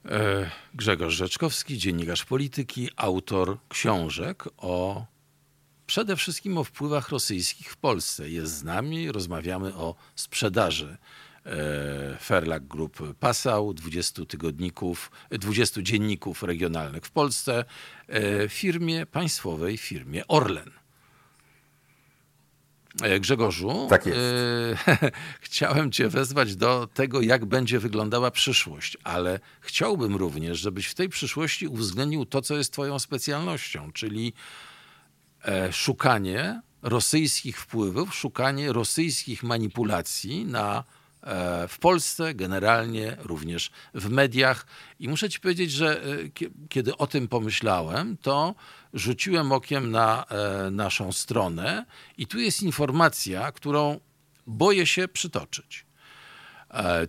E, 0.06 0.50
Grzegorz 0.74 1.16
Rzeczkowski, 1.16 1.78
dziennikarz 1.78 2.26
polityki, 2.26 2.90
autor 2.96 3.58
książek 3.70 4.44
o 4.58 5.06
przede 5.94 6.16
wszystkim 6.16 6.58
o 6.58 6.64
wpływach 6.64 7.10
rosyjskich 7.10 7.72
w 7.72 7.78
Polsce. 7.78 8.30
Jest 8.30 8.58
z 8.58 8.64
nami, 8.64 9.12
rozmawiamy 9.12 9.76
o 9.76 9.96
sprzedaży 10.16 10.98
e, 11.46 12.18
Ferlag 12.22 12.68
Group 12.68 13.18
Passau, 13.20 13.74
20 13.74 14.26
tygodników, 14.26 15.12
20 15.32 15.82
dzienników 15.82 16.44
regionalnych 16.44 17.06
w 17.06 17.12
Polsce, 17.12 17.66
e, 18.08 18.50
firmie 18.50 19.06
państwowej, 19.06 19.78
firmie 19.78 20.28
Orlen. 20.28 20.72
E, 23.02 23.20
Grzegorzu, 23.20 23.88
tak 23.90 24.06
jest. 24.06 24.20
E, 24.88 25.12
chciałem 25.42 25.92
Cię 25.92 26.10
wezwać 26.10 26.56
do 26.56 26.88
tego, 26.94 27.22
jak 27.22 27.46
będzie 27.46 27.80
wyglądała 27.80 28.32
przyszłość, 28.32 28.98
ale 29.04 29.40
chciałbym 29.62 30.16
również, 30.16 30.60
żebyś 30.60 30.88
w 30.88 30.96
tej 30.96 31.10
przyszłości 31.10 31.68
uwzględnił 31.68 32.26
to, 32.26 32.42
co 32.42 32.58
jest 32.58 32.74
Twoją 32.74 33.00
specjalnością, 33.00 33.92
czyli 33.92 34.28
e, 34.28 34.73
szukanie 35.72 36.62
rosyjskich 36.82 37.60
wpływów, 37.60 38.16
szukanie 38.16 38.74
rosyjskich 38.74 39.44
manipulacji 39.44 40.46
na 40.46 40.84
E, 41.24 41.68
w 41.68 41.80
Polsce, 41.80 42.34
generalnie 42.34 43.18
również 43.20 43.72
w 43.94 44.10
mediach. 44.10 44.66
I 45.00 45.10
muszę 45.10 45.30
ci 45.30 45.40
powiedzieć, 45.40 45.72
że 45.72 46.04
e, 46.04 46.06
kiedy 46.70 46.98
o 46.98 47.08
tym 47.08 47.28
pomyślałem, 47.28 48.18
to 48.18 48.56
rzuciłem 48.94 49.52
okiem 49.52 49.92
na 49.92 50.26
e, 50.26 50.72
naszą 50.72 51.12
stronę 51.12 51.86
i 52.18 52.28
tu 52.28 52.40
jest 52.40 52.64
informacja, 52.64 53.52
którą 53.52 54.00
boję 54.48 54.86
się 54.86 55.08
przytoczyć. 55.08 55.86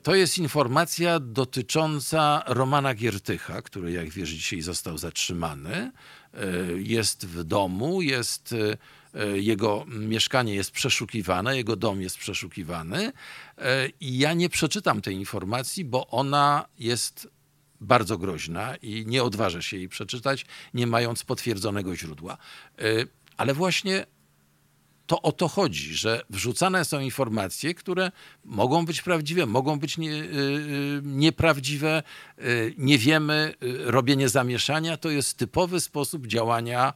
To 0.03 0.15
jest 0.15 0.39
informacja 0.39 1.21
dotycząca 1.21 2.43
Romana 2.47 2.95
Giertycha, 2.95 3.63
który, 3.63 3.93
jak 3.93 4.09
wiesz, 4.09 4.31
dzisiaj 4.31 4.61
został 4.61 4.99
zatrzymany. 4.99 5.93
Jest 6.77 7.27
w 7.27 7.45
domu, 7.45 8.03
jest 8.03 8.55
E, 9.15 9.39
jego 9.39 9.85
mieszkanie 9.89 10.55
jest 10.55 10.71
przeszukiwane, 10.71 11.57
jego 11.57 11.77
dom 11.77 12.01
jest 12.01 12.19
przeszukiwany. 12.19 13.13
E, 13.59 13.89
I 14.01 14.19
ja 14.19 14.35
nie 14.35 14.49
przeczytam 14.49 15.03
tej 15.03 15.15
informacji, 15.15 15.85
bo 15.85 16.07
ona 16.07 16.67
jest 16.79 17.29
bardzo 17.81 18.19
groźna 18.19 18.77
i 18.77 19.07
nie 19.07 19.23
odważę 19.23 19.63
się 19.63 19.77
jej 19.77 19.89
przeczytać, 19.89 20.47
nie 20.75 20.87
mając 20.87 21.25
potwierdzonego 21.25 21.97
źródła. 21.97 22.39
E, 22.79 22.83
ale 23.37 23.55
właśnie 23.55 24.07
to 25.07 25.23
o 25.23 25.33
to 25.33 25.49
chodzi, 25.49 25.95
że 25.95 26.23
wrzucane 26.31 26.85
są 26.85 27.01
informacje, 27.01 27.75
które 27.75 28.13
mogą 28.45 28.87
być 28.87 29.03
prawdziwe, 29.03 29.47
mogą 29.47 29.79
być 29.79 29.99
nie, 29.99 30.25
nieprawdziwe, 31.03 32.03
nie 32.79 32.99
wiemy, 32.99 33.55
robienie 33.85 34.29
zamieszania 34.29 34.97
to 34.97 35.11
jest 35.11 35.39
typowy 35.39 35.81
sposób 35.81 36.27
działania 36.27 36.93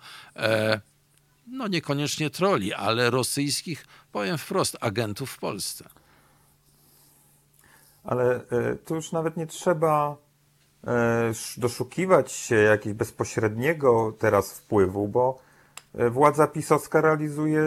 no 1.51 1.68
niekoniecznie 1.68 2.30
troli, 2.30 2.74
ale 2.74 3.10
rosyjskich, 3.10 3.86
powiem 4.12 4.39
wprost, 4.39 4.76
agentów 4.80 5.30
w 5.30 5.39
Polsce. 5.39 5.85
Ale 8.05 8.35
e, 8.35 8.76
tu 8.76 8.94
już 8.94 9.12
nawet 9.12 9.36
nie 9.36 9.47
trzeba 9.47 10.16
e, 10.86 11.32
doszukiwać 11.56 12.32
się 12.32 12.55
jakiegoś 12.55 12.98
bezpośredniego 12.98 14.14
teraz 14.18 14.52
wpływu, 14.52 15.09
bo 15.09 15.39
e, 15.39 15.47
władza 16.10 16.46
pisowska 16.46 17.00
realizuje 17.00 17.62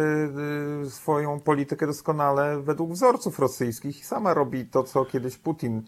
swoją 0.89 1.39
politykę 1.39 1.87
doskonale 1.87 2.61
według 2.61 2.91
wzorców 2.91 3.39
rosyjskich 3.39 3.99
i 3.99 4.03
sama 4.03 4.33
robi 4.33 4.65
to, 4.65 4.83
co 4.83 5.05
kiedyś 5.05 5.37
Putin 5.37 5.81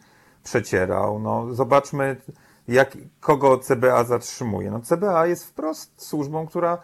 przecierał. 0.43 1.19
No, 1.19 1.53
zobaczmy, 1.53 2.17
jak, 2.67 2.97
kogo 3.19 3.57
CBA 3.57 4.03
zatrzymuje. 4.03 4.71
No, 4.71 4.79
CBA 4.79 5.27
jest 5.27 5.45
wprost 5.45 6.01
służbą, 6.01 6.47
która 6.47 6.77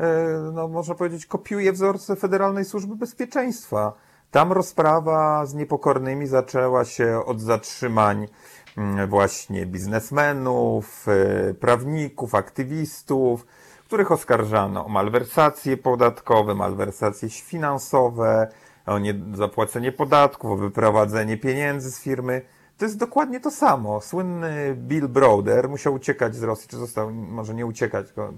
E, 0.00 0.38
no 0.52 0.68
można 0.68 0.94
powiedzieć, 0.94 1.26
kopiuje 1.26 1.72
wzorce 1.72 2.16
Federalnej 2.16 2.64
Służby 2.64 2.96
Bezpieczeństwa. 2.96 3.92
Tam 4.30 4.52
rozprawa 4.52 5.46
z 5.46 5.54
niepokornymi 5.54 6.26
zaczęła 6.26 6.84
się 6.84 7.22
od 7.26 7.40
zatrzymań 7.40 8.28
mm, 8.76 9.10
właśnie 9.10 9.66
biznesmenów, 9.66 11.06
e, 11.08 11.54
prawników, 11.54 12.34
aktywistów, 12.34 13.46
których 13.86 14.12
oskarżano 14.12 14.86
o 14.86 14.88
malwersacje 14.88 15.76
podatkowe, 15.76 16.54
malwersacje 16.54 17.30
finansowe, 17.30 18.48
o 18.86 18.98
niezapłacenie 18.98 19.92
podatków, 19.92 20.50
o 20.50 20.56
wyprowadzenie 20.56 21.36
pieniędzy 21.36 21.90
z 21.90 22.00
firmy. 22.00 22.42
To 22.78 22.84
jest 22.84 22.98
dokładnie 22.98 23.40
to 23.40 23.50
samo. 23.50 24.00
Słynny 24.00 24.76
Bill 24.78 25.08
Browder 25.08 25.68
musiał 25.68 25.94
uciekać 25.94 26.34
z 26.34 26.42
Rosji, 26.42 26.68
czy 26.68 26.76
został, 26.76 27.10
może 27.10 27.54
nie 27.54 27.66
uciekać, 27.66 28.06
tylko 28.06 28.32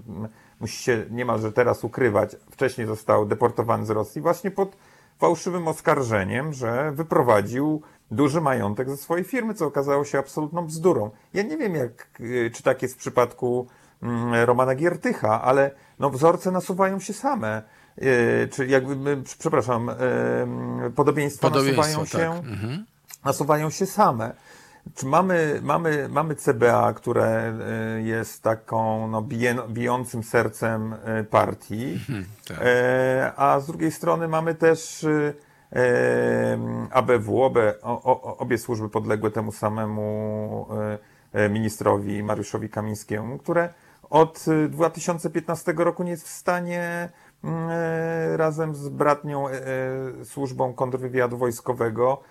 musi 0.59 0.83
się 0.83 1.05
niemalże 1.11 1.51
teraz 1.51 1.83
ukrywać. 1.83 2.35
Wcześniej 2.51 2.87
został 2.87 3.25
deportowany 3.25 3.85
z 3.85 3.89
Rosji 3.89 4.21
właśnie 4.21 4.51
pod 4.51 4.77
fałszywym 5.19 5.67
oskarżeniem, 5.67 6.53
że 6.53 6.91
wyprowadził 6.91 7.81
duży 8.11 8.41
majątek 8.41 8.89
ze 8.89 8.97
swojej 8.97 9.25
firmy, 9.25 9.53
co 9.53 9.65
okazało 9.65 10.05
się 10.05 10.19
absolutną 10.19 10.65
bzdurą. 10.65 11.11
Ja 11.33 11.43
nie 11.43 11.57
wiem, 11.57 11.75
jak, 11.75 12.07
y, 12.19 12.51
czy 12.53 12.63
tak 12.63 12.81
jest 12.81 12.95
w 12.95 12.97
przypadku 12.97 13.67
Romana 14.45 14.75
Giertycha, 14.75 15.41
ale 15.41 15.71
no, 15.99 16.09
wzorce 16.09 16.51
nasuwają 16.51 16.99
się 16.99 17.13
same. 17.13 17.61
Yy, 17.97 18.49
czy 18.51 18.67
jakby, 18.67 19.23
przepraszam, 19.39 19.91
yy, 20.83 20.91
podobieństwa, 20.91 21.47
podobieństwa 21.49 21.99
nasuwają, 21.99 22.05
tak. 22.05 22.43
się, 22.43 22.49
mhm. 22.49 22.85
nasuwają 23.25 23.69
się 23.69 23.85
same. 23.85 24.33
Czy 24.95 25.05
mamy, 25.05 25.59
mamy, 25.63 26.09
mamy 26.09 26.35
CBA, 26.35 26.93
które 26.93 27.53
y, 27.97 28.01
jest 28.01 28.43
taką 28.43 29.07
no, 29.07 29.21
bije, 29.21 29.55
bijącym 29.69 30.23
sercem 30.23 30.95
partii, 31.29 31.99
hmm, 32.07 32.25
tak. 32.47 32.57
E, 32.61 33.33
a 33.35 33.59
z 33.59 33.67
drugiej 33.67 33.91
strony 33.91 34.27
mamy 34.27 34.55
też 34.55 35.05
ABW, 36.91 37.43
obie, 37.43 37.73
obie 38.37 38.57
służby 38.57 38.89
podległe 38.89 39.31
temu 39.31 39.51
samemu 39.51 40.67
e, 41.33 41.49
ministrowi 41.49 42.23
Mariuszowi 42.23 42.69
Kamińskiemu, 42.69 43.37
które 43.37 43.73
od 44.09 44.45
2015 44.69 45.73
roku 45.77 46.03
nie 46.03 46.11
jest 46.11 46.27
w 46.27 46.31
stanie 46.31 47.09
mm, 47.43 47.69
e, 47.69 48.37
razem 48.37 48.75
z 48.75 48.89
bratnią 48.89 49.45
służbą 50.23 50.73
kontrwywiadu 50.73 51.37
wojskowego 51.37 52.23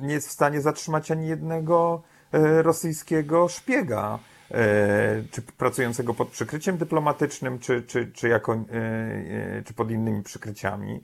nie 0.00 0.14
jest 0.14 0.28
w 0.28 0.32
stanie 0.32 0.60
zatrzymać 0.60 1.10
ani 1.10 1.28
jednego 1.28 2.02
e, 2.32 2.62
rosyjskiego 2.62 3.48
szpiega, 3.48 4.18
e, 4.50 5.22
czy 5.30 5.42
pracującego 5.42 6.14
pod 6.14 6.28
przykryciem 6.28 6.76
dyplomatycznym, 6.76 7.58
czy, 7.58 7.82
czy, 7.82 8.12
czy, 8.12 8.28
jako, 8.28 8.54
e, 8.54 9.62
czy 9.64 9.74
pod 9.74 9.90
innymi 9.90 10.22
przykryciami. 10.22 11.02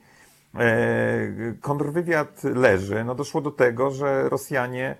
Kontrwywiad 1.61 2.43
leży. 2.43 3.03
No 3.03 3.15
doszło 3.15 3.41
do 3.41 3.51
tego, 3.51 3.91
że 3.91 4.29
Rosjanie 4.29 4.95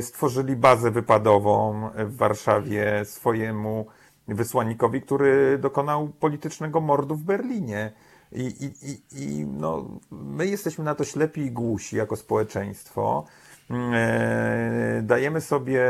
stworzyli 0.00 0.56
bazę 0.56 0.90
wypadową 0.90 1.90
w 1.96 2.16
Warszawie 2.16 3.04
swojemu 3.04 3.86
wysłannikowi, 4.28 5.02
który 5.02 5.58
dokonał 5.58 6.08
politycznego 6.08 6.80
mordu 6.80 7.16
w 7.16 7.22
Berlinie. 7.22 7.92
I, 8.32 8.42
i, 8.42 8.90
i, 8.90 9.24
i 9.24 9.46
no, 9.46 10.00
my 10.10 10.46
jesteśmy 10.46 10.84
na 10.84 10.94
to 10.94 11.04
ślepi 11.04 11.40
i 11.40 11.50
głusi 11.50 11.96
jako 11.96 12.16
społeczeństwo. 12.16 13.24
Mm, 13.70 13.92
e, 13.94 15.02
dajemy 15.02 15.40
sobie 15.40 15.84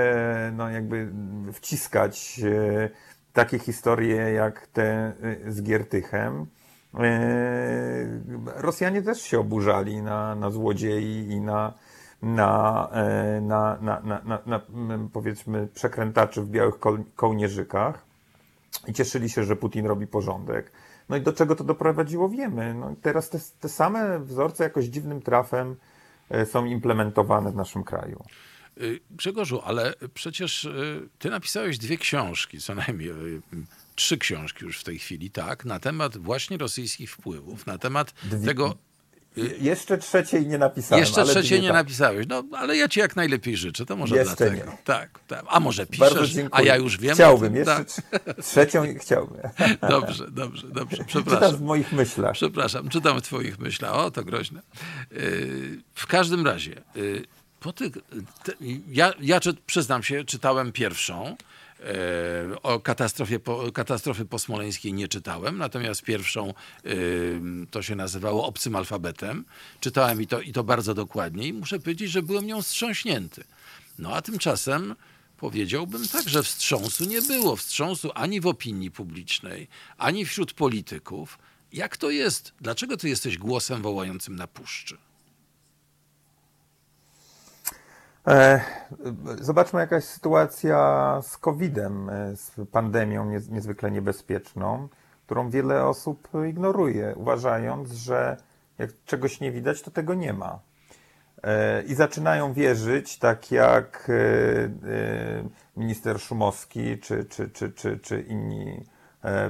no, 0.52 0.70
jakby 0.70 1.12
wciskać 1.52 2.40
e, 2.44 2.90
takie 3.32 3.59
historie 3.59 4.32
jak 4.32 4.66
te 4.66 5.12
e, 5.46 5.52
z 5.52 5.62
Giertychem. 5.62 6.46
E, 6.94 7.00
Rosjanie 8.56 9.02
też 9.02 9.22
się 9.22 9.40
oburzali 9.40 10.02
na, 10.02 10.34
na 10.34 10.50
złodziei 10.50 11.26
i 11.30 11.40
na, 11.40 11.72
na, 12.23 12.89
e, 12.93 13.40
na, 13.40 13.78
na, 13.81 14.01
na, 14.01 14.20
na, 14.24 14.40
na, 14.47 14.61
powiedzmy 15.12 15.69
przekrętaczy 15.74 16.43
w 16.43 16.49
białych 16.49 16.74
kołnierzykach 17.16 18.05
i 18.86 18.93
cieszyli 18.93 19.31
się, 19.31 19.45
że 19.45 19.57
Putin 19.57 19.86
robi 19.86 20.07
porządek. 20.07 20.73
No 21.09 21.16
i 21.16 21.20
do 21.20 21.32
czego 21.32 21.57
to 21.57 21.65
doprowadziło, 21.65 22.28
wiemy. 22.28 22.74
No 22.74 22.95
teraz 23.03 23.31
te, 23.31 23.39
te 23.61 23.69
same 23.69 24.20
wzorce 24.20 24.65
jakoś 24.65 24.85
dziwnym 24.85 25.23
trafem 25.23 25.77
e, 26.31 26.47
są 26.47 26.65
implementowane 26.65 27.53
w 27.53 27.57
naszym 27.57 27.85
kraju. 27.85 28.24
Y, 28.82 29.01
Grzegorzu, 29.11 29.61
ale 29.65 29.95
przecież 30.15 30.65
y, 30.65 31.09
ty 31.19 31.31
napisałeś 31.31 31.78
dwie 31.78 31.99
książki, 31.99 32.59
co 32.59 32.74
najmniej 32.74 33.11
y, 33.11 33.43
trzy 33.95 34.19
książki 34.19 34.65
już 34.65 34.81
w 34.81 34.85
tej 34.85 34.99
chwili, 34.99 35.31
tak, 35.31 35.65
na 35.65 35.81
temat 35.81 36.16
właśnie 36.16 36.57
rosyjskich 36.57 37.11
wpływów, 37.11 37.66
na 37.66 37.78
temat 37.78 38.15
dwie, 38.24 38.47
tego, 38.47 38.74
jeszcze 39.60 39.98
trzeciej 39.98 40.46
nie 40.46 40.59
napisałem. 40.59 41.05
Jeszcze 41.05 41.24
trzeciej 41.24 41.60
nie 41.60 41.68
tak. 41.68 41.76
napisałeś. 41.76 42.26
No, 42.28 42.44
ale 42.52 42.76
ja 42.76 42.88
ci 42.88 43.00
jak 43.00 43.16
najlepiej 43.16 43.56
życzę. 43.56 43.86
To 43.86 43.96
może 43.96 44.16
Jeszcze 44.16 44.36
dlatego. 44.36 44.70
Nie. 44.70 44.78
Tak, 44.84 45.20
tak. 45.26 45.44
A 45.48 45.60
może 45.60 45.86
piszesz, 45.86 46.36
a 46.50 46.62
ja 46.62 46.76
już 46.76 46.98
wiem. 46.98 47.14
Chciałbym. 47.14 47.56
Jeszcze 47.56 47.84
tak. 47.84 48.36
trzecią 48.44 48.82
chciałbym. 49.00 49.40
Dobrze, 49.90 50.30
dobrze, 50.30 50.68
dobrze. 50.68 51.05
Przepraszam. 51.06 51.40
Czytam 51.40 51.56
w 51.56 51.62
moich 51.62 51.92
myślach. 51.92 52.32
Przepraszam, 52.32 52.88
czytam 52.88 53.20
w 53.20 53.22
twoich 53.22 53.59
myślach. 53.59 53.94
O, 53.94 54.10
to 54.10 54.24
groźne. 54.24 54.62
Y, 55.12 55.82
w 55.94 56.06
każdym 56.06 56.46
razie, 56.46 56.82
y, 56.96 57.24
po 57.60 57.72
tych, 57.72 57.92
ja, 58.88 59.12
ja 59.20 59.40
przyznam 59.66 60.02
się, 60.02 60.24
czytałem 60.24 60.72
pierwszą. 60.72 61.36
E, 61.80 62.62
o 62.62 62.80
katastrofie, 62.80 63.40
katastrofy 63.74 64.24
posmoleńskiej 64.24 64.92
nie 64.92 65.09
czytałem, 65.09 65.59
natomiast 65.59 66.02
pierwszą 66.02 66.48
e, 66.48 66.55
to 67.70 67.82
się 67.82 67.96
nazywało 67.96 68.46
Obcym 68.46 68.76
Alfabetem. 68.76 69.44
Czytałem 69.80 70.22
i 70.22 70.26
to, 70.26 70.40
i 70.40 70.52
to 70.52 70.64
bardzo 70.64 70.94
dokładnie 70.94 71.48
i 71.48 71.52
muszę 71.52 71.78
powiedzieć, 71.78 72.10
że 72.10 72.22
byłem 72.22 72.46
nią 72.46 72.62
wstrząśnięty. 72.62 73.44
No 73.98 74.14
a 74.14 74.22
tymczasem 74.22 74.94
powiedziałbym 75.36 76.09
tak, 76.09 76.28
że 76.28 76.42
wstrząsu 76.42 77.05
nie 77.05 77.22
było. 77.22 77.56
Wstrząsu 77.56 78.10
ani 78.14 78.40
w 78.40 78.46
opinii 78.46 78.90
publicznej, 78.90 79.68
ani 79.98 80.26
wśród 80.26 80.52
polityków. 80.52 81.38
Jak 81.72 81.96
to 81.96 82.10
jest? 82.10 82.52
Dlaczego 82.60 82.96
ty 82.96 83.09
jesteś 83.09 83.38
głosem 83.38 83.82
wołającym 83.82 84.36
na 84.36 84.46
puszczy? 84.46 84.96
E, 84.96 84.98
zobaczmy 89.40 89.81
jakaś 89.81 90.05
sytuacja 90.05 91.20
z 91.23 91.39
COVID-em, 91.39 92.11
e, 92.11 92.36
z 92.36 92.53
pandemią 92.73 93.31
niezwykle 93.51 93.90
niebezpieczną, 93.90 94.89
którą 95.27 95.51
wiele 95.51 95.85
osób 95.85 96.28
ignoruje, 96.49 97.15
uważając, 97.16 97.93
że 97.93 98.36
jak 98.78 98.90
czegoś 99.05 99.40
nie 99.40 99.53
widać, 99.53 99.82
to 99.82 99.90
tego 99.90 100.15
nie 100.15 100.32
ma. 100.32 100.59
E, 101.43 101.82
I 101.82 101.95
zaczynają 101.95 102.53
wierzyć, 102.53 103.19
tak 103.19 103.51
jak 103.51 104.11
minister 105.77 106.20
Szumowski 106.20 106.99
czy, 106.99 107.24
czy, 107.24 107.51
czy, 107.51 107.73
czy, 107.73 107.99
czy 107.99 108.20
inni 108.20 108.85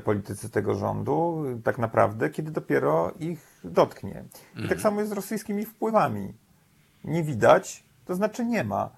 politycy 0.05 0.51
tego 0.51 0.75
rządu, 0.75 1.45
tak 1.65 1.79
naprawdę, 1.79 2.31
kiedy 2.31 2.51
dopiero 2.51 3.13
ich 3.19 3.61
dotknie. 3.65 4.25
I 4.53 4.55
tak 4.55 4.63
mhm. 4.63 4.81
samo 4.81 5.01
jest 5.01 5.13
z 5.13 5.15
rosyjskimi 5.15 5.65
wpływami. 5.65 6.35
Nie 7.05 7.23
widać, 7.23 7.88
to 8.09 8.15
znaczy 8.15 8.45
nie 8.45 8.65
ma. 8.65 8.91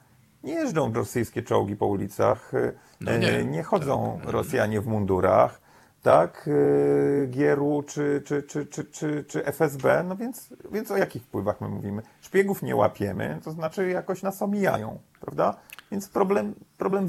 Nie 0.43 0.53
jeżdżą 0.55 0.93
rosyjskie 0.93 1.43
czołgi 1.43 1.77
po 1.77 1.87
ulicach, 1.87 2.53
no 3.01 3.19
nie. 3.19 3.39
E, 3.39 3.45
nie. 3.45 3.62
chodzą 3.62 4.19
tak. 4.23 4.32
Rosjanie 4.32 4.81
w 4.81 4.87
mundurach, 4.87 5.61
tak, 6.03 6.49
e, 6.49 7.27
Gieru 7.27 7.82
czy, 7.87 8.23
czy, 8.24 8.43
czy, 8.43 8.66
czy, 8.66 8.85
czy, 8.85 9.24
czy 9.24 9.45
FSB, 9.45 10.05
no 10.09 10.16
więc, 10.16 10.55
więc 10.73 10.91
o 10.91 10.97
jakich 10.97 11.23
wpływach 11.23 11.61
my 11.61 11.69
mówimy? 11.69 12.03
Szpiegów 12.20 12.62
nie 12.62 12.77
łapiemy, 12.77 13.41
to 13.45 13.53
znaczy 13.53 13.89
jakoś 13.89 14.23
nas 14.23 14.43
omijają, 14.43 14.99
prawda? 15.20 15.57
Więc 15.91 16.09
problem, 16.09 16.55
problem 16.78 17.09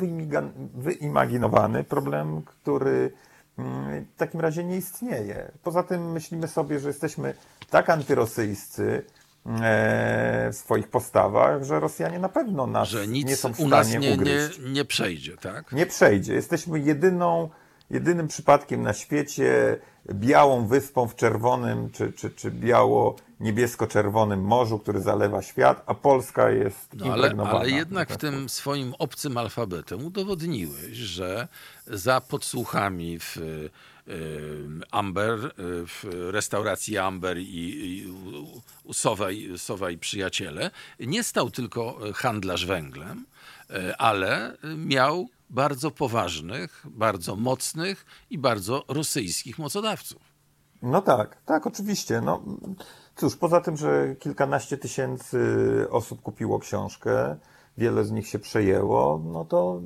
wyimaginowany, 0.76 1.84
problem, 1.84 2.42
który 2.42 3.12
mm, 3.58 4.06
w 4.06 4.16
takim 4.18 4.40
razie 4.40 4.64
nie 4.64 4.78
istnieje. 4.78 5.52
Poza 5.64 5.84
tym 5.84 6.12
myślimy 6.12 6.48
sobie, 6.48 6.80
że 6.80 6.88
jesteśmy 6.88 7.34
tak 7.70 7.90
antyrosyjscy, 7.90 9.04
w 9.46 10.56
swoich 10.56 10.88
postawach, 10.88 11.64
że 11.64 11.80
Rosjanie 11.80 12.20
na 12.20 12.30
pewno 12.30 12.68
nas 12.68 12.90
że 12.90 13.08
nic 13.08 13.28
nie 13.28 13.36
są 13.36 13.54
w 13.54 13.56
stanie 13.56 13.68
u 13.68 13.70
nas 13.70 13.90
nie, 13.94 14.18
nie, 14.18 14.50
nie 14.72 14.86
przejdzie, 14.86 15.38
tak? 15.38 15.72
Nie 15.72 15.86
przejdzie. 15.86 16.34
Jesteśmy 16.34 16.80
jedyną, 16.80 17.50
jedynym 17.90 18.28
przypadkiem 18.28 18.82
na 18.82 18.94
świecie 18.94 19.80
białą 20.14 20.68
wyspą 20.68 21.08
w 21.08 21.16
czerwonym 21.16 21.90
czy, 21.92 22.14
czy, 22.14 22.30
czy 22.30 22.52
biało-niebiesko-czerwonym 22.52 24.42
morzu, 24.42 24.80
który 24.80 25.02
zalewa 25.02 25.42
świat, 25.42 25.84
a 25.86 25.94
Polska 25.94 26.50
jest 26.50 26.90
no, 26.94 27.14
ale, 27.14 27.30
ale 27.30 27.70
jednak 27.70 28.10
w 28.10 28.18
tym 28.18 28.50
swoim 28.50 28.94
obcym 29.00 29.38
alfabetem 29.38 30.06
udowodniłeś, 30.06 30.98
że 30.98 31.48
za 31.88 32.22
podsłuchami 32.22 33.20
w 33.20 33.38
Amber, 34.92 35.46
y, 35.46 35.52
w 35.88 36.06
restauracji 36.32 36.98
Amber 36.98 37.38
i, 37.38 37.44
i 37.44 38.12
u 38.84 38.94
przyjaciele, 40.00 40.72
nie 41.00 41.24
stał 41.24 41.52
tylko 41.52 42.00
handlarz 42.14 42.66
węglem, 42.66 43.26
y, 43.70 43.96
ale 43.98 44.58
miał 44.78 45.28
bardzo 45.50 45.92
poważnych, 45.92 46.86
bardzo 46.90 47.36
mocnych 47.36 48.06
i 48.30 48.38
bardzo 48.38 48.86
rosyjskich 48.88 49.60
mocodawców. 49.60 50.22
No 50.82 51.02
tak, 51.02 51.38
tak, 51.46 51.68
oczywiście. 51.68 52.22
No, 52.22 52.44
cóż, 53.16 53.36
poza 53.36 53.62
tym, 53.62 53.78
że 53.78 54.16
kilkanaście 54.20 54.78
tysięcy 54.78 55.40
osób 55.90 56.22
kupiło 56.22 56.60
książkę, 56.60 57.38
wiele 57.78 58.06
z 58.06 58.12
nich 58.12 58.28
się 58.28 58.40
przejęło, 58.40 59.22
no 59.26 59.46
to 59.46 59.82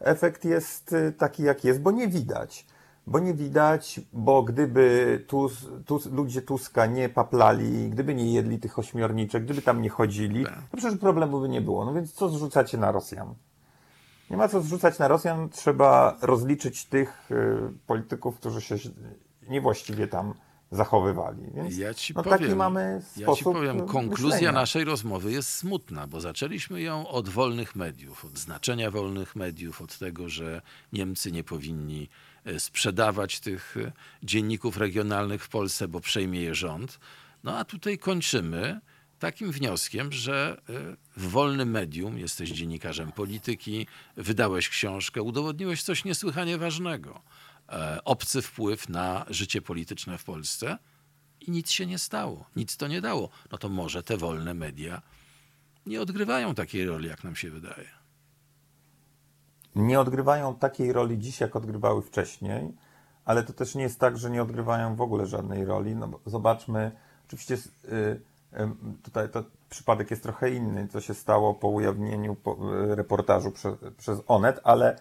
efekt 0.00 0.44
jest 0.44 0.94
taki, 1.18 1.42
jak 1.42 1.64
jest, 1.64 1.80
bo 1.80 1.90
nie 1.90 2.08
widać 2.08 2.66
bo 3.06 3.18
nie 3.18 3.34
widać, 3.34 4.00
bo 4.12 4.42
gdyby 4.42 5.24
Tus, 5.26 5.66
Tus, 5.86 6.06
ludzie 6.06 6.42
Tuska 6.42 6.86
nie 6.86 7.08
paplali, 7.08 7.90
gdyby 7.90 8.14
nie 8.14 8.32
jedli 8.32 8.58
tych 8.58 8.78
ośmiorniczek, 8.78 9.44
gdyby 9.44 9.62
tam 9.62 9.82
nie 9.82 9.88
chodzili, 9.88 10.44
tak. 10.44 10.54
to 10.70 10.76
przecież 10.76 10.98
problemu 10.98 11.40
by 11.40 11.48
nie 11.48 11.60
było. 11.60 11.84
No 11.84 11.94
więc 11.94 12.12
co 12.12 12.28
zrzucacie 12.28 12.78
na 12.78 12.92
Rosjan? 12.92 13.34
Nie 14.30 14.36
ma 14.36 14.48
co 14.48 14.60
zrzucać 14.60 14.98
na 14.98 15.08
Rosjan, 15.08 15.48
trzeba 15.48 16.16
rozliczyć 16.22 16.84
tych 16.84 17.30
y, 17.30 17.58
polityków, 17.86 18.36
którzy 18.36 18.60
się 18.60 18.76
niewłaściwie 19.48 20.08
tam 20.08 20.34
zachowywali. 20.70 21.42
Więc 21.54 21.78
ja 21.78 21.94
ci 21.94 22.14
no, 22.14 22.22
powiem, 22.22 22.38
taki 22.38 22.54
mamy 22.54 23.02
sposób 23.02 23.28
Ja 23.28 23.34
ci 23.34 23.44
powiem, 23.44 23.86
konkluzja 23.86 24.36
myślenia. 24.36 24.52
naszej 24.52 24.84
rozmowy 24.84 25.32
jest 25.32 25.48
smutna, 25.48 26.06
bo 26.06 26.20
zaczęliśmy 26.20 26.80
ją 26.82 27.08
od 27.08 27.28
wolnych 27.28 27.76
mediów, 27.76 28.24
od 28.24 28.38
znaczenia 28.38 28.90
wolnych 28.90 29.36
mediów, 29.36 29.82
od 29.82 29.98
tego, 29.98 30.28
że 30.28 30.62
Niemcy 30.92 31.32
nie 31.32 31.44
powinni 31.44 32.08
sprzedawać 32.58 33.40
tych 33.40 33.76
e, 33.76 33.92
dzienników 34.22 34.76
regionalnych 34.76 35.44
w 35.44 35.48
Polsce, 35.48 35.88
bo 35.88 36.00
przejmie 36.00 36.40
je 36.40 36.54
rząd. 36.54 36.98
No 37.44 37.58
a 37.58 37.64
tutaj 37.64 37.98
kończymy 37.98 38.80
takim 39.18 39.52
wnioskiem, 39.52 40.12
że 40.12 40.62
y, 40.70 40.96
w 41.20 41.30
wolnym 41.30 41.70
medium 41.70 42.18
jesteś 42.18 42.50
dziennikarzem 42.50 43.12
polityki, 43.12 43.86
wydałeś 44.16 44.68
książkę, 44.68 45.22
udowodniłeś 45.22 45.82
coś 45.82 46.04
niesłychanie 46.04 46.58
ważnego. 46.58 47.22
E, 47.68 48.04
obcy 48.04 48.42
wpływ 48.42 48.88
na 48.88 49.26
życie 49.30 49.62
polityczne 49.62 50.18
w 50.18 50.24
Polsce 50.24 50.78
i 51.40 51.50
nic 51.50 51.70
się 51.70 51.86
nie 51.86 51.98
stało, 51.98 52.50
nic 52.56 52.76
to 52.76 52.88
nie 52.88 53.00
dało. 53.00 53.30
No 53.52 53.58
to 53.58 53.68
może 53.68 54.02
te 54.02 54.16
wolne 54.16 54.54
media 54.54 55.02
nie 55.86 56.00
odgrywają 56.00 56.54
takiej 56.54 56.86
roli, 56.86 57.08
jak 57.08 57.24
nam 57.24 57.36
się 57.36 57.50
wydaje. 57.50 58.05
Nie 59.76 60.00
odgrywają 60.00 60.54
takiej 60.54 60.92
roli 60.92 61.18
dziś, 61.18 61.40
jak 61.40 61.56
odgrywały 61.56 62.02
wcześniej, 62.02 62.72
ale 63.24 63.42
to 63.42 63.52
też 63.52 63.74
nie 63.74 63.82
jest 63.82 64.00
tak, 64.00 64.18
że 64.18 64.30
nie 64.30 64.42
odgrywają 64.42 64.96
w 64.96 65.00
ogóle 65.00 65.26
żadnej 65.26 65.64
roli. 65.64 65.96
No 65.96 66.08
zobaczmy, 66.26 66.92
oczywiście 67.26 67.54
y, 67.84 68.20
tutaj 69.02 69.28
to 69.28 69.44
przypadek 69.70 70.10
jest 70.10 70.22
trochę 70.22 70.50
inny, 70.50 70.88
co 70.88 71.00
się 71.00 71.14
stało 71.14 71.54
po 71.54 71.68
ujawnieniu 71.68 72.36
reportażu 72.88 73.50
przez, 73.50 73.74
przez 73.98 74.18
Onet, 74.26 74.60
ale 74.64 74.96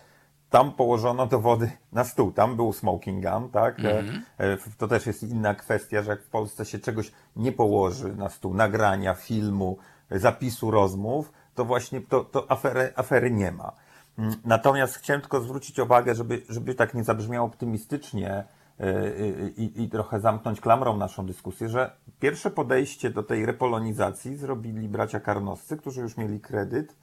tam 0.49 0.71
położono 0.71 1.27
dowody 1.27 1.71
na 1.91 2.03
stół. 2.03 2.31
Tam 2.31 2.55
był 2.55 2.73
smoking 2.73 3.25
gun, 3.25 3.49
tak? 3.49 3.79
Mm-hmm. 3.79 4.57
To 4.77 4.87
też 4.87 5.05
jest 5.05 5.23
inna 5.23 5.55
kwestia, 5.55 6.01
że 6.01 6.11
jak 6.11 6.23
w 6.23 6.29
Polsce 6.29 6.65
się 6.65 6.79
czegoś 6.79 7.11
nie 7.35 7.51
położy 7.51 8.15
na 8.15 8.29
stół, 8.29 8.53
nagrania, 8.53 9.13
filmu, 9.13 9.77
zapisu 10.11 10.71
rozmów, 10.71 11.31
to 11.55 11.65
właśnie 11.65 12.01
to, 12.01 12.23
to 12.23 12.51
afery, 12.51 12.93
afery 12.95 13.31
nie 13.31 13.51
ma. 13.51 13.71
Mm, 14.17 14.35
natomiast 14.45 14.95
chciałem 14.95 15.21
tylko 15.21 15.41
zwrócić 15.41 15.79
uwagę, 15.79 16.15
żeby, 16.15 16.41
żeby 16.49 16.75
tak 16.75 16.93
nie 16.93 17.03
zabrzmiało 17.03 17.47
optymistycznie 17.47 18.43
yy, 18.79 19.53
i, 19.57 19.83
i 19.83 19.89
trochę 19.89 20.19
zamknąć 20.19 20.61
klamrą 20.61 20.97
naszą 20.97 21.25
dyskusję, 21.25 21.69
że 21.69 21.91
pierwsze 22.19 22.51
podejście 22.51 23.09
do 23.09 23.23
tej 23.23 23.45
repolonizacji 23.45 24.35
zrobili 24.35 24.89
bracia 24.89 25.19
Karnoscy, 25.19 25.77
którzy 25.77 26.01
już 26.01 26.17
mieli 26.17 26.39
kredyt 26.39 26.95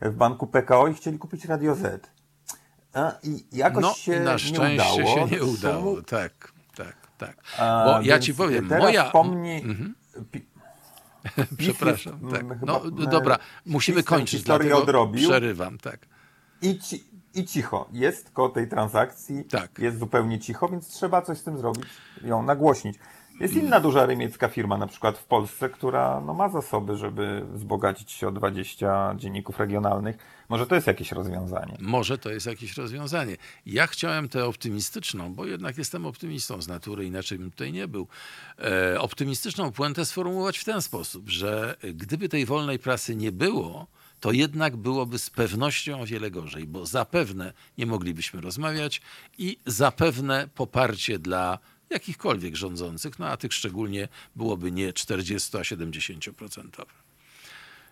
w 0.00 0.14
banku 0.14 0.46
PKO 0.46 0.88
i 0.88 0.94
chcieli 0.94 1.18
kupić 1.18 1.44
Radio 1.44 1.74
Z. 1.74 2.10
I 3.22 3.46
jakoś 3.52 3.82
no, 3.82 3.94
się 3.94 4.20
na 4.20 4.38
szczęście 4.38 4.98
nie 4.98 5.04
udało. 5.04 5.28
się 5.28 5.36
nie 5.36 5.44
udało, 5.44 6.02
tak, 6.02 6.52
tak, 6.76 6.96
tak. 7.18 7.36
Bo 7.58 8.00
ja 8.02 8.18
ci 8.18 8.34
powiem, 8.34 8.68
moja... 8.78 9.04
Pomni... 9.04 9.56
Mhm. 9.56 9.94
Przepraszam, 11.58 12.20
tak. 12.30 12.62
No 12.62 12.80
dobra, 12.90 13.38
musimy 13.66 14.02
kończyć, 14.02 14.42
dlatego 14.42 14.78
odrobił. 14.78 15.28
przerywam, 15.28 15.78
tak. 15.78 16.13
I, 16.64 16.78
ci, 16.78 17.04
I 17.34 17.44
cicho. 17.44 17.88
Jest 17.92 18.30
koło 18.30 18.48
tej 18.48 18.68
transakcji, 18.68 19.44
tak. 19.44 19.78
jest 19.78 19.98
zupełnie 19.98 20.38
cicho, 20.38 20.68
więc 20.68 20.88
trzeba 20.88 21.22
coś 21.22 21.38
z 21.38 21.42
tym 21.42 21.58
zrobić, 21.58 21.84
ją 22.22 22.42
nagłośnić. 22.42 22.98
Jest 23.40 23.54
inna 23.54 23.80
duża 23.80 24.06
niemiecka 24.06 24.48
firma, 24.48 24.78
na 24.78 24.86
przykład 24.86 25.18
w 25.18 25.24
Polsce, 25.24 25.68
która 25.68 26.20
no, 26.26 26.34
ma 26.34 26.48
zasoby, 26.48 26.96
żeby 26.96 27.44
wzbogacić 27.52 28.12
się 28.12 28.28
o 28.28 28.32
20 28.32 29.14
dzienników 29.16 29.58
regionalnych. 29.58 30.16
Może 30.48 30.66
to 30.66 30.74
jest 30.74 30.86
jakieś 30.86 31.12
rozwiązanie. 31.12 31.76
Może 31.80 32.18
to 32.18 32.30
jest 32.30 32.46
jakieś 32.46 32.76
rozwiązanie. 32.76 33.36
Ja 33.66 33.86
chciałem 33.86 34.28
tę 34.28 34.44
optymistyczną, 34.44 35.34
bo 35.34 35.46
jednak 35.46 35.78
jestem 35.78 36.06
optymistą 36.06 36.62
z 36.62 36.68
natury, 36.68 37.04
inaczej 37.04 37.38
bym 37.38 37.50
tutaj 37.50 37.72
nie 37.72 37.88
był, 37.88 38.06
e, 38.58 39.00
optymistyczną 39.00 39.72
puentę 39.72 40.04
sformułować 40.04 40.58
w 40.58 40.64
ten 40.64 40.82
sposób, 40.82 41.28
że 41.28 41.76
gdyby 41.94 42.28
tej 42.28 42.46
wolnej 42.46 42.78
prasy 42.78 43.16
nie 43.16 43.32
było, 43.32 43.86
to 44.24 44.32
jednak 44.32 44.76
byłoby 44.76 45.18
z 45.18 45.30
pewnością 45.30 46.00
o 46.00 46.06
wiele 46.06 46.30
gorzej, 46.30 46.66
bo 46.66 46.86
zapewne 46.86 47.52
nie 47.78 47.86
moglibyśmy 47.86 48.40
rozmawiać 48.40 49.02
i 49.38 49.58
zapewne 49.66 50.48
poparcie 50.54 51.18
dla 51.18 51.58
jakichkolwiek 51.90 52.56
rządzących, 52.56 53.18
no 53.18 53.26
a 53.26 53.36
tych 53.36 53.52
szczególnie 53.52 54.08
byłoby 54.36 54.72
nie 54.72 54.92
40, 54.92 55.56
a 55.56 55.60
70%. 55.60 56.84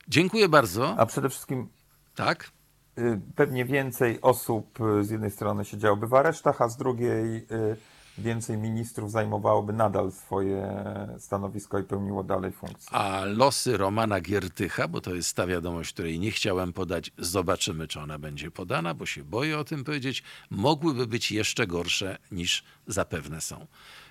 Dziękuję 0.09 0.49
bardzo. 0.49 0.95
A 0.99 1.07
przede 1.07 1.29
wszystkim. 1.29 1.69
Tak? 2.15 2.51
Y, 2.99 3.21
pewnie 3.37 3.65
więcej 3.65 4.21
osób 4.21 4.79
y, 5.01 5.05
z 5.05 5.11
jednej 5.11 5.31
strony 5.31 5.65
siedziałoby 5.65 6.07
w 6.07 6.15
aresztach, 6.15 6.63
a 6.63 6.69
z 6.69 6.77
drugiej 6.77 7.37
y, 7.37 7.77
więcej 8.19 8.59
ministrów 8.59 9.11
zajmowałoby 9.11 9.73
nadal 9.73 10.13
swoje 10.13 10.85
stanowisko 11.19 11.79
i 11.79 11.83
pełniło 11.83 12.25
dalej 12.25 12.53
funkcje. 12.53 12.97
A 12.97 13.25
losy 13.25 13.77
Romana 13.77 14.21
Giertycha, 14.21 14.89
bo 14.89 15.01
to 15.01 15.15
jest 15.15 15.37
ta 15.37 15.47
wiadomość, 15.47 15.93
której 15.93 16.19
nie 16.19 16.31
chciałem 16.31 16.73
podać, 16.73 17.11
zobaczymy, 17.19 17.89
czy 17.89 18.01
ona 18.01 18.19
będzie 18.19 18.51
podana, 18.51 18.95
bo 18.95 19.07
się 19.07 19.25
boję 19.25 19.59
o 19.59 19.65
tym 19.65 19.85
powiedzieć, 19.85 20.23
mogłyby 20.51 21.07
być 21.07 21.33
jeszcze 21.33 21.67
gorsze 21.67 22.19
niż 22.33 22.65
zapewne 22.87 23.41
są. 23.41 23.67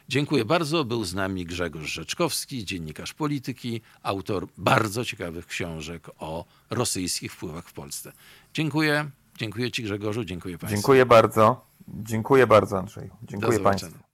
Dziękuję 0.10 0.46
bardzo. 0.46 0.84
Był 0.86 1.04
z 1.04 1.14
nami 1.14 1.46
Grzegorz 1.46 1.94
Rzeczkowski, 1.94 2.66
dziennikarz 2.66 3.14
polityki, 3.14 3.82
autor 4.04 4.48
bardzo 4.58 5.06
ciekawych 5.06 5.48
książek 5.48 6.08
o 6.20 6.46
rosyjskich 6.70 7.34
wpływach 7.34 7.68
w 7.68 7.74
Polsce. 7.74 8.12
Dziękuję. 8.54 9.10
Dziękuję 9.38 9.72
Ci 9.72 9.84
Grzegorzu, 9.84 10.26
dziękuję 10.26 10.58
Państwu. 10.58 10.76
Dziękuję 10.76 11.06
bardzo. 11.06 11.71
Dziękuję 11.88 12.48
bardzo 12.48 12.80
Andrzeju. 12.80 13.16
Dziękuję 13.24 13.60
Państwu. 13.60 14.11